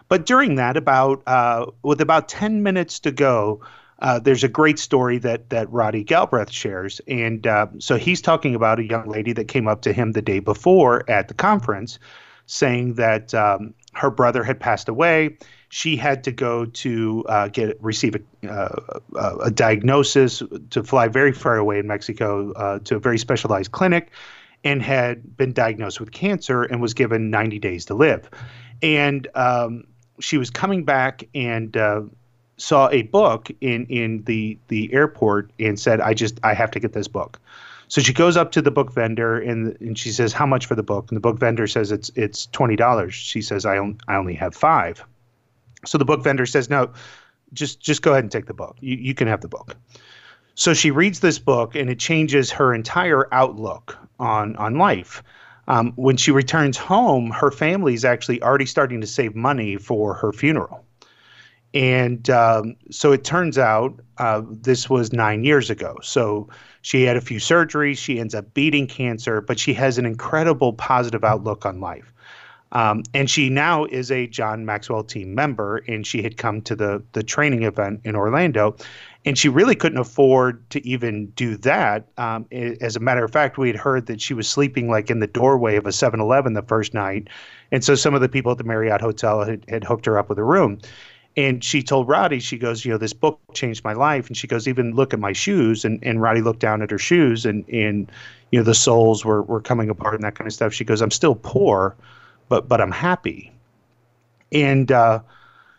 But 0.09 0.25
during 0.25 0.55
that, 0.55 0.77
about 0.77 1.23
uh, 1.27 1.67
with 1.83 2.01
about 2.01 2.27
ten 2.27 2.63
minutes 2.63 2.99
to 2.99 3.11
go. 3.11 3.61
Uh, 3.99 4.19
there's 4.19 4.43
a 4.43 4.49
great 4.49 4.79
story 4.79 5.17
that 5.17 5.49
that 5.49 5.71
Roddy 5.71 6.03
Galbraith 6.03 6.51
shares, 6.51 6.99
and 7.07 7.47
so 7.79 7.95
he's 7.95 8.21
talking 8.21 8.53
about 8.53 8.79
a 8.79 8.83
young 8.83 9.07
lady 9.07 9.31
that 9.31 9.47
came 9.47 9.65
up 9.65 9.81
to 9.83 9.93
him 9.93 10.11
the 10.11 10.21
day 10.21 10.39
before 10.39 11.09
at 11.09 11.29
the 11.29 11.33
conference, 11.33 11.99
saying 12.53 12.93
that 12.93 13.33
um, 13.33 13.73
her 13.93 14.11
brother 14.11 14.43
had 14.43 14.59
passed 14.59 14.87
away. 14.87 15.35
She 15.69 15.95
had 15.95 16.23
to 16.25 16.31
go 16.31 16.65
to 16.65 17.25
uh, 17.27 17.47
get 17.47 17.81
receive 17.81 18.15
a, 18.15 18.47
uh, 18.47 18.99
a, 19.41 19.49
diagnosis 19.49 20.43
to 20.69 20.83
fly 20.83 21.07
very 21.07 21.31
far 21.31 21.57
away 21.57 21.79
in 21.79 21.87
Mexico 21.87 22.51
uh, 22.51 22.79
to 22.79 22.97
a 22.97 22.99
very 22.99 23.17
specialized 23.17 23.71
clinic, 23.71 24.11
and 24.63 24.83
had 24.83 25.35
been 25.35 25.51
diagnosed 25.51 25.99
with 25.99 26.11
cancer 26.11 26.61
and 26.61 26.79
was 26.79 26.93
given 26.93 27.31
90 27.31 27.57
days 27.57 27.85
to 27.85 27.95
live. 27.95 28.29
And 28.83 29.27
um, 29.33 29.85
she 30.19 30.37
was 30.37 30.51
coming 30.51 30.85
back 30.85 31.23
and 31.33 31.75
uh, 31.75 32.03
saw 32.57 32.87
a 32.89 33.01
book 33.01 33.49
in 33.61 33.87
in 33.87 34.23
the 34.25 34.59
the 34.67 34.93
airport 34.93 35.51
and 35.59 35.79
said, 35.79 36.01
"I 36.01 36.13
just 36.13 36.39
I 36.43 36.53
have 36.53 36.69
to 36.71 36.79
get 36.79 36.93
this 36.93 37.07
book." 37.07 37.39
So 37.93 38.01
she 38.01 38.11
goes 38.11 38.35
up 38.37 38.51
to 38.53 38.61
the 38.63 38.71
book 38.71 38.91
vendor 38.91 39.37
and 39.37 39.77
and 39.79 39.95
she 39.95 40.09
says, 40.09 40.33
"How 40.33 40.47
much 40.47 40.65
for 40.65 40.73
the 40.73 40.81
book?" 40.81 41.11
And 41.11 41.15
the 41.15 41.21
book 41.21 41.37
vendor 41.37 41.67
says, 41.67 41.91
"It's 41.91 42.09
it's 42.15 42.47
twenty 42.47 42.75
dollars." 42.75 43.13
She 43.13 43.39
says, 43.39 43.67
"I 43.67 43.77
on, 43.77 43.99
I 44.07 44.15
only 44.15 44.33
have 44.33 44.55
five. 44.55 45.05
So 45.85 45.99
the 45.99 46.03
book 46.03 46.23
vendor 46.23 46.47
says, 46.47 46.71
"No, 46.71 46.91
just 47.53 47.79
just 47.79 48.01
go 48.01 48.13
ahead 48.13 48.23
and 48.23 48.31
take 48.31 48.47
the 48.47 48.53
book. 48.55 48.77
You 48.79 48.97
you 48.97 49.13
can 49.13 49.27
have 49.27 49.41
the 49.41 49.47
book." 49.47 49.77
So 50.55 50.73
she 50.73 50.89
reads 50.89 51.19
this 51.19 51.37
book 51.37 51.75
and 51.75 51.87
it 51.87 51.99
changes 51.99 52.49
her 52.49 52.73
entire 52.73 53.31
outlook 53.31 53.95
on 54.19 54.55
on 54.55 54.79
life. 54.79 55.21
Um, 55.67 55.93
when 55.95 56.17
she 56.17 56.31
returns 56.31 56.77
home, 56.77 57.29
her 57.29 57.51
family 57.51 57.93
is 57.93 58.05
actually 58.05 58.41
already 58.41 58.65
starting 58.65 59.01
to 59.01 59.07
save 59.07 59.35
money 59.35 59.77
for 59.77 60.15
her 60.15 60.33
funeral. 60.33 60.83
And 61.73 62.29
um, 62.29 62.75
so 62.91 63.11
it 63.11 63.23
turns 63.23 63.57
out 63.57 63.99
uh, 64.19 64.43
this 64.45 64.89
was 64.89 65.11
nine 65.11 65.43
years 65.43 65.69
ago. 65.69 65.97
So 66.03 66.47
she 66.81 67.03
had 67.03 67.17
a 67.17 67.21
few 67.21 67.39
surgeries. 67.39 67.97
She 67.97 68.19
ends 68.19 68.35
up 68.35 68.53
beating 68.53 68.87
cancer, 68.87 69.41
but 69.41 69.59
she 69.59 69.73
has 69.73 69.97
an 69.97 70.05
incredible 70.05 70.73
positive 70.73 71.23
outlook 71.23 71.65
on 71.65 71.79
life. 71.79 72.13
Um, 72.73 73.03
and 73.13 73.29
she 73.29 73.49
now 73.49 73.85
is 73.85 74.11
a 74.11 74.27
John 74.27 74.65
Maxwell 74.65 75.03
team 75.03 75.35
member, 75.35 75.77
and 75.87 76.05
she 76.05 76.23
had 76.23 76.37
come 76.37 76.61
to 76.63 76.75
the 76.75 77.03
the 77.13 77.21
training 77.21 77.63
event 77.63 78.01
in 78.03 78.15
Orlando, 78.15 78.75
and 79.25 79.37
she 79.37 79.47
really 79.47 79.75
couldn't 79.75 79.99
afford 79.99 80.67
to 80.71 80.85
even 80.85 81.27
do 81.35 81.55
that. 81.57 82.07
Um, 82.17 82.47
as 82.51 82.95
a 82.95 82.99
matter 82.99 83.23
of 83.23 83.31
fact, 83.31 83.59
we 83.59 83.67
had 83.67 83.77
heard 83.77 84.07
that 84.07 84.19
she 84.19 84.33
was 84.33 84.49
sleeping 84.49 84.89
like 84.89 85.11
in 85.11 85.19
the 85.19 85.27
doorway 85.27 85.75
of 85.75 85.85
a 85.85 85.89
7-Eleven 85.89 86.53
the 86.53 86.63
first 86.63 86.95
night, 86.95 87.27
and 87.71 87.83
so 87.83 87.93
some 87.93 88.15
of 88.15 88.21
the 88.21 88.29
people 88.29 88.51
at 88.51 88.57
the 88.57 88.63
Marriott 88.63 89.01
Hotel 89.01 89.43
had, 89.43 89.63
had 89.69 89.83
hooked 89.83 90.07
her 90.07 90.17
up 90.17 90.27
with 90.27 90.39
a 90.39 90.43
room. 90.43 90.79
And 91.35 91.63
she 91.63 91.81
told 91.81 92.07
Roddy, 92.07 92.39
she 92.39 92.57
goes, 92.57 92.85
you 92.85 92.91
know, 92.91 92.97
this 92.97 93.13
book 93.13 93.39
changed 93.53 93.83
my 93.83 93.93
life. 93.93 94.27
And 94.27 94.37
she 94.37 94.47
goes, 94.47 94.67
even 94.67 94.93
look 94.93 95.13
at 95.13 95.19
my 95.19 95.33
shoes. 95.33 95.83
And, 95.83 95.99
and 96.03 96.21
Roddy 96.21 96.41
looked 96.41 96.59
down 96.59 96.81
at 96.81 96.91
her 96.91 96.99
shoes 96.99 97.45
and, 97.45 97.67
and, 97.69 98.11
you 98.51 98.59
know, 98.59 98.63
the 98.63 98.75
soles 98.75 99.25
were, 99.25 99.41
were 99.41 99.61
coming 99.61 99.89
apart 99.89 100.15
and 100.15 100.23
that 100.23 100.35
kind 100.35 100.47
of 100.47 100.53
stuff. 100.53 100.73
She 100.73 100.83
goes, 100.83 101.01
I'm 101.01 101.11
still 101.11 101.35
poor, 101.35 101.95
but, 102.49 102.67
but 102.67 102.81
I'm 102.81 102.91
happy. 102.91 103.51
And, 104.51 104.91
uh, 104.91 105.21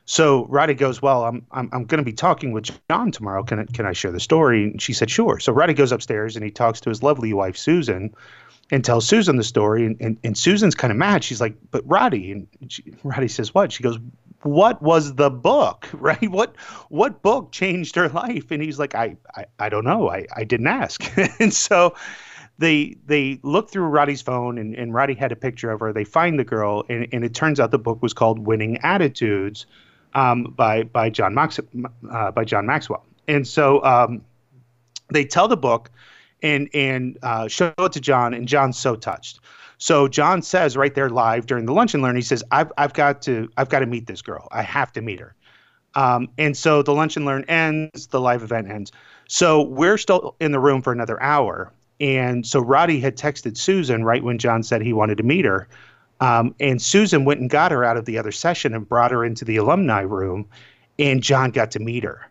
so 0.07 0.45
Roddy 0.47 0.75
goes, 0.75 1.01
well, 1.01 1.25
I'm 1.25 1.47
I'm, 1.51 1.71
I'm 1.73 1.85
going 1.85 1.99
to 1.99 2.05
be 2.05 2.13
talking 2.13 2.53
with 2.53 2.69
John 2.91 3.11
tomorrow. 3.11 3.43
Can 3.43 3.61
I, 3.61 3.65
can 3.65 3.87
I 3.87 3.93
share 3.93 4.13
the 4.13 4.21
story? 4.21 4.65
And 4.65 4.83
she 4.83 4.93
said, 4.93 5.11
sure. 5.11 5.39
So 5.41 5.53
Roddy 5.53 5.73
goes 5.73 5.93
upstairs 5.93 6.37
and 6.37 6.45
he 6.45 6.51
talks 6.51 6.81
to 6.83 6.91
his 6.91 7.03
lovely 7.03 7.33
wife 7.33 7.57
Susan, 7.57 8.15
and 8.71 8.85
tells 8.85 9.07
Susan 9.07 9.37
the 9.37 9.45
story. 9.45 9.85
And, 9.85 10.01
and, 10.01 10.19
and 10.25 10.39
Susan's 10.39 10.75
kind 10.75 10.91
of 10.91 10.97
mad. 10.97 11.23
She's 11.23 11.41
like, 11.41 11.55
but 11.71 11.83
Roddy, 11.87 12.33
and 12.33 12.49
she, 12.69 12.83
Roddy 13.03 13.29
says, 13.29 13.55
what? 13.55 13.73
She 13.73 13.83
goes, 13.83 13.99
what 14.43 14.83
was 14.83 15.15
the 15.15 15.31
book 15.31 15.89
right 15.95 16.31
what 16.31 16.55
what 16.91 17.23
book 17.23 17.51
changed 17.51 17.97
her 17.97 18.11
life 18.11 18.51
and 18.51 18.63
he's 18.63 18.79
like 18.79 18.95
i 18.95 19.17
i, 19.37 19.47
I 19.59 19.69
don't 19.71 19.87
know 19.87 20.11
i 20.11 20.27
i 20.37 20.45
didn't 20.45 20.67
ask 20.67 21.03
and 21.41 21.51
so 21.51 21.95
they 22.59 22.97
they 23.07 23.41
look 23.43 23.71
through 23.71 23.87
Roddy's 23.87 24.23
phone 24.23 24.59
and, 24.59 24.75
and 24.75 24.95
Roddy 24.95 25.15
had 25.15 25.33
a 25.33 25.37
picture 25.37 25.71
of 25.71 25.81
her. 25.81 25.93
They 25.93 26.05
find 26.05 26.39
the 26.39 26.45
girl 26.45 26.85
and, 26.89 27.09
and 27.13 27.25
it 27.25 27.35
turns 27.35 27.59
out 27.59 27.71
the 27.71 27.79
book 27.79 28.03
was 28.03 28.13
called 28.13 28.39
Winning 28.39 28.79
Attitudes 28.79 29.67
um, 30.15 30.55
by 30.57 30.85
by 30.85 31.11
John 31.11 31.35
Max, 31.35 31.59
uh, 32.11 32.31
by 32.31 32.45
John 32.45 32.67
Maxwell. 32.67 33.05
And 33.27 33.47
so 33.47 33.83
um, 33.85 34.23
they 35.13 35.25
tell 35.25 35.49
the 35.49 35.57
book 35.57 35.91
and 36.45 36.69
and 36.75 37.19
uh, 37.23 37.49
show 37.49 37.73
it 37.79 37.93
to 37.93 38.01
John 38.01 38.35
and 38.35 38.47
John's 38.47 38.79
so 38.79 38.95
touched. 38.95 39.41
So 39.79 40.07
John 40.07 40.43
says 40.43 40.77
right 40.77 40.95
there 40.95 41.11
live 41.11 41.47
during 41.47 41.67
the 41.67 41.73
lunch 41.73 41.95
and 41.95 42.03
learn, 42.03 42.15
he 42.15 42.23
says, 42.23 42.45
I've, 42.53 42.71
I've 42.79 42.93
got 42.93 43.23
to 43.23 43.49
I've 43.57 43.69
got 43.69 43.81
to 43.81 43.87
meet 43.87 44.07
this 44.07 44.23
girl. 44.23 44.47
I 44.53 44.63
have 44.63 44.93
to 44.93 45.01
meet 45.01 45.19
her. 45.19 45.35
Um, 45.97 46.29
and 46.39 46.57
so 46.57 46.83
the 46.83 46.93
lunch 46.93 47.17
and 47.17 47.25
learn 47.25 47.45
ends, 47.45 48.09
the 48.09 48.21
live 48.21 48.43
event 48.43 48.69
ends. 48.69 48.93
So 49.29 49.63
we're 49.63 49.99
still 49.99 50.37
in 50.39 50.53
the 50.53 50.61
room 50.61 50.83
for 50.83 50.93
another 50.93 51.21
hour. 51.23 51.73
And 52.01 52.47
so 52.47 52.61
Roddy 52.61 53.01
had 53.01 53.17
texted 53.17 53.57
Susan 53.57 54.05
right 54.05 54.23
when 54.23 54.39
John 54.39 54.63
said 54.63 54.83
he 54.83 54.93
wanted 54.93 55.19
to 55.19 55.23
meet 55.25 55.45
her. 55.45 55.69
Um, 56.21 56.55
and 56.61 56.83
Susan 56.83 57.25
went 57.25 57.41
and 57.41 57.49
got 57.49 57.73
her 57.73 57.85
out 57.85 57.97
of 57.97 58.05
the 58.05 58.19
other 58.19 58.33
session 58.33 58.75
and 58.75 58.89
brought 58.89 59.13
her 59.13 59.25
into 59.25 59.45
the 59.45 59.57
alumni 59.57 60.01
room. 60.01 60.47
And 60.99 61.23
John 61.23 61.51
got 61.51 61.71
to 61.73 61.79
meet 61.79 62.05
her. 62.05 62.29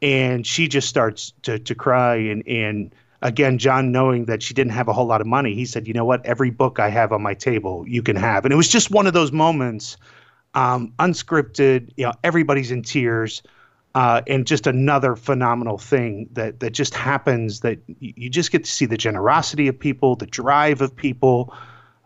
And 0.00 0.46
she 0.46 0.66
just 0.66 0.88
starts 0.88 1.32
to, 1.42 1.58
to 1.58 1.74
cry. 1.74 2.16
And, 2.16 2.46
and 2.48 2.94
again, 3.22 3.58
John, 3.58 3.92
knowing 3.92 4.26
that 4.26 4.42
she 4.42 4.54
didn't 4.54 4.72
have 4.72 4.88
a 4.88 4.92
whole 4.92 5.06
lot 5.06 5.20
of 5.20 5.26
money, 5.26 5.54
he 5.54 5.64
said, 5.64 5.88
You 5.88 5.94
know 5.94 6.04
what? 6.04 6.24
Every 6.26 6.50
book 6.50 6.78
I 6.78 6.88
have 6.90 7.12
on 7.12 7.22
my 7.22 7.34
table, 7.34 7.84
you 7.88 8.02
can 8.02 8.16
have. 8.16 8.44
And 8.44 8.52
it 8.52 8.56
was 8.56 8.68
just 8.68 8.90
one 8.90 9.06
of 9.06 9.14
those 9.14 9.32
moments, 9.32 9.96
um, 10.54 10.92
unscripted, 10.98 11.92
you 11.96 12.04
know, 12.04 12.12
everybody's 12.22 12.70
in 12.70 12.82
tears 12.82 13.42
uh, 13.94 14.22
and 14.26 14.46
just 14.46 14.66
another 14.66 15.16
phenomenal 15.16 15.78
thing 15.78 16.28
that 16.32 16.60
that 16.60 16.70
just 16.70 16.94
happens 16.94 17.60
that 17.60 17.78
you 18.00 18.30
just 18.30 18.50
get 18.50 18.64
to 18.64 18.70
see 18.70 18.86
the 18.86 18.96
generosity 18.96 19.68
of 19.68 19.78
people, 19.78 20.16
the 20.16 20.26
drive 20.26 20.80
of 20.80 20.96
people, 20.96 21.54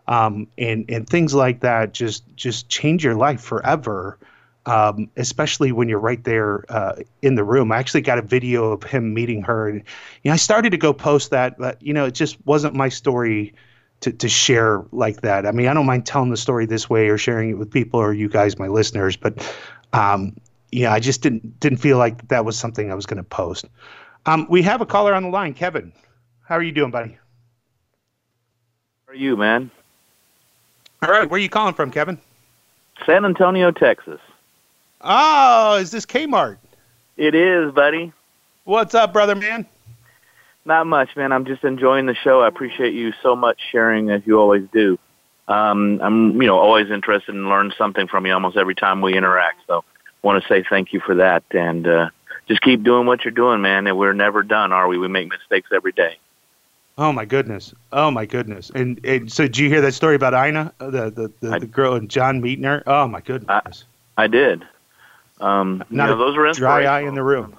um, 0.07 0.47
and 0.57 0.85
and 0.89 1.09
things 1.09 1.33
like 1.33 1.61
that 1.61 1.93
just 1.93 2.23
just 2.35 2.67
change 2.67 3.03
your 3.03 3.15
life 3.15 3.41
forever. 3.41 4.19
Um, 4.67 5.09
especially 5.15 5.71
when 5.71 5.87
you're 5.87 5.97
right 5.97 6.21
there 6.25 6.65
uh, 6.67 6.95
in 7.21 7.35
the 7.35 7.43
room. 7.43 7.71
I 7.71 7.77
actually 7.77 8.01
got 8.01 8.17
a 8.17 8.21
video 8.21 8.73
of 8.73 8.83
him 8.83 9.13
meeting 9.13 9.41
her, 9.43 9.69
and 9.69 9.77
you 10.23 10.29
know, 10.29 10.33
I 10.33 10.35
started 10.35 10.71
to 10.71 10.77
go 10.77 10.91
post 10.91 11.31
that, 11.31 11.57
but 11.57 11.81
you 11.81 11.93
know, 11.93 12.03
it 12.03 12.13
just 12.13 12.37
wasn't 12.45 12.75
my 12.75 12.89
story 12.89 13.53
to 14.01 14.11
to 14.11 14.27
share 14.27 14.83
like 14.91 15.21
that. 15.21 15.45
I 15.45 15.51
mean, 15.51 15.67
I 15.67 15.73
don't 15.73 15.85
mind 15.85 16.05
telling 16.05 16.31
the 16.31 16.37
story 16.37 16.65
this 16.65 16.89
way 16.89 17.07
or 17.07 17.17
sharing 17.17 17.51
it 17.51 17.57
with 17.57 17.71
people 17.71 17.99
or 17.99 18.13
you 18.13 18.27
guys, 18.27 18.59
my 18.59 18.67
listeners, 18.67 19.15
but 19.15 19.41
um, 19.93 20.35
yeah, 20.71 20.93
I 20.93 20.99
just 20.99 21.21
didn't 21.21 21.59
didn't 21.59 21.79
feel 21.79 21.97
like 21.97 22.27
that 22.27 22.45
was 22.45 22.57
something 22.57 22.91
I 22.91 22.95
was 22.95 23.05
going 23.05 23.17
to 23.17 23.23
post. 23.23 23.65
Um, 24.25 24.47
we 24.49 24.61
have 24.63 24.81
a 24.81 24.85
caller 24.85 25.13
on 25.13 25.23
the 25.23 25.29
line, 25.29 25.53
Kevin. 25.53 25.93
How 26.43 26.55
are 26.55 26.63
you 26.63 26.71
doing, 26.71 26.91
buddy? 26.91 27.17
How 29.05 29.13
are 29.13 29.15
you, 29.15 29.37
man? 29.37 29.71
All 31.01 31.09
right, 31.09 31.29
where 31.29 31.37
are 31.37 31.41
you 31.41 31.49
calling 31.49 31.73
from, 31.73 31.91
Kevin? 31.91 32.19
San 33.05 33.23
Antonio, 33.23 33.71
Texas. 33.71 34.19
Oh, 35.01 35.75
is 35.75 35.91
this 35.91 36.05
Kmart? 36.05 36.57
It 37.17 37.35
is, 37.35 37.71
buddy. 37.71 38.13
What's 38.63 38.95
up, 38.95 39.13
brother 39.13 39.35
man? 39.35 39.65
Not 40.65 40.85
much, 40.87 41.15
man. 41.15 41.31
I'm 41.31 41.45
just 41.45 41.63
enjoying 41.63 42.05
the 42.07 42.15
show. 42.15 42.41
I 42.41 42.47
appreciate 42.47 42.93
you 42.93 43.13
so 43.23 43.35
much 43.35 43.59
sharing 43.71 44.09
as 44.09 44.21
you 44.25 44.39
always 44.39 44.67
do. 44.73 44.99
Um, 45.47 46.01
I'm, 46.01 46.41
you 46.41 46.47
know, 46.47 46.57
always 46.57 46.91
interested 46.91 47.33
in 47.33 47.47
learning 47.47 47.71
something 47.77 48.07
from 48.07 48.25
you 48.25 48.33
almost 48.33 48.57
every 48.57 48.75
time 48.75 48.99
we 48.99 49.15
interact. 49.15 49.61
So 49.67 49.85
want 50.23 50.43
to 50.43 50.47
say 50.49 50.63
thank 50.69 50.91
you 50.91 50.99
for 50.99 51.15
that, 51.15 51.43
and 51.51 51.87
uh, 51.87 52.09
just 52.47 52.61
keep 52.61 52.83
doing 52.83 53.05
what 53.07 53.23
you're 53.23 53.31
doing, 53.31 53.61
man. 53.61 53.87
And 53.87 53.97
we're 53.97 54.13
never 54.13 54.43
done, 54.43 54.73
are 54.73 54.87
we? 54.87 54.97
We 54.97 55.07
make 55.07 55.29
mistakes 55.29 55.69
every 55.73 55.93
day. 55.93 56.17
Oh 56.97 57.13
my 57.13 57.23
goodness! 57.25 57.73
Oh 57.93 58.11
my 58.11 58.25
goodness! 58.25 58.71
And, 58.73 58.99
and 59.05 59.31
so, 59.31 59.43
did 59.43 59.57
you 59.57 59.69
hear 59.69 59.81
that 59.81 59.93
story 59.93 60.15
about 60.15 60.33
Ina, 60.33 60.73
the 60.79 61.11
the, 61.11 61.31
the, 61.39 61.51
I, 61.51 61.59
the 61.59 61.67
girl 61.67 61.93
and 61.93 62.09
John 62.09 62.41
meeting 62.41 62.65
her? 62.65 62.83
Oh 62.87 63.07
my 63.07 63.21
goodness! 63.21 63.85
I, 64.17 64.23
I 64.23 64.27
did. 64.27 64.65
Um, 65.39 65.83
Not 65.89 66.09
you 66.09 66.15
know, 66.15 66.17
those 66.17 66.37
are 66.37 66.51
dry 66.53 66.83
eye 66.83 67.01
in 67.01 67.15
the 67.15 67.23
room. 67.23 67.57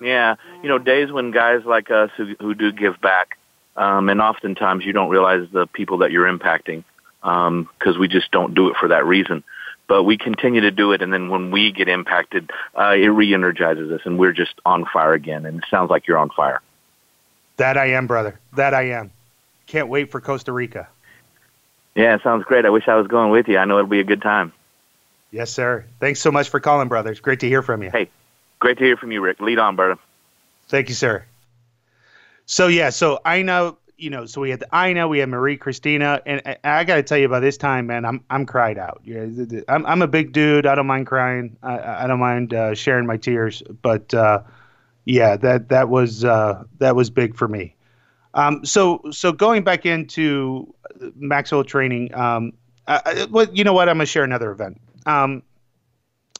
Yeah, 0.00 0.36
you 0.62 0.68
know, 0.68 0.78
days 0.78 1.12
when 1.12 1.30
guys 1.30 1.64
like 1.64 1.90
us 1.90 2.10
who 2.16 2.34
who 2.40 2.54
do 2.54 2.72
give 2.72 3.00
back, 3.00 3.38
um, 3.76 4.08
and 4.08 4.20
oftentimes 4.20 4.84
you 4.84 4.92
don't 4.92 5.08
realize 5.08 5.48
the 5.52 5.66
people 5.66 5.98
that 5.98 6.10
you're 6.10 6.30
impacting 6.30 6.84
because 7.22 7.94
um, 7.94 7.98
we 7.98 8.08
just 8.08 8.30
don't 8.30 8.54
do 8.54 8.68
it 8.68 8.76
for 8.76 8.88
that 8.88 9.06
reason 9.06 9.44
but 9.86 10.04
we 10.04 10.16
continue 10.16 10.60
to 10.62 10.70
do 10.70 10.92
it. 10.92 11.02
And 11.02 11.12
then 11.12 11.28
when 11.28 11.50
we 11.50 11.72
get 11.72 11.88
impacted, 11.88 12.50
uh, 12.78 12.94
it 12.96 13.08
re-energizes 13.08 13.90
us, 13.90 14.00
and 14.04 14.18
we're 14.18 14.32
just 14.32 14.54
on 14.64 14.86
fire 14.92 15.12
again. 15.12 15.44
And 15.46 15.58
it 15.58 15.64
sounds 15.70 15.90
like 15.90 16.06
you're 16.06 16.18
on 16.18 16.30
fire. 16.30 16.60
That 17.56 17.76
I 17.76 17.90
am, 17.90 18.06
brother. 18.06 18.40
That 18.56 18.74
I 18.74 18.90
am. 18.90 19.10
Can't 19.66 19.88
wait 19.88 20.10
for 20.10 20.20
Costa 20.20 20.52
Rica. 20.52 20.88
Yeah, 21.94 22.14
it 22.16 22.22
sounds 22.22 22.44
great. 22.44 22.64
I 22.64 22.70
wish 22.70 22.88
I 22.88 22.96
was 22.96 23.06
going 23.06 23.30
with 23.30 23.46
you. 23.46 23.58
I 23.58 23.64
know 23.64 23.78
it'll 23.78 23.88
be 23.88 24.00
a 24.00 24.04
good 24.04 24.22
time. 24.22 24.52
Yes, 25.34 25.50
sir. 25.50 25.84
Thanks 25.98 26.20
so 26.20 26.30
much 26.30 26.48
for 26.48 26.60
calling, 26.60 26.86
brother. 26.86 27.10
It's 27.10 27.18
great 27.18 27.40
to 27.40 27.48
hear 27.48 27.60
from 27.60 27.82
you. 27.82 27.90
Hey, 27.90 28.08
great 28.60 28.78
to 28.78 28.84
hear 28.84 28.96
from 28.96 29.10
you, 29.10 29.20
Rick. 29.20 29.40
Lead 29.40 29.58
on, 29.58 29.74
brother. 29.74 29.98
Thank 30.68 30.88
you, 30.88 30.94
sir. 30.94 31.24
So 32.46 32.68
yeah, 32.68 32.90
so 32.90 33.18
I 33.24 33.42
know 33.42 33.78
you 33.96 34.10
know, 34.10 34.26
so 34.26 34.40
we 34.40 34.50
had 34.50 34.60
the 34.60 34.68
Ina, 34.72 35.08
we 35.08 35.18
had 35.18 35.28
Marie 35.28 35.56
Christina, 35.56 36.20
and 36.24 36.40
I, 36.46 36.56
I 36.62 36.84
got 36.84 36.96
to 36.96 37.02
tell 37.02 37.18
you, 37.18 37.28
by 37.28 37.40
this 37.40 37.56
time, 37.56 37.88
man, 37.88 38.04
I'm 38.04 38.22
I'm 38.30 38.46
cried 38.46 38.78
out. 38.78 39.00
Yeah, 39.04 39.26
I'm 39.66 39.84
I'm 39.86 40.02
a 40.02 40.06
big 40.06 40.32
dude. 40.32 40.66
I 40.66 40.76
don't 40.76 40.86
mind 40.86 41.08
crying. 41.08 41.56
I, 41.64 42.04
I 42.04 42.06
don't 42.06 42.20
mind 42.20 42.54
uh, 42.54 42.74
sharing 42.74 43.04
my 43.04 43.16
tears. 43.16 43.60
But 43.82 44.14
uh, 44.14 44.40
yeah, 45.04 45.36
that 45.38 45.68
that 45.70 45.88
was 45.88 46.24
uh, 46.24 46.62
that 46.78 46.94
was 46.94 47.10
big 47.10 47.34
for 47.34 47.48
me. 47.48 47.74
Um, 48.34 48.64
so 48.64 49.02
so 49.10 49.32
going 49.32 49.64
back 49.64 49.84
into 49.84 50.72
Maxwell 51.16 51.64
training, 51.64 52.14
um, 52.14 52.52
I, 52.86 53.26
well, 53.30 53.48
you 53.52 53.64
know 53.64 53.72
what? 53.72 53.88
I'm 53.88 53.96
gonna 53.96 54.06
share 54.06 54.22
another 54.22 54.52
event 54.52 54.80
um, 55.06 55.42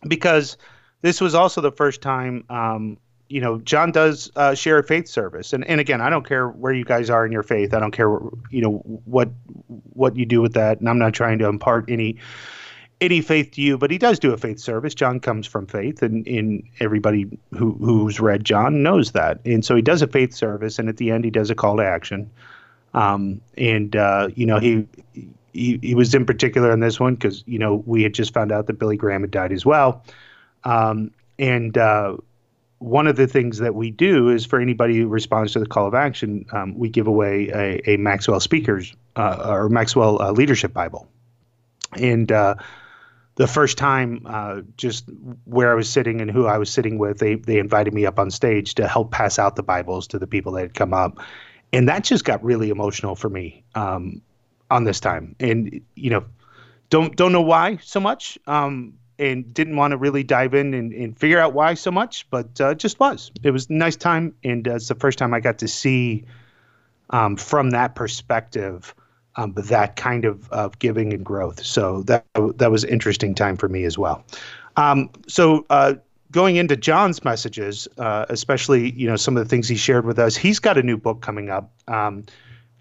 because 0.07 0.57
this 1.03 1.21
was 1.21 1.35
also 1.35 1.61
the 1.61 1.73
first 1.73 2.03
time 2.03 2.45
um, 2.49 2.99
you 3.29 3.41
know, 3.41 3.59
John 3.59 3.91
does 3.91 4.31
uh, 4.37 4.55
share 4.55 4.79
a 4.79 4.85
faith 4.85 5.09
service, 5.09 5.53
and 5.53 5.67
and 5.67 5.81
again, 5.81 6.01
I 6.01 6.11
don't 6.11 6.27
care 6.27 6.49
where 6.49 6.73
you 6.73 6.85
guys 6.85 7.09
are 7.11 7.25
in 7.25 7.33
your 7.33 7.43
faith. 7.43 7.73
I 7.73 7.81
don't 7.81 7.91
care, 7.91 8.09
you 8.51 8.61
know, 8.61 8.79
what 9.07 9.31
what 9.93 10.17
you 10.17 10.27
do 10.27 10.43
with 10.43 10.55
that, 10.55 10.79
and 10.79 10.89
I'm 10.89 10.99
not 10.99 11.15
trying 11.15 11.39
to 11.39 11.47
impart 11.47 11.91
any 11.91 12.19
any 13.01 13.21
faith 13.23 13.53
to 13.53 13.63
you, 13.63 13.79
but 13.79 13.91
he 13.91 13.99
does 13.99 14.19
do 14.19 14.33
a 14.33 14.37
faith 14.37 14.61
service. 14.61 14.95
John 14.95 15.21
comes 15.21 15.47
from 15.47 15.67
faith, 15.67 16.03
and 16.03 16.27
in 16.29 16.69
everybody 16.81 17.27
who 17.53 17.73
who's 17.73 18.21
read 18.21 18.45
John 18.45 18.83
knows 18.83 19.13
that, 19.13 19.41
and 19.45 19.65
so 19.65 19.75
he 19.75 19.83
does 19.83 20.03
a 20.03 20.07
faith 20.07 20.35
service, 20.35 20.79
and 20.79 20.89
at 20.89 20.99
the 20.99 21.11
end, 21.11 21.25
he 21.25 21.31
does 21.31 21.51
a 21.51 21.55
call 21.55 21.79
to 21.79 21.85
action. 21.85 22.31
Um, 22.93 23.41
and 23.57 23.97
uh, 23.97 24.29
you 24.35 24.47
know, 24.47 24.59
he, 24.59 24.87
he 25.55 25.79
he 25.83 25.95
was 25.95 26.15
in 26.15 26.27
particular 26.27 26.73
on 26.73 26.81
this 26.81 27.01
one 27.01 27.15
because 27.15 27.43
you 27.47 27.59
know 27.59 27.83
we 27.87 28.03
had 28.03 28.13
just 28.13 28.35
found 28.35 28.53
out 28.53 28.67
that 28.67 28.79
Billy 28.79 28.97
Graham 28.97 29.23
had 29.23 29.31
died 29.31 29.53
as 29.53 29.65
well, 29.65 30.05
um, 30.65 31.11
and 31.39 31.79
uh, 31.79 32.17
one 32.79 33.07
of 33.07 33.17
the 33.17 33.27
things 33.27 33.59
that 33.59 33.75
we 33.75 33.91
do 33.91 34.29
is 34.29 34.45
for 34.45 34.61
anybody 34.61 34.99
who 34.99 35.09
responds 35.09 35.53
to 35.53 35.59
the 35.59 35.67
call 35.67 35.87
of 35.87 35.95
action, 35.95 36.45
um, 36.53 36.77
we 36.77 36.89
give 36.91 37.07
away 37.07 37.49
a, 37.49 37.93
a 37.93 37.97
Maxwell 37.97 38.41
Speakers 38.41 38.95
uh, 39.17 39.47
or 39.49 39.69
Maxwell 39.69 40.21
uh, 40.21 40.33
Leadership 40.33 40.75
Bible. 40.75 41.09
And 41.97 42.31
uh, 42.31 42.57
the 43.37 43.47
first 43.47 43.79
time, 43.79 44.23
uh, 44.27 44.63
just 44.77 45.09
where 45.45 45.71
I 45.73 45.75
was 45.75 45.89
sitting 45.89 46.21
and 46.21 46.31
who 46.31 46.47
I 46.47 46.59
was 46.59 46.69
sitting 46.69 46.99
with, 46.99 47.19
they 47.19 47.37
they 47.37 47.59
invited 47.59 47.95
me 47.95 48.07
up 48.07 48.19
on 48.19 48.31
stage 48.31 48.75
to 48.75 48.87
help 48.87 49.13
pass 49.13 49.39
out 49.39 49.57
the 49.57 49.63
Bibles 49.63 50.09
to 50.09 50.19
the 50.19 50.27
people 50.27 50.53
that 50.53 50.63
had 50.63 50.75
come 50.75 50.93
up, 50.93 51.21
and 51.73 51.89
that 51.89 52.05
just 52.05 52.25
got 52.25 52.45
really 52.45 52.71
emotional 52.71 53.15
for 53.15 53.31
me 53.31 53.65
um, 53.75 54.21
on 54.75 54.85
this 54.85 55.01
time. 55.01 55.37
And 55.41 55.81
you 55.95 56.11
know, 56.11 56.25
don't 56.91 57.17
don't 57.17 57.33
know 57.33 57.43
why 57.43 57.79
so 57.83 58.01
much. 58.01 58.39
Um, 58.47 58.95
and 59.17 59.55
didn't 59.55 59.77
want 59.77 59.93
to 59.93 59.97
really 59.97 60.25
dive 60.25 60.55
in 60.55 60.75
and, 60.75 60.93
and 60.93 61.17
figure 61.17 61.39
out 61.39 61.53
why 61.53 61.73
so 61.75 61.89
much, 61.89 62.29
but 62.31 62.61
uh, 62.61 62.75
just 62.75 62.99
was. 62.99 63.31
It 63.45 63.53
was 63.53 63.71
a 63.71 63.73
nice 63.73 63.95
time, 63.95 64.35
and 64.43 64.67
uh, 64.67 64.75
it's 64.75 64.89
the 64.89 64.97
first 64.97 65.19
time 65.19 65.33
I 65.33 65.39
got 65.39 65.59
to 65.59 65.69
see 65.69 66.25
um, 67.11 67.37
from 67.37 67.71
that 67.71 67.95
perspective 67.95 68.93
um, 69.37 69.53
that 69.57 69.95
kind 69.95 70.25
of, 70.25 70.51
of 70.51 70.81
giving 70.81 71.13
and 71.13 71.25
growth. 71.25 71.65
So 71.65 72.03
that 72.03 72.25
that 72.57 72.73
was 72.73 72.85
interesting 72.85 73.37
time 73.37 73.57
for 73.57 73.69
me 73.69 73.85
as 73.85 73.97
well. 73.97 74.25
Um, 74.77 75.11
so 75.29 75.65
uh, 75.71 75.95
going 76.33 76.57
into 76.57 76.77
John's 76.77 77.25
messages, 77.25 77.87
uh, 77.99 78.27
especially 78.29 78.93
you 78.93 79.07
know 79.07 79.17
some 79.17 79.37
of 79.37 79.45
the 79.45 79.49
things 79.49 79.69
he 79.69 79.77
shared 79.77 80.05
with 80.05 80.19
us, 80.19 80.37
he's 80.37 80.59
got 80.59 80.77
a 80.77 80.83
new 80.83 80.97
book 80.97 81.21
coming 81.21 81.51
up 81.51 81.71
um, 81.87 82.25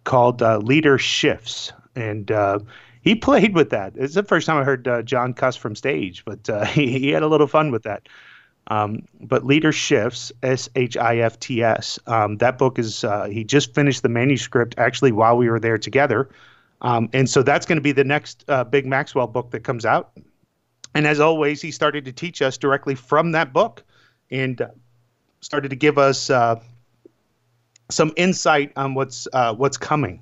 called 0.04 0.42
uh, 0.42 0.58
Leader 0.58 0.98
Shifts, 0.98 1.72
and 1.96 2.32
uh, 2.32 2.60
he 3.02 3.16
played 3.16 3.54
with 3.54 3.70
that. 3.72 3.94
It's 3.96 4.14
the 4.14 4.24
first 4.24 4.48
time 4.48 4.58
I 4.58 4.64
heard 4.64 4.88
uh, 4.88 5.02
John 5.02 5.34
cuss 5.34 5.56
from 5.56 5.76
stage, 5.76 6.24
but 6.26 6.50
uh, 6.50 6.66
he, 6.66 7.00
he, 7.00 7.10
had 7.10 7.24
a 7.24 7.28
little 7.28 7.48
fun 7.48 7.72
with 7.72 7.84
that. 7.84 8.08
Um, 8.68 9.06
but 9.20 9.46
Leader 9.46 9.74
Shifts, 9.74 10.32
S 10.42 10.70
H 10.76 10.96
I 10.96 11.18
F 11.18 11.40
T 11.40 11.62
S. 11.62 12.00
Um, 12.08 12.38
that 12.38 12.58
book 12.58 12.80
is, 12.80 13.04
uh, 13.04 13.26
he 13.26 13.44
just 13.44 13.76
finished 13.76 14.04
the 14.04 14.10
manuscript 14.10 14.76
actually 14.78 15.12
while 15.12 15.36
we 15.36 15.50
were 15.50 15.60
there 15.60 15.78
together. 15.78 16.30
Um, 16.82 17.10
and 17.14 17.30
so 17.30 17.44
that's 17.44 17.66
going 17.66 17.78
to 17.78 17.82
be 17.82 17.92
the 17.92 18.04
next 18.04 18.46
uh, 18.48 18.64
big 18.64 18.86
Maxwell 18.86 19.28
book 19.28 19.52
that 19.52 19.62
comes 19.62 19.86
out. 19.86 20.12
And 20.96 21.08
as 21.08 21.20
always, 21.20 21.62
he 21.62 21.72
started 21.72 22.06
to 22.06 22.12
teach 22.12 22.42
us 22.42 22.58
directly 22.58 22.96
from 22.96 23.32
that 23.34 23.52
book 23.52 23.84
and 24.32 24.62
uh, 24.62 24.68
started 25.42 25.70
to 25.70 25.76
give 25.76 25.98
us 25.98 26.32
some 27.90 28.14
insight 28.16 28.72
on 28.78 28.94
what's 28.94 29.28
what's 29.34 29.78
coming, 29.78 30.22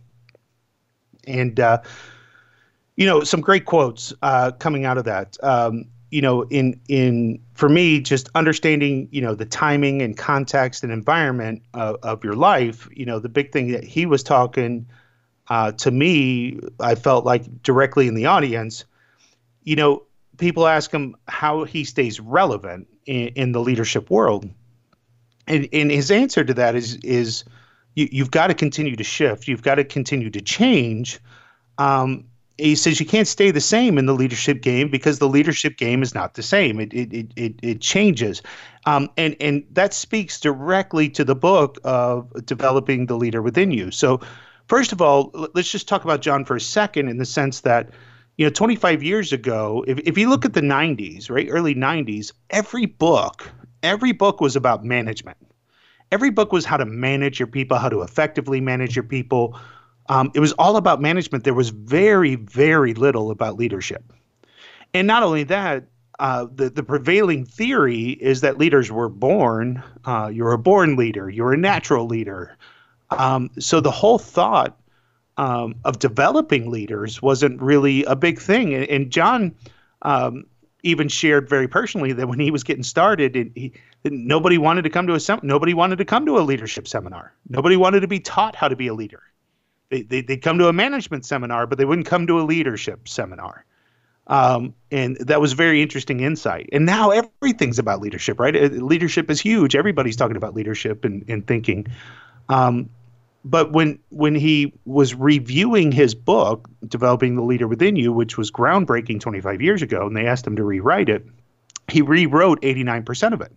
and 1.25 1.59
uh, 1.59 1.81
you 2.95 3.05
know 3.05 3.23
some 3.23 3.41
great 3.41 3.65
quotes 3.65 4.13
uh, 4.21 4.51
coming 4.51 4.85
out 4.85 4.97
of 4.97 5.05
that. 5.05 5.37
Um, 5.43 5.85
you 6.11 6.21
know, 6.21 6.43
in 6.43 6.79
in 6.89 7.39
for 7.53 7.69
me, 7.69 8.01
just 8.01 8.29
understanding 8.35 9.07
you 9.11 9.21
know 9.21 9.33
the 9.33 9.45
timing 9.45 10.01
and 10.01 10.17
context 10.17 10.83
and 10.83 10.91
environment 10.91 11.63
of, 11.73 11.97
of 12.03 12.23
your 12.23 12.33
life. 12.33 12.87
You 12.91 13.05
know, 13.05 13.19
the 13.19 13.29
big 13.29 13.51
thing 13.51 13.71
that 13.71 13.83
he 13.83 14.05
was 14.05 14.21
talking 14.21 14.87
uh, 15.47 15.71
to 15.71 15.91
me, 15.91 16.59
I 16.79 16.95
felt 16.95 17.25
like 17.25 17.63
directly 17.63 18.07
in 18.07 18.13
the 18.13 18.25
audience. 18.25 18.85
You 19.63 19.77
know, 19.77 20.03
people 20.37 20.67
ask 20.67 20.91
him 20.91 21.15
how 21.27 21.63
he 21.63 21.85
stays 21.85 22.19
relevant 22.19 22.87
in, 23.05 23.27
in 23.29 23.51
the 23.53 23.61
leadership 23.61 24.09
world, 24.09 24.49
and 25.47 25.69
and 25.71 25.89
his 25.89 26.11
answer 26.11 26.43
to 26.43 26.53
that 26.55 26.75
is 26.75 26.95
is 26.97 27.45
you, 27.95 28.07
you've 28.11 28.31
got 28.31 28.47
to 28.47 28.53
continue 28.53 28.95
to 28.95 29.03
shift. 29.03 29.47
You've 29.47 29.63
got 29.63 29.75
to 29.75 29.83
continue 29.83 30.29
to 30.29 30.41
change. 30.41 31.19
Um, 31.77 32.25
he 32.57 32.75
says 32.75 32.99
you 32.99 33.05
can't 33.05 33.27
stay 33.27 33.51
the 33.51 33.61
same 33.61 33.97
in 33.97 34.05
the 34.05 34.13
leadership 34.13 34.61
game 34.61 34.89
because 34.89 35.19
the 35.19 35.27
leadership 35.27 35.77
game 35.77 36.03
is 36.03 36.13
not 36.13 36.35
the 36.35 36.43
same. 36.43 36.79
It 36.79 36.93
it 36.93 37.33
it 37.35 37.55
it, 37.61 37.81
changes, 37.81 38.41
um, 38.85 39.09
and 39.17 39.35
and 39.39 39.63
that 39.71 39.93
speaks 39.93 40.39
directly 40.39 41.09
to 41.09 41.23
the 41.23 41.35
book 41.35 41.79
of 41.83 42.31
developing 42.45 43.07
the 43.07 43.15
leader 43.17 43.41
within 43.41 43.71
you. 43.71 43.89
So, 43.89 44.21
first 44.67 44.91
of 44.91 45.01
all, 45.01 45.31
let's 45.55 45.71
just 45.71 45.87
talk 45.87 46.03
about 46.03 46.21
John 46.21 46.45
for 46.45 46.55
a 46.55 46.61
second 46.61 47.07
in 47.09 47.17
the 47.17 47.25
sense 47.25 47.61
that. 47.61 47.89
You 48.37 48.45
know, 48.45 48.51
25 48.51 49.03
years 49.03 49.33
ago, 49.33 49.83
if, 49.87 49.99
if 49.99 50.17
you 50.17 50.27
look 50.27 50.45
at 50.45 50.53
the 50.53 50.61
90s, 50.61 51.29
right, 51.29 51.47
early 51.51 51.75
90s, 51.75 52.31
every 52.49 52.87
book, 52.87 53.51
every 53.83 54.13
book 54.13 54.41
was 54.41 54.55
about 54.55 54.83
management. 54.83 55.37
Every 56.11 56.29
book 56.29 56.51
was 56.51 56.65
how 56.65 56.77
to 56.77 56.85
manage 56.85 57.39
your 57.39 57.47
people, 57.47 57.77
how 57.77 57.89
to 57.89 58.01
effectively 58.01 58.59
manage 58.61 58.95
your 58.95 59.03
people, 59.03 59.57
um, 60.09 60.31
it 60.33 60.39
was 60.39 60.51
all 60.53 60.75
about 60.75 61.01
management. 61.01 61.43
There 61.43 61.53
was 61.53 61.69
very, 61.69 62.35
very 62.35 62.93
little 62.93 63.31
about 63.31 63.55
leadership. 63.55 64.03
And 64.93 65.07
not 65.07 65.23
only 65.23 65.43
that, 65.45 65.85
uh, 66.19 66.47
the, 66.53 66.69
the 66.69 66.83
prevailing 66.83 67.45
theory 67.45 68.09
is 68.09 68.41
that 68.41 68.57
leaders 68.57 68.91
were 68.91 69.09
born. 69.09 69.81
Uh, 70.05 70.29
you're 70.31 70.51
a 70.51 70.57
born 70.57 70.95
leader, 70.95 71.29
you're 71.29 71.53
a 71.53 71.57
natural 71.57 72.05
leader. 72.05 72.57
Um, 73.09 73.49
so 73.57 73.79
the 73.79 73.91
whole 73.91 74.19
thought 74.19 74.77
um, 75.37 75.75
of 75.85 75.99
developing 75.99 76.69
leaders 76.69 77.21
wasn't 77.21 77.61
really 77.61 78.03
a 78.03 78.15
big 78.15 78.39
thing. 78.39 78.73
And, 78.73 78.83
and 78.85 79.11
John 79.11 79.55
um, 80.01 80.45
even 80.83 81.07
shared 81.07 81.49
very 81.49 81.67
personally 81.67 82.13
that 82.13 82.27
when 82.27 82.39
he 82.39 82.51
was 82.51 82.63
getting 82.63 82.83
started, 82.83 83.35
he, 83.55 83.73
nobody 84.03 84.57
wanted 84.57 84.83
to 84.83 84.89
come 84.89 85.07
to 85.07 85.13
a 85.13 85.19
sem- 85.19 85.41
nobody 85.43 85.73
wanted 85.73 85.97
to 85.97 86.05
come 86.05 86.25
to 86.25 86.37
a 86.37 86.41
leadership 86.41 86.87
seminar. 86.87 87.33
Nobody 87.49 87.77
wanted 87.77 87.99
to 88.01 88.07
be 88.07 88.19
taught 88.19 88.55
how 88.55 88.67
to 88.67 88.75
be 88.75 88.87
a 88.87 88.93
leader 88.93 89.23
they, 89.91 90.01
they, 90.01 90.25
would 90.27 90.41
come 90.41 90.57
to 90.57 90.67
a 90.67 90.73
management 90.73 91.25
seminar, 91.25 91.67
but 91.67 91.77
they 91.77 91.85
wouldn't 91.85 92.07
come 92.07 92.25
to 92.27 92.39
a 92.39 92.43
leadership 92.43 93.07
seminar. 93.07 93.65
Um, 94.27 94.73
and 94.89 95.17
that 95.17 95.41
was 95.41 95.53
very 95.53 95.81
interesting 95.81 96.21
insight. 96.21 96.69
And 96.71 96.85
now 96.85 97.11
everything's 97.11 97.79
about 97.79 97.99
leadership, 97.99 98.39
right? 98.39 98.55
Uh, 98.55 98.67
leadership 98.67 99.29
is 99.29 99.41
huge. 99.41 99.75
Everybody's 99.75 100.15
talking 100.15 100.37
about 100.37 100.55
leadership 100.55 101.03
and, 101.03 101.25
and 101.27 101.45
thinking. 101.45 101.87
Um, 102.47 102.89
but 103.43 103.71
when 103.71 103.99
when 104.09 104.35
he 104.35 104.73
was 104.85 105.15
reviewing 105.15 105.91
his 105.91 106.13
book, 106.13 106.69
Developing 106.87 107.35
the 107.35 107.43
Leader 107.43 107.67
Within 107.67 107.95
You, 107.95 108.13
which 108.13 108.37
was 108.37 108.51
groundbreaking 108.51 109.19
25 109.19 109.61
years 109.61 109.81
ago, 109.81 110.05
and 110.05 110.15
they 110.15 110.27
asked 110.27 110.45
him 110.45 110.55
to 110.55 110.63
rewrite 110.63 111.09
it, 111.09 111.25
he 111.87 112.01
rewrote 112.01 112.61
89% 112.61 113.33
of 113.33 113.41
it. 113.41 113.51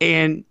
And 0.00 0.44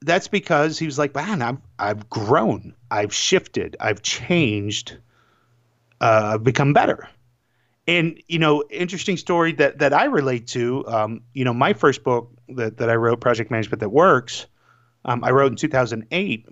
that's 0.00 0.28
because 0.28 0.78
he 0.78 0.86
was 0.86 0.98
like, 0.98 1.14
man, 1.14 1.42
I'm 1.42 1.62
I've 1.78 2.08
grown, 2.10 2.74
I've 2.90 3.14
shifted, 3.14 3.76
I've 3.80 4.02
changed, 4.02 4.96
uh, 6.00 6.32
I've 6.34 6.44
become 6.44 6.72
better. 6.72 7.08
And 7.86 8.22
you 8.28 8.38
know, 8.38 8.62
interesting 8.70 9.16
story 9.16 9.52
that 9.54 9.78
that 9.78 9.94
I 9.94 10.04
relate 10.04 10.46
to. 10.48 10.86
Um, 10.86 11.22
you 11.32 11.44
know, 11.44 11.54
my 11.54 11.72
first 11.72 12.04
book 12.04 12.30
that 12.50 12.76
that 12.76 12.90
I 12.90 12.94
wrote, 12.94 13.20
Project 13.20 13.50
Management 13.50 13.80
That 13.80 13.88
Works, 13.88 14.46
um, 15.06 15.24
I 15.24 15.30
wrote 15.30 15.52
in 15.52 15.56
2008. 15.56 16.46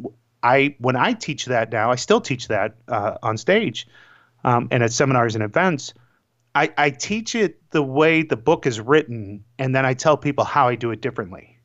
I 0.47 0.77
when 0.79 0.95
I 0.95 1.13
teach 1.13 1.47
that 1.47 1.73
now, 1.73 1.91
I 1.91 1.97
still 1.97 2.21
teach 2.21 2.47
that 2.49 2.77
uh, 2.87 3.17
on 3.21 3.37
stage 3.37 3.89
um, 4.45 4.69
and 4.71 4.83
at 4.83 4.93
seminars 4.93 5.35
and 5.35 5.43
events. 5.43 5.93
I, 6.55 6.73
I 6.79 6.91
teach 6.91 7.35
it 7.35 7.61
the 7.71 7.83
way 7.83 8.23
the 8.23 8.37
book 8.37 8.65
is 8.65 8.81
written, 8.81 9.45
and 9.59 9.75
then 9.75 9.85
I 9.85 9.93
tell 9.93 10.17
people 10.17 10.45
how 10.45 10.69
I 10.69 10.77
do 10.77 10.91
it 10.93 11.03
differently 11.03 11.59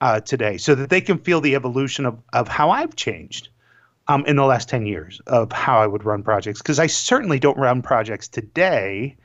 uh, 0.00 0.20
today 0.20 0.58
so 0.58 0.74
that 0.74 0.90
they 0.90 1.00
can 1.00 1.18
feel 1.18 1.40
the 1.40 1.54
evolution 1.54 2.04
of, 2.04 2.18
of 2.32 2.48
how 2.48 2.70
I've 2.70 2.96
changed 2.96 3.48
um, 4.08 4.24
in 4.26 4.36
the 4.36 4.44
last 4.44 4.68
10 4.68 4.84
years 4.84 5.20
of 5.28 5.52
how 5.52 5.78
I 5.78 5.86
would 5.86 6.04
run 6.04 6.22
projects. 6.22 6.60
Because 6.60 6.78
I 6.78 6.88
certainly 6.88 7.38
don't 7.38 7.56
run 7.56 7.82
projects 7.82 8.28
today 8.28 9.16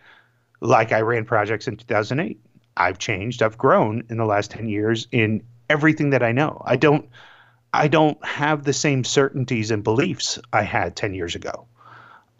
like 0.61 0.91
I 0.91 1.01
ran 1.01 1.25
projects 1.25 1.67
in 1.67 1.77
2008. 1.77 2.39
I've 2.77 2.99
changed, 2.99 3.41
I've 3.41 3.57
grown 3.57 4.03
in 4.09 4.17
the 4.17 4.25
last 4.25 4.51
10 4.51 4.69
years 4.69 5.07
in 5.11 5.43
everything 5.69 6.11
that 6.11 6.23
I 6.23 6.31
know. 6.31 6.61
I 6.65 6.75
don't 6.75 7.09
I 7.73 7.87
don't 7.87 8.23
have 8.23 8.63
the 8.63 8.73
same 8.73 9.03
certainties 9.03 9.71
and 9.71 9.83
beliefs 9.83 10.39
I 10.53 10.61
had 10.61 10.95
10 10.95 11.13
years 11.15 11.35
ago. 11.35 11.65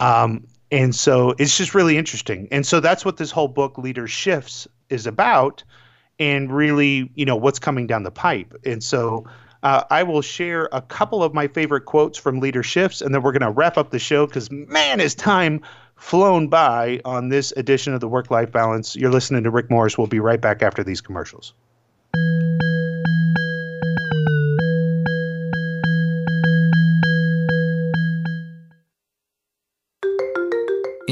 Um, 0.00 0.46
and 0.70 0.94
so 0.94 1.34
it's 1.38 1.56
just 1.56 1.74
really 1.74 1.98
interesting. 1.98 2.48
And 2.50 2.64
so 2.64 2.80
that's 2.80 3.04
what 3.04 3.16
this 3.16 3.30
whole 3.30 3.48
book, 3.48 3.76
Leader 3.76 4.06
Shifts, 4.06 4.66
is 4.88 5.06
about 5.06 5.64
and 6.18 6.52
really, 6.52 7.10
you 7.14 7.24
know, 7.24 7.36
what's 7.36 7.58
coming 7.58 7.86
down 7.86 8.04
the 8.04 8.10
pipe. 8.10 8.54
And 8.64 8.82
so 8.82 9.26
uh, 9.64 9.82
I 9.90 10.02
will 10.02 10.22
share 10.22 10.68
a 10.72 10.80
couple 10.82 11.22
of 11.22 11.34
my 11.34 11.48
favorite 11.48 11.86
quotes 11.86 12.18
from 12.18 12.38
Leader 12.38 12.62
Shifts, 12.62 13.00
and 13.00 13.14
then 13.14 13.22
we're 13.22 13.32
going 13.32 13.40
to 13.42 13.50
wrap 13.50 13.76
up 13.76 13.90
the 13.90 13.98
show 13.98 14.26
because, 14.26 14.50
man, 14.50 15.00
is 15.00 15.14
time 15.14 15.62
flown 15.96 16.48
by 16.48 17.00
on 17.04 17.28
this 17.28 17.52
edition 17.56 17.94
of 17.94 18.00
the 18.00 18.08
Work 18.08 18.30
Life 18.30 18.52
Balance. 18.52 18.94
You're 18.94 19.10
listening 19.10 19.42
to 19.44 19.50
Rick 19.50 19.70
Morris. 19.70 19.96
We'll 19.96 20.06
be 20.06 20.20
right 20.20 20.40
back 20.40 20.62
after 20.62 20.84
these 20.84 21.00
commercials. 21.00 21.54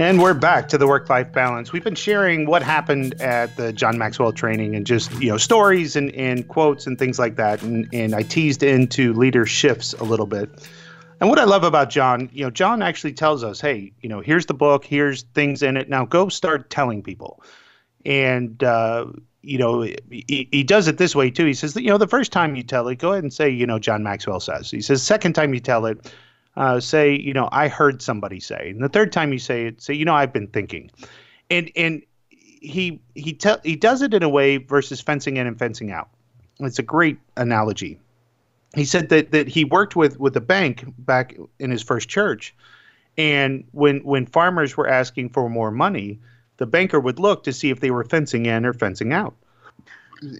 And 0.00 0.22
we're 0.22 0.32
back 0.32 0.68
to 0.68 0.78
the 0.78 0.86
work-life 0.86 1.32
balance. 1.32 1.72
We've 1.72 1.82
been 1.82 1.96
sharing 1.96 2.46
what 2.46 2.62
happened 2.62 3.20
at 3.20 3.56
the 3.56 3.72
John 3.72 3.98
Maxwell 3.98 4.32
training 4.32 4.76
and 4.76 4.86
just, 4.86 5.10
you 5.20 5.28
know, 5.28 5.38
stories 5.38 5.96
and, 5.96 6.12
and 6.12 6.46
quotes 6.46 6.86
and 6.86 6.96
things 6.96 7.18
like 7.18 7.34
that. 7.34 7.64
And, 7.64 7.88
and 7.92 8.14
I 8.14 8.22
teased 8.22 8.62
into 8.62 9.12
leader 9.14 9.44
shifts 9.44 9.94
a 9.94 10.04
little 10.04 10.26
bit. 10.26 10.50
And 11.18 11.28
what 11.28 11.40
I 11.40 11.44
love 11.44 11.64
about 11.64 11.90
John, 11.90 12.30
you 12.32 12.44
know, 12.44 12.50
John 12.50 12.80
actually 12.80 13.14
tells 13.14 13.42
us, 13.42 13.60
hey, 13.60 13.92
you 14.00 14.08
know, 14.08 14.20
here's 14.20 14.46
the 14.46 14.54
book, 14.54 14.84
here's 14.84 15.22
things 15.34 15.64
in 15.64 15.76
it. 15.76 15.88
Now 15.88 16.04
go 16.04 16.28
start 16.28 16.70
telling 16.70 17.02
people. 17.02 17.42
And, 18.06 18.62
uh, 18.62 19.06
you 19.42 19.58
know, 19.58 19.82
he, 19.82 20.48
he 20.52 20.62
does 20.62 20.86
it 20.86 20.98
this 20.98 21.16
way 21.16 21.28
too. 21.32 21.44
He 21.44 21.54
says, 21.54 21.74
that, 21.74 21.82
you 21.82 21.88
know, 21.88 21.98
the 21.98 22.06
first 22.06 22.30
time 22.30 22.54
you 22.54 22.62
tell 22.62 22.86
it, 22.86 23.00
go 23.00 23.14
ahead 23.14 23.24
and 23.24 23.32
say, 23.32 23.50
you 23.50 23.66
know, 23.66 23.80
John 23.80 24.04
Maxwell 24.04 24.38
says. 24.38 24.70
He 24.70 24.80
says, 24.80 25.02
second 25.02 25.32
time 25.32 25.54
you 25.54 25.60
tell 25.60 25.86
it, 25.86 26.14
uh, 26.58 26.80
say, 26.80 27.16
you 27.16 27.32
know, 27.32 27.48
I 27.52 27.68
heard 27.68 28.02
somebody 28.02 28.40
say. 28.40 28.70
And 28.70 28.82
the 28.82 28.88
third 28.88 29.12
time 29.12 29.32
you 29.32 29.38
say 29.38 29.66
it, 29.66 29.80
say, 29.80 29.94
you 29.94 30.04
know, 30.04 30.14
I've 30.14 30.32
been 30.32 30.48
thinking. 30.48 30.90
And 31.48 31.70
and 31.76 32.02
he 32.28 33.00
he 33.14 33.32
tell 33.32 33.60
he 33.62 33.76
does 33.76 34.02
it 34.02 34.12
in 34.12 34.24
a 34.24 34.28
way 34.28 34.56
versus 34.56 35.00
fencing 35.00 35.36
in 35.36 35.46
and 35.46 35.56
fencing 35.56 35.92
out. 35.92 36.08
It's 36.58 36.80
a 36.80 36.82
great 36.82 37.18
analogy. 37.36 38.00
He 38.74 38.84
said 38.84 39.08
that 39.10 39.30
that 39.30 39.46
he 39.46 39.64
worked 39.64 39.94
with 39.94 40.18
with 40.18 40.36
a 40.36 40.40
bank 40.40 40.84
back 40.98 41.36
in 41.60 41.70
his 41.70 41.82
first 41.82 42.08
church, 42.08 42.54
and 43.16 43.64
when 43.70 44.00
when 44.00 44.26
farmers 44.26 44.76
were 44.76 44.88
asking 44.88 45.30
for 45.30 45.48
more 45.48 45.70
money, 45.70 46.18
the 46.56 46.66
banker 46.66 46.98
would 46.98 47.20
look 47.20 47.44
to 47.44 47.52
see 47.52 47.70
if 47.70 47.78
they 47.78 47.92
were 47.92 48.04
fencing 48.04 48.46
in 48.46 48.66
or 48.66 48.72
fencing 48.72 49.12
out. 49.12 49.36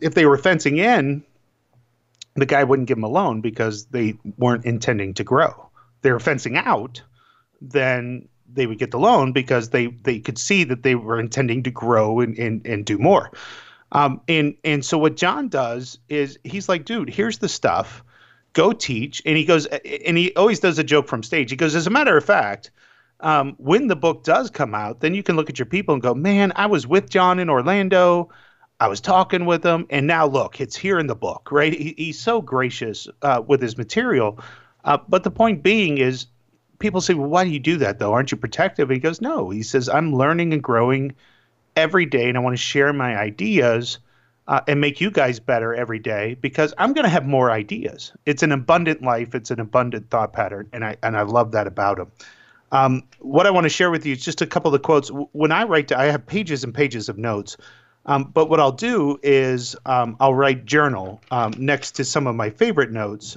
If 0.03 0.15
they 0.15 0.27
were 0.27 0.37
fencing 0.37 0.79
in, 0.79 1.23
the 2.35 2.45
guy 2.45 2.65
wouldn't 2.65 2.89
give 2.89 2.97
them 2.97 3.05
a 3.05 3.09
loan 3.09 3.41
because 3.41 3.87
they 3.87 4.19
weren't 4.37 4.65
intending 4.65 5.15
to 5.15 5.23
grow 5.23 5.68
they 6.03 6.13
were 6.13 6.21
fencing 6.21 6.57
out, 6.57 7.03
then 7.61 8.29
they 8.53 8.67
would 8.67 8.79
get 8.79 8.91
the 8.91 8.99
loan 8.99 9.33
because 9.33 9.71
they 9.71 9.87
they 9.87 10.19
could 10.19 10.39
see 10.39 10.65
that 10.65 10.83
they 10.83 10.95
were 10.95 11.21
intending 11.21 11.63
to 11.65 11.71
grow 11.71 12.21
and 12.21 12.39
and, 12.39 12.67
and 12.67 12.85
do 12.85 12.99
more. 12.99 13.31
Um, 13.93 14.21
and 14.29 14.55
and 14.65 14.85
so 14.85 14.99
what 14.99 15.17
John 15.17 15.49
does 15.49 15.99
is 16.09 16.39
he's 16.45 16.69
like, 16.69 16.85
dude, 16.85 17.11
here's 17.11 17.39
the 17.39 17.49
stuff. 17.49 18.03
Go 18.53 18.73
teach. 18.73 19.23
And 19.25 19.37
he 19.37 19.45
goes, 19.45 19.67
and 19.67 20.17
he 20.17 20.35
always 20.35 20.61
does 20.61 20.79
a 20.79 20.85
joke 20.85 21.09
from 21.09 21.23
stage. 21.23 21.51
He 21.51 21.57
goes, 21.57 21.75
as 21.75 21.87
a 21.87 21.91
matter 21.91 22.17
of 22.17 22.25
fact, 22.25 22.71
um, 23.21 23.55
when 23.59 23.89
the 23.89 23.97
book 23.97 24.25
does 24.25 24.51
come 24.51 24.75
out, 24.75 25.01
then 25.01 25.15
you 25.15 25.23
can 25.23 25.37
look 25.37 25.51
at 25.51 25.59
your 25.59 25.67
people 25.67 25.95
and 25.95 26.03
go, 26.03 26.15
man, 26.15 26.53
I 26.57 26.67
was 26.67 26.87
with 26.87 27.11
John 27.11 27.39
in 27.39 27.51
Orlando. 27.51 28.31
I 28.81 28.89
was 28.89 29.01
talking 29.01 29.45
with 29.45 29.65
him, 29.65 29.87
and 29.91 30.07
now 30.07 30.27
look, 30.27 30.61
it's 30.61 30.77
here 30.77 31.01
in 31.01 31.09
the 31.09 31.17
book, 31.17 31.51
right? 31.51 31.73
He, 31.73 31.95
he's 31.97 32.21
so 32.21 32.41
gracious 32.41 33.09
uh, 33.23 33.43
with 33.45 33.61
his 33.61 33.77
material. 33.77 34.39
Uh, 34.89 34.97
but 35.07 35.23
the 35.23 35.31
point 35.31 35.63
being 35.63 35.99
is, 35.99 36.27
people 36.79 37.03
say, 37.03 37.13
well, 37.13 37.29
why 37.29 37.45
do 37.45 37.51
you 37.51 37.59
do 37.59 37.77
that 37.77 37.99
though? 37.99 38.15
Aren't 38.15 38.33
you 38.33 38.39
protective? 38.39 38.89
And 38.89 38.97
he 38.97 39.01
goes, 39.01 39.21
no. 39.21 39.51
He 39.51 39.63
says, 39.63 39.87
I'm 39.87 40.15
learning 40.15 40.55
and 40.55 40.63
growing 40.63 41.15
every 41.77 42.07
day, 42.07 42.29
and 42.29 42.39
I 42.39 42.41
want 42.41 42.57
to 42.57 42.63
share 42.63 42.91
my 42.95 43.15
ideas 43.15 43.99
uh, 44.49 44.63
and 44.67 44.81
make 44.81 44.99
you 44.99 45.11
guys 45.11 45.41
better 45.41 45.75
every 45.75 45.99
day 45.99 46.39
because 46.41 46.73
I'm 46.79 46.95
going 46.95 47.05
to 47.05 47.11
have 47.11 47.27
more 47.27 47.51
ideas. 47.51 48.13
It's 48.25 48.43
an 48.43 48.51
abundant 48.51 49.03
life. 49.03 49.35
It's 49.35 49.51
an 49.51 49.61
abundant 49.61 50.09
thought 50.09 50.33
pattern, 50.33 50.71
and 50.73 50.83
I 50.83 50.97
and 51.03 51.19
I 51.19 51.23
love 51.23 51.53
that 51.53 51.67
about 51.67 51.99
him. 51.99 52.11
Um, 52.73 53.03
what 53.19 53.47
I 53.47 53.51
want 53.51 53.65
to 53.65 53.71
share 53.71 53.91
with 53.91 54.07
you 54.07 54.15
is 54.15 54.25
just 54.25 54.41
a 54.41 54.47
couple 54.47 54.71
of 54.71 54.73
the 54.73 54.85
quotes. 54.85 55.11
When 55.11 55.53
I 55.53 55.65
write, 55.65 55.93
I 55.93 56.07
have 56.07 56.27
pages 56.27 56.65
and 56.65 56.73
pages 56.73 57.11
of 57.11 57.19
notes. 57.19 57.59
Um, 58.07 58.25
but 58.25 58.49
what 58.49 58.59
I'll 58.59 58.73
do 58.73 59.21
is 59.23 59.77
um, 59.85 60.17
I'll 60.19 60.33
write 60.33 60.65
journal 60.65 61.21
um, 61.31 61.53
next 61.59 61.91
to 61.97 62.05
some 62.05 62.27
of 62.27 62.35
my 62.35 62.49
favorite 62.49 62.91
notes. 62.91 63.37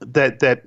That 0.00 0.40
that 0.40 0.64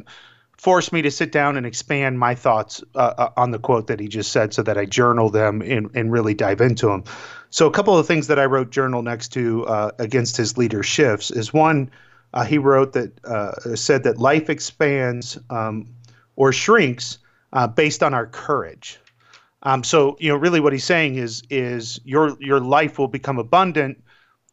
forced 0.60 0.92
me 0.92 1.02
to 1.02 1.10
sit 1.10 1.32
down 1.32 1.56
and 1.56 1.66
expand 1.66 2.20
my 2.20 2.36
thoughts 2.36 2.84
uh, 2.96 3.14
uh, 3.18 3.30
on 3.38 3.52
the 3.52 3.60
quote 3.60 3.88
that 3.88 4.00
he 4.00 4.10
just 4.10 4.32
said 4.32 4.54
so 4.54 4.62
that 4.62 4.78
I 4.78 4.86
journal 4.86 5.30
them 5.30 5.62
and, 5.62 5.90
and 5.96 6.12
really 6.12 6.34
dive 6.34 6.60
into 6.60 6.88
them. 6.88 7.06
So, 7.50 7.66
a 7.66 7.72
couple 7.72 7.98
of 7.98 8.06
things 8.06 8.28
that 8.28 8.38
I 8.38 8.46
wrote 8.46 8.70
journal 8.70 9.02
next 9.02 9.30
to 9.30 9.66
uh, 9.68 9.92
against 10.00 10.36
his 10.36 10.58
leader 10.58 10.84
shifts 10.84 11.32
is 11.32 11.54
one, 11.54 11.90
uh, 12.34 12.44
he 12.44 12.58
wrote 12.58 12.94
that 12.94 13.26
uh, 13.26 13.76
said 13.76 14.04
that 14.04 14.18
life 14.18 14.50
expands 14.50 15.38
um, 15.50 15.88
or 16.36 16.52
shrinks 16.52 17.20
uh, 17.54 17.66
based 17.66 18.04
on 18.04 18.14
our 18.14 18.28
courage. 18.28 19.00
Um, 19.64 19.84
so, 19.84 20.18
you 20.20 20.30
know, 20.30 20.36
really 20.36 20.60
what 20.60 20.74
he's 20.74 20.84
saying 20.84 21.16
is 21.16 21.42
is 21.50 22.00
your 22.04 22.38
your 22.40 22.60
life 22.60 23.00
will 23.00 23.08
become 23.08 23.40
abundant 23.40 24.04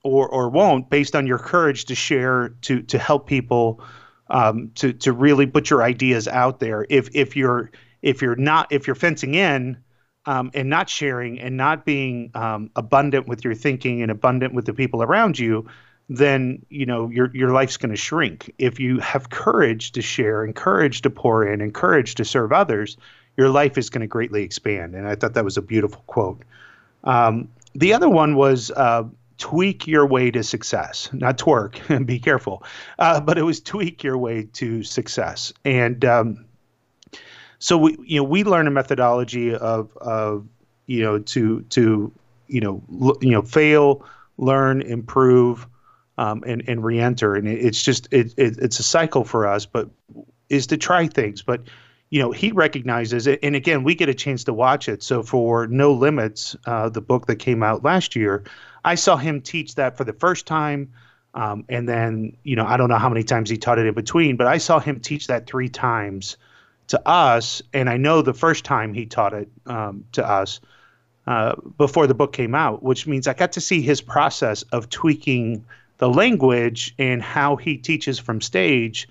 or 0.05 0.29
or 0.29 0.49
won't 0.49 0.89
based 0.89 1.15
on 1.15 1.27
your 1.27 1.39
courage 1.39 1.85
to 1.87 1.95
share 1.95 2.51
to 2.63 2.81
to 2.83 2.99
help 2.99 3.27
people 3.27 3.83
um, 4.29 4.71
to 4.77 4.93
to 4.93 5.13
really 5.13 5.47
put 5.47 5.71
your 5.71 5.83
ideas 5.83 6.29
out 6.29 6.61
there. 6.61 6.87
If 6.89 7.15
if 7.15 7.37
you're 7.37 7.71
if 8.03 8.23
you're 8.23 8.37
not 8.37 8.73
if 8.73 8.87
you're 8.87 8.97
fencing 8.97 9.35
in 9.35 9.79
um, 10.27 10.51
and 10.55 10.69
not 10.69 10.91
sharing 10.91 11.41
and 11.41 11.57
not 11.57 11.85
being 11.85 12.31
um, 12.35 12.71
abundant 12.77 13.29
with 13.29 13.45
your 13.45 13.55
thinking 13.55 14.03
and 14.03 14.11
abundant 14.11 14.55
with 14.55 14.67
the 14.67 14.75
people 14.75 15.03
around 15.03 15.39
you, 15.39 15.69
then 16.09 16.65
you 16.69 16.87
know 16.87 17.09
your 17.11 17.31
your 17.35 17.51
life's 17.51 17.77
going 17.77 17.91
to 17.91 17.97
shrink. 17.97 18.53
If 18.59 18.81
you 18.81 18.99
have 19.01 19.31
courage 19.31 19.93
to 19.93 20.03
share 20.03 20.45
and 20.45 20.55
courage 20.55 21.03
to 21.03 21.11
pour 21.11 21.47
in 21.47 21.61
and 21.61 21.73
courage 21.73 22.15
to 22.17 22.25
serve 22.25 22.53
others, 22.53 22.97
your 23.37 23.49
life 23.49 23.79
is 23.79 23.91
going 23.91 24.03
to 24.03 24.07
greatly 24.07 24.43
expand. 24.43 24.95
And 24.95 25.07
I 25.07 25.15
thought 25.15 25.35
that 25.35 25.45
was 25.45 25.57
a 25.57 25.63
beautiful 25.63 26.03
quote. 26.07 26.43
Um, 27.05 27.49
the 27.75 27.93
other 27.93 28.09
one 28.09 28.37
was 28.37 28.71
uh, 28.71 29.05
tweak 29.39 29.87
your 29.87 30.07
way 30.07 30.31
to 30.31 30.43
success, 30.43 31.09
not 31.13 31.39
twerk, 31.39 32.07
be 32.07 32.19
careful. 32.19 32.63
Uh, 32.99 33.21
but 33.21 33.39
it 33.39 33.43
was 33.43 33.61
tweak 33.61 34.03
your 34.03 34.19
way 34.19 34.45
to 34.55 34.83
success. 34.83 35.53
And 35.65 36.05
um, 36.05 36.47
so 37.59 37.77
we, 37.79 37.97
you 38.05 38.19
know, 38.19 38.25
we 38.25 38.45
learn 38.45 38.67
a 38.67 38.71
methodology 38.71 39.55
of, 39.55 39.97
of, 39.99 40.47
you 40.87 41.03
know, 41.03 41.19
to, 41.19 41.63
to, 41.63 42.13
you 42.49 42.61
know, 42.61 42.83
l- 43.01 43.19
you 43.21 43.31
know, 43.31 43.43
fail, 43.43 44.05
learn, 44.39 44.83
improve, 44.83 45.67
um, 46.19 46.43
and, 46.47 46.63
and 46.67 46.85
re-enter. 46.85 47.35
And 47.35 47.49
it, 47.49 47.65
it's 47.65 47.83
just, 47.83 48.09
it, 48.13 48.33
it, 48.37 48.59
it's 48.59 48.79
a 48.79 48.83
cycle 48.83 49.25
for 49.25 49.47
us, 49.47 49.67
but 49.67 49.91
is 50.49 50.67
to 50.69 50.77
try 50.77 51.07
things. 51.07 51.43
But, 51.43 51.63
you 52.11 52.21
know, 52.21 52.31
he 52.31 52.53
recognizes 52.53 53.27
it. 53.27 53.41
And 53.43 53.57
again, 53.57 53.83
we 53.83 53.95
get 53.95 54.09
a 54.09 54.15
chance 54.15 54.45
to 54.45 54.55
watch 54.55 54.89
it. 54.89 55.03
So 55.03 55.23
for 55.23 55.67
No 55.67 55.93
Limits, 55.93 56.55
uh, 56.67 56.89
the 56.89 57.01
book 57.01 57.27
that 57.27 57.37
came 57.37 57.63
out 57.63 57.83
last 57.83 58.15
year, 58.15 58.45
I 58.87 58.95
saw 58.95 59.17
him 59.17 59.43
teach 59.43 59.75
that 59.75 59.97
for 59.97 60.05
the 60.05 60.13
first 60.13 60.47
time. 60.47 60.93
Um, 61.35 61.65
and 61.69 61.87
then, 61.87 62.37
you 62.45 62.57
know, 62.57 62.65
I 62.65 62.77
don't 62.79 62.89
know 62.89 62.97
how 62.97 63.11
many 63.11 63.25
times 63.25 63.51
he 63.51 63.59
taught 63.59 63.79
it 63.79 63.87
in 63.87 63.93
between, 63.93 64.37
but 64.37 64.47
I 64.47 64.57
saw 64.59 64.79
him 64.79 65.01
teach 65.01 65.27
that 65.27 65.47
three 65.47 65.69
times 65.69 66.37
to 66.87 67.07
us. 67.07 67.61
And 67.75 67.91
I 67.91 67.97
know 67.99 68.23
the 68.23 68.33
first 68.33 68.65
time 68.65 68.95
he 68.95 69.05
taught 69.05 69.35
it 69.35 69.49
um, 69.67 70.05
to 70.13 70.27
us 70.27 70.61
uh, 71.27 71.57
before 71.77 72.07
the 72.07 72.15
book 72.15 72.33
came 72.33 72.55
out, 72.55 72.83
which 72.83 73.07
means 73.07 73.27
I 73.27 73.35
got 73.35 73.53
to 73.53 73.61
see 73.61 73.83
his 73.83 74.01
process 74.01 74.63
of 74.63 74.89
tweaking 74.89 75.65
the 75.99 76.09
language 76.09 76.95
and 76.97 77.21
how 77.21 77.57
he 77.57 77.77
teaches 77.77 78.21
from 78.21 78.41
stage 78.41 79.09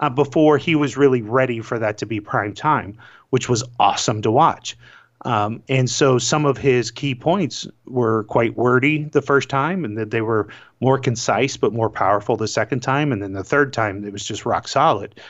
uh, 0.00 0.10
before 0.10 0.58
he 0.58 0.74
was 0.74 0.96
really 0.98 1.22
ready 1.22 1.60
for 1.60 1.78
that 1.78 1.98
to 1.98 2.06
be 2.06 2.20
prime 2.20 2.52
time, 2.52 2.98
which 3.30 3.48
was 3.48 3.64
awesome 3.80 4.20
to 4.22 4.30
watch. 4.30 4.76
Um, 5.24 5.62
and 5.68 5.88
so 5.88 6.18
some 6.18 6.44
of 6.44 6.58
his 6.58 6.90
key 6.90 7.14
points 7.14 7.66
were 7.86 8.24
quite 8.24 8.56
wordy 8.56 9.04
the 9.04 9.22
first 9.22 9.48
time, 9.48 9.84
and 9.84 9.96
that 9.96 10.10
they 10.10 10.20
were 10.20 10.48
more 10.80 10.98
concise 10.98 11.56
but 11.56 11.72
more 11.72 11.88
powerful 11.88 12.36
the 12.36 12.48
second 12.48 12.80
time. 12.80 13.10
And 13.10 13.22
then 13.22 13.32
the 13.32 13.44
third 13.44 13.72
time, 13.72 14.04
it 14.04 14.12
was 14.12 14.24
just 14.24 14.44
rock 14.44 14.68
solid. 14.68 15.20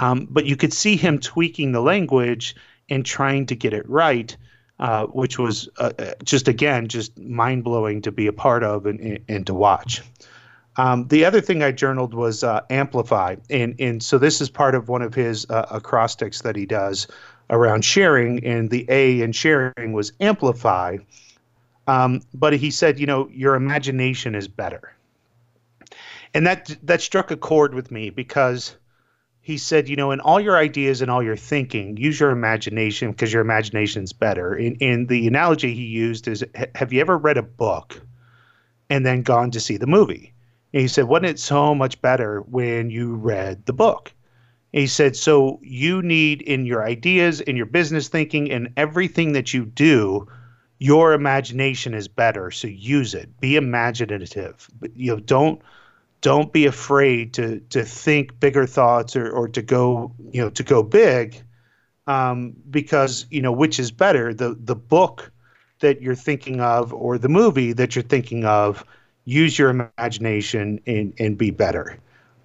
Um, 0.00 0.26
but 0.28 0.46
you 0.46 0.56
could 0.56 0.72
see 0.72 0.96
him 0.96 1.20
tweaking 1.20 1.70
the 1.70 1.80
language 1.80 2.56
and 2.90 3.06
trying 3.06 3.46
to 3.46 3.54
get 3.54 3.72
it 3.72 3.88
right, 3.88 4.36
uh, 4.80 5.06
which 5.06 5.38
was 5.38 5.68
uh, 5.78 5.92
uh 5.98 6.12
just, 6.24 6.48
again, 6.48 6.88
just 6.88 7.16
mind 7.16 7.62
blowing 7.62 8.02
to 8.02 8.10
be 8.10 8.26
a 8.26 8.32
part 8.32 8.64
of 8.64 8.86
and, 8.86 9.20
and 9.28 9.46
to 9.46 9.54
watch. 9.54 10.02
Um, 10.76 11.06
the 11.06 11.24
other 11.24 11.40
thing 11.40 11.62
I 11.62 11.70
journaled 11.70 12.14
was 12.14 12.42
uh, 12.42 12.62
amplify, 12.68 13.36
and 13.48 13.76
and 13.78 14.02
so 14.02 14.18
this 14.18 14.40
is 14.40 14.50
part 14.50 14.74
of 14.74 14.88
one 14.88 15.02
of 15.02 15.14
his 15.14 15.48
uh, 15.48 15.66
acrostics 15.70 16.42
that 16.42 16.56
he 16.56 16.66
does 16.66 17.06
around 17.54 17.84
sharing, 17.84 18.44
and 18.44 18.70
the 18.70 18.84
A 18.88 19.22
in 19.22 19.32
sharing 19.32 19.92
was 19.92 20.12
amplify. 20.20 20.98
Um, 21.86 22.22
but 22.32 22.54
he 22.54 22.70
said, 22.70 22.98
you 22.98 23.06
know, 23.06 23.28
your 23.28 23.54
imagination 23.54 24.34
is 24.34 24.48
better, 24.48 24.94
and 26.32 26.46
that 26.46 26.76
that 26.82 27.00
struck 27.00 27.30
a 27.30 27.36
chord 27.36 27.74
with 27.74 27.90
me 27.90 28.10
because 28.10 28.76
he 29.44 29.58
said, 29.58 29.90
you 29.90 29.96
know, 29.96 30.10
in 30.10 30.20
all 30.20 30.40
your 30.40 30.56
ideas 30.56 31.02
and 31.02 31.10
all 31.10 31.22
your 31.22 31.36
thinking, 31.36 31.98
use 31.98 32.18
your 32.18 32.30
imagination 32.30 33.10
because 33.10 33.30
your 33.30 33.42
imagination's 33.42 34.10
better. 34.10 34.54
And, 34.54 34.78
and 34.80 35.06
the 35.06 35.26
analogy 35.28 35.74
he 35.74 35.82
used 35.82 36.26
is, 36.26 36.42
have 36.74 36.94
you 36.94 37.02
ever 37.02 37.18
read 37.18 37.36
a 37.36 37.42
book 37.42 38.00
and 38.88 39.04
then 39.04 39.20
gone 39.20 39.50
to 39.50 39.60
see 39.60 39.76
the 39.76 39.86
movie? 39.86 40.32
And 40.72 40.80
he 40.80 40.88
said, 40.88 41.04
Wasn't 41.04 41.26
it 41.26 41.38
so 41.38 41.74
much 41.74 42.00
better 42.00 42.40
when 42.40 42.88
you 42.88 43.16
read 43.16 43.66
the 43.66 43.74
book? 43.74 44.14
And 44.74 44.80
he 44.80 44.88
said, 44.88 45.14
So 45.14 45.60
you 45.62 46.02
need 46.02 46.42
in 46.42 46.66
your 46.66 46.84
ideas, 46.84 47.40
in 47.40 47.54
your 47.54 47.66
business 47.66 48.08
thinking, 48.08 48.48
in 48.48 48.72
everything 48.76 49.32
that 49.34 49.54
you 49.54 49.64
do, 49.64 50.26
your 50.80 51.12
imagination 51.12 51.94
is 51.94 52.08
better. 52.08 52.50
So 52.50 52.66
use 52.66 53.14
it. 53.14 53.40
Be 53.40 53.54
imaginative. 53.54 54.68
You 54.96 55.14
know, 55.14 55.20
don't 55.20 55.62
don't 56.22 56.52
be 56.52 56.66
afraid 56.66 57.34
to 57.34 57.60
to 57.70 57.84
think 57.84 58.40
bigger 58.40 58.66
thoughts 58.66 59.14
or, 59.14 59.30
or 59.30 59.46
to 59.50 59.62
go, 59.62 60.12
you 60.32 60.42
know, 60.42 60.50
to 60.50 60.64
go 60.64 60.82
big. 60.82 61.40
Um, 62.08 62.54
because, 62.68 63.26
you 63.30 63.42
know, 63.42 63.52
which 63.52 63.78
is 63.78 63.92
better, 63.92 64.34
the 64.34 64.56
the 64.58 64.74
book 64.74 65.30
that 65.78 66.02
you're 66.02 66.16
thinking 66.16 66.60
of 66.60 66.92
or 66.92 67.16
the 67.16 67.28
movie 67.28 67.74
that 67.74 67.94
you're 67.94 68.02
thinking 68.02 68.44
of 68.44 68.84
use 69.24 69.56
your 69.56 69.70
imagination 69.70 70.80
and, 70.84 71.14
and 71.20 71.38
be 71.38 71.52
better. 71.52 71.96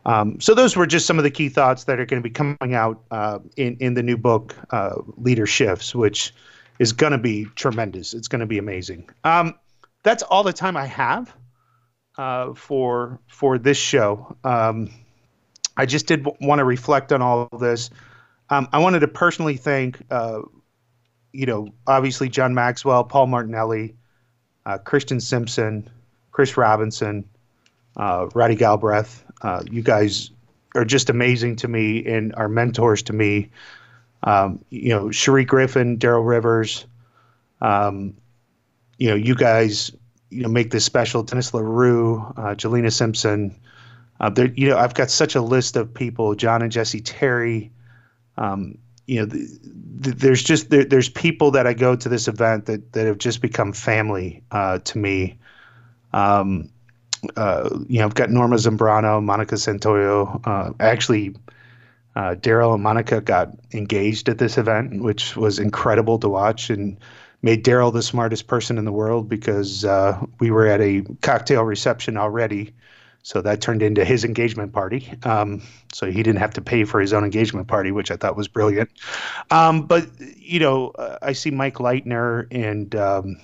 Um, 0.10 0.42
so 0.42 0.56
those 0.56 0.76
were 0.76 0.88
just 0.88 1.06
some 1.06 1.20
of 1.20 1.24
the 1.24 1.30
key 1.30 1.50
thoughts 1.50 1.84
that 1.84 2.00
are 2.00 2.06
going 2.08 2.20
to 2.20 2.28
be 2.28 2.34
coming 2.34 2.74
out 2.74 3.04
uh, 3.12 3.38
in 3.58 3.78
in 3.80 3.94
the 3.94 4.02
new 4.02 4.18
book, 4.18 4.56
uh, 4.72 4.96
Leader 5.18 5.46
Shifts, 5.46 5.94
which 5.94 6.34
is 6.80 6.94
going 6.94 7.12
to 7.12 7.20
be 7.20 7.46
tremendous. 7.54 8.16
It's 8.16 8.28
going 8.28 8.40
to 8.40 8.48
be 8.48 8.58
amazing. 8.58 9.08
Um, 9.24 9.54
that's 10.02 10.24
all 10.24 10.42
the 10.42 10.52
time 10.52 10.76
I 10.76 10.88
have 10.88 11.32
uh, 12.18 12.56
for 12.56 13.20
for 13.28 13.60
this 13.60 13.78
show. 13.78 14.36
Um, 14.44 14.90
I 15.78 15.86
just 15.86 16.08
did 16.08 16.24
w- 16.24 16.48
want 16.48 16.58
to 16.58 16.66
reflect 16.66 17.12
on 17.12 17.22
all 17.22 17.48
of 17.52 17.60
this. 17.60 17.92
Um, 18.50 18.68
I 18.74 18.80
wanted 18.80 19.02
to 19.02 19.08
personally 19.08 19.58
thank, 19.58 20.02
uh, 20.10 20.42
you 21.34 21.46
know, 21.46 21.70
obviously 21.86 22.30
John 22.30 22.56
Maxwell, 22.56 23.04
Paul 23.04 23.28
Martinelli, 23.28 23.96
uh, 24.66 24.80
Christian 24.80 25.20
Simpson, 25.20 25.88
Chris 26.32 26.58
Robinson, 26.58 27.30
uh, 27.96 28.28
Roddy 28.34 28.56
Galbraith. 28.56 29.24
Uh, 29.42 29.64
you 29.70 29.82
guys 29.82 30.32
are 30.76 30.86
just 30.86 31.10
amazing 31.10 31.56
to 31.58 31.68
me 31.68 32.06
and 32.06 32.34
are 32.36 32.50
mentors 32.50 33.02
to 33.04 33.14
me. 33.14 33.50
Um, 34.24 34.64
you 34.70 34.90
know, 34.90 35.12
Cherie 35.12 35.46
Griffin, 35.46 35.98
Daryl 35.98 36.28
Rivers. 36.28 36.86
Um, 37.62 38.16
you 38.98 39.10
know, 39.10 39.16
you 39.16 39.36
guys, 39.36 39.92
you 40.30 40.44
know, 40.44 40.50
make 40.50 40.72
this 40.72 40.86
special. 40.86 41.24
Dennis 41.24 41.54
LaRue, 41.54 42.20
uh, 42.38 42.56
Jelena 42.56 42.92
Simpson. 42.92 43.56
Uh, 44.20 44.32
you 44.56 44.70
know, 44.70 44.78
I've 44.78 44.94
got 44.94 45.10
such 45.10 45.36
a 45.36 45.42
list 45.42 45.78
of 45.78 45.94
people. 45.94 46.36
John 46.36 46.62
and 46.62 46.72
Jesse 46.72 47.00
Terry. 47.00 47.72
Um, 48.38 48.78
you 49.08 49.22
know, 49.22 49.26
the, 49.26 49.60
the, 49.64 50.12
there's 50.12 50.44
just 50.44 50.70
there, 50.70 50.84
there's 50.84 51.10
people 51.10 51.52
that 51.52 51.66
I 51.66 51.74
go 51.74 51.96
to 51.96 52.10
this 52.10 52.28
event 52.28 52.66
that 52.66 52.92
that 52.94 53.08
have 53.08 53.18
just 53.18 53.42
become 53.42 53.74
family 53.74 54.44
uh, 54.52 54.80
to 54.80 54.98
me. 54.98 55.40
Um, 56.14 56.70
uh, 57.36 57.70
you 57.88 58.00
know, 58.00 58.06
I've 58.06 58.16
got 58.16 58.30
Norma 58.30 58.56
Zambrano, 58.56 59.24
Monica 59.24 59.56
Santoyo. 59.56 60.42
Uh, 60.46 60.74
actually, 60.80 61.36
uh, 62.16 62.36
Daryl 62.36 62.74
and 62.74 62.84
Monica 62.84 63.22
got 63.22 63.50
engaged 63.74 64.30
at 64.30 64.38
this 64.38 64.58
event, 64.58 65.02
which 65.02 65.36
was 65.36 65.60
incredible 65.60 66.20
to 66.20 66.30
watch 66.30 66.70
and 66.70 66.98
made 67.42 67.64
Daryl 67.64 67.94
the 67.94 68.02
smartest 68.02 68.48
person 68.48 68.78
in 68.78 68.86
the 68.86 68.92
world 68.92 69.30
because 69.30 69.86
uh, 69.86 70.22
we 70.40 70.52
were 70.52 70.68
at 70.68 70.82
a 70.82 71.04
cocktail 71.22 71.64
reception 71.64 72.18
already. 72.18 72.74
So 73.22 73.42
that 73.42 73.62
turned 73.62 73.84
into 73.84 74.06
his 74.06 74.24
engagement 74.24 74.74
party. 74.74 75.14
Um, 75.24 75.62
so 75.94 76.10
he 76.10 76.24
didn't 76.24 76.40
have 76.40 76.54
to 76.54 76.62
pay 76.62 76.86
for 76.86 77.00
his 77.00 77.14
own 77.14 77.24
engagement 77.24 77.68
party, 77.68 77.92
which 77.92 78.12
I 78.12 78.16
thought 78.16 78.36
was 78.36 78.48
brilliant. 78.48 78.90
Um, 79.52 79.86
but, 79.86 80.08
you 80.38 80.60
know, 80.60 80.94
I 81.22 81.34
see 81.34 81.52
Mike 81.52 81.76
Leitner 81.76 82.48
and 82.50 82.96
um, 82.96 83.38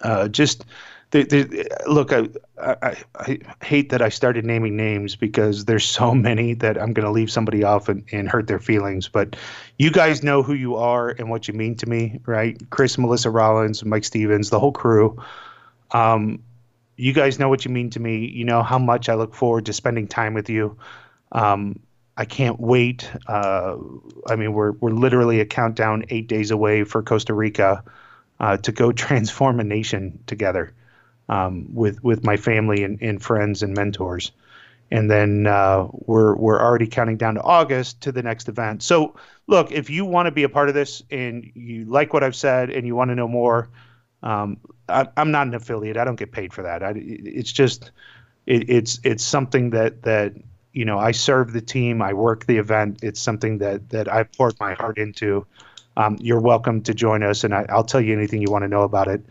uh, 0.00 0.28
just 0.28 0.64
the, 1.10 1.22
the, 1.22 1.68
look, 1.86 2.12
I, 2.12 2.28
I, 2.58 2.96
I 3.14 3.38
hate 3.64 3.90
that 3.90 4.02
I 4.02 4.08
started 4.08 4.44
naming 4.44 4.76
names 4.76 5.14
because 5.14 5.64
there's 5.64 5.84
so 5.84 6.14
many 6.14 6.54
that 6.54 6.80
I'm 6.80 6.92
going 6.92 7.04
to 7.04 7.12
leave 7.12 7.30
somebody 7.30 7.62
off 7.62 7.88
and, 7.88 8.04
and 8.12 8.28
hurt 8.28 8.48
their 8.48 8.58
feelings. 8.58 9.08
But 9.08 9.36
you 9.78 9.90
guys 9.90 10.22
know 10.22 10.42
who 10.42 10.54
you 10.54 10.76
are 10.76 11.10
and 11.10 11.30
what 11.30 11.46
you 11.46 11.54
mean 11.54 11.76
to 11.76 11.88
me, 11.88 12.20
right? 12.26 12.58
Chris, 12.70 12.98
Melissa 12.98 13.30
Rollins, 13.30 13.84
Mike 13.84 14.04
Stevens, 14.04 14.50
the 14.50 14.58
whole 14.58 14.72
crew. 14.72 15.22
Um, 15.92 16.42
you 16.96 17.12
guys 17.12 17.38
know 17.38 17.48
what 17.48 17.64
you 17.64 17.70
mean 17.70 17.90
to 17.90 18.00
me. 18.00 18.26
You 18.26 18.44
know 18.44 18.62
how 18.62 18.78
much 18.78 19.08
I 19.08 19.14
look 19.14 19.34
forward 19.34 19.66
to 19.66 19.72
spending 19.72 20.08
time 20.08 20.34
with 20.34 20.48
you. 20.48 20.76
Um, 21.30 21.80
I 22.16 22.24
can't 22.24 22.58
wait. 22.58 23.10
Uh, 23.26 23.76
I 24.26 24.36
mean, 24.36 24.54
we're 24.54 24.72
we're 24.72 24.90
literally 24.90 25.40
a 25.40 25.44
countdown 25.44 26.06
eight 26.08 26.26
days 26.26 26.50
away 26.50 26.84
for 26.84 27.02
Costa 27.02 27.34
Rica 27.34 27.84
uh, 28.40 28.56
to 28.56 28.72
go 28.72 28.90
transform 28.92 29.60
a 29.60 29.64
nation 29.64 30.18
together 30.26 30.72
um, 31.28 31.66
with 31.72 32.02
with 32.02 32.24
my 32.24 32.36
family 32.36 32.84
and, 32.84 33.00
and 33.02 33.22
friends 33.22 33.62
and 33.62 33.74
mentors. 33.74 34.32
And 34.90 35.10
then 35.10 35.46
uh, 35.46 35.88
we're 35.90 36.36
we're 36.36 36.60
already 36.60 36.86
counting 36.86 37.16
down 37.16 37.34
to 37.34 37.42
August 37.42 38.00
to 38.02 38.12
the 38.12 38.22
next 38.22 38.48
event. 38.48 38.82
So 38.82 39.16
look, 39.48 39.72
if 39.72 39.90
you 39.90 40.04
want 40.04 40.26
to 40.26 40.32
be 40.32 40.44
a 40.44 40.48
part 40.48 40.68
of 40.68 40.74
this 40.74 41.02
and 41.10 41.50
you 41.54 41.84
like 41.86 42.12
what 42.12 42.22
I've 42.22 42.36
said 42.36 42.70
and 42.70 42.86
you 42.86 42.94
want 42.94 43.10
to 43.10 43.16
know 43.16 43.26
more, 43.26 43.68
um, 44.22 44.58
I, 44.88 45.08
am 45.16 45.32
not 45.32 45.48
an 45.48 45.54
affiliate. 45.54 45.96
I 45.96 46.04
don't 46.04 46.16
get 46.16 46.30
paid 46.30 46.52
for 46.52 46.62
that. 46.62 46.84
I, 46.84 46.92
it's 46.96 47.50
just 47.50 47.90
it, 48.46 48.70
it's 48.70 49.00
it's 49.02 49.24
something 49.24 49.70
that 49.70 50.02
that 50.02 50.34
you 50.72 50.84
know 50.84 50.98
I 50.98 51.10
serve 51.10 51.52
the 51.52 51.60
team. 51.60 52.00
I 52.00 52.12
work 52.12 52.46
the 52.46 52.58
event. 52.58 53.00
It's 53.02 53.20
something 53.20 53.58
that 53.58 53.88
that 53.90 54.12
I 54.12 54.22
poured 54.22 54.54
my 54.60 54.74
heart 54.74 54.98
into. 54.98 55.44
Um, 55.96 56.16
you're 56.20 56.40
welcome 56.40 56.82
to 56.82 56.94
join 56.94 57.24
us, 57.24 57.42
and 57.42 57.52
I, 57.52 57.64
will 57.74 57.82
tell 57.82 58.00
you 58.00 58.12
anything 58.12 58.40
you 58.40 58.52
want 58.52 58.62
to 58.62 58.68
know 58.68 58.82
about 58.82 59.08
it 59.08 59.24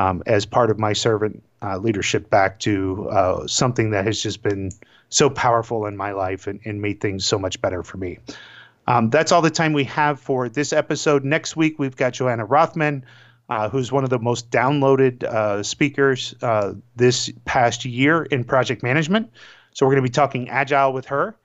um, 0.00 0.22
as 0.24 0.46
part 0.46 0.70
of 0.70 0.78
my 0.78 0.94
servant 0.94 1.42
uh, 1.62 1.76
leadership 1.76 2.30
back 2.30 2.58
to 2.60 3.06
uh, 3.10 3.46
something 3.46 3.90
that 3.90 4.06
has 4.06 4.22
just 4.22 4.42
been 4.42 4.70
so 5.10 5.28
powerful 5.28 5.84
in 5.84 5.94
my 5.94 6.12
life 6.12 6.46
and, 6.46 6.58
and 6.64 6.80
made 6.80 7.02
things 7.02 7.26
so 7.26 7.38
much 7.38 7.60
better 7.60 7.82
for 7.82 7.98
me. 7.98 8.18
Um, 8.86 9.10
that's 9.10 9.30
all 9.30 9.42
the 9.42 9.50
time 9.50 9.74
we 9.74 9.84
have 9.84 10.18
for 10.18 10.48
this 10.48 10.72
episode. 10.72 11.22
Next 11.22 11.54
week, 11.54 11.78
we've 11.78 11.96
got 11.96 12.14
Johanna 12.14 12.46
Rothman, 12.46 13.04
uh, 13.50 13.68
who's 13.68 13.92
one 13.92 14.02
of 14.02 14.10
the 14.10 14.18
most 14.18 14.50
downloaded 14.50 15.22
uh, 15.22 15.62
speakers 15.62 16.34
uh, 16.40 16.72
this 16.96 17.30
past 17.44 17.84
year 17.84 18.22
in 18.22 18.42
project 18.42 18.82
management. 18.82 19.30
So 19.74 19.84
we're 19.84 19.92
going 19.92 20.04
to 20.04 20.08
be 20.08 20.14
talking 20.14 20.48
agile 20.48 20.94
with 20.94 21.06
her. 21.06 21.36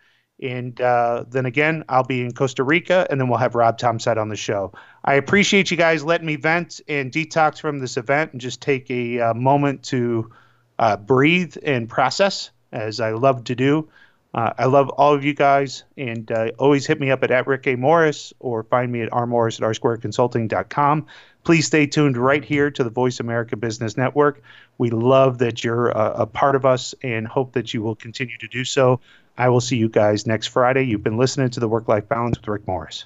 And 0.41 0.79
uh, 0.79 1.25
then 1.29 1.45
again, 1.45 1.83
I'll 1.89 2.03
be 2.03 2.21
in 2.21 2.33
Costa 2.33 2.63
Rica, 2.63 3.07
and 3.09 3.19
then 3.19 3.27
we'll 3.27 3.39
have 3.39 3.55
Rob 3.55 3.77
Thomsett 3.77 4.17
on 4.17 4.29
the 4.29 4.35
show. 4.35 4.73
I 5.07 5.13
appreciate 5.15 5.69
you 5.69 5.77
guys 5.77 6.03
letting 6.03 6.25
me 6.25 6.35
vent 6.35 6.81
and 6.87 7.11
detox 7.11 7.61
from 7.61 7.77
this 7.77 7.95
event 7.95 8.31
and 8.31 8.41
just 8.41 8.59
take 8.59 8.89
a 8.89 9.19
uh, 9.19 9.33
moment 9.35 9.83
to 9.83 10.31
uh, 10.79 10.97
breathe 10.97 11.55
and 11.63 11.87
process, 11.87 12.49
as 12.71 12.99
I 12.99 13.11
love 13.11 13.43
to 13.45 13.55
do. 13.55 13.87
Uh, 14.33 14.51
I 14.57 14.65
love 14.65 14.89
all 14.89 15.13
of 15.13 15.23
you 15.23 15.35
guys, 15.35 15.83
and 15.95 16.29
uh, 16.31 16.49
always 16.57 16.87
hit 16.87 16.99
me 16.99 17.11
up 17.11 17.23
at, 17.23 17.29
at 17.29 17.45
Rick 17.45 17.67
A. 17.67 17.75
Morris 17.75 18.33
or 18.39 18.63
find 18.63 18.91
me 18.91 19.03
at 19.03 19.11
rmorris 19.11 19.61
at 19.61 19.69
rsquareconsulting.com. 19.69 21.05
Please 21.43 21.67
stay 21.67 21.85
tuned 21.85 22.17
right 22.17 22.43
here 22.43 22.71
to 22.71 22.83
the 22.83 22.89
Voice 22.89 23.19
America 23.19 23.55
Business 23.55 23.95
Network. 23.95 24.41
We 24.79 24.89
love 24.89 25.37
that 25.37 25.63
you're 25.63 25.89
a, 25.89 26.13
a 26.21 26.25
part 26.25 26.55
of 26.55 26.65
us 26.65 26.95
and 27.03 27.27
hope 27.27 27.53
that 27.53 27.75
you 27.75 27.83
will 27.83 27.95
continue 27.95 28.37
to 28.39 28.47
do 28.47 28.65
so. 28.65 28.99
I 29.37 29.49
will 29.49 29.61
see 29.61 29.77
you 29.77 29.87
guys 29.87 30.25
next 30.25 30.47
Friday. 30.47 30.83
You've 30.83 31.03
been 31.03 31.17
listening 31.17 31.51
to 31.51 31.59
the 31.59 31.67
Work 31.67 31.87
Life 31.87 32.09
Balance 32.09 32.39
with 32.39 32.47
Rick 32.47 32.67
Morris. 32.67 33.05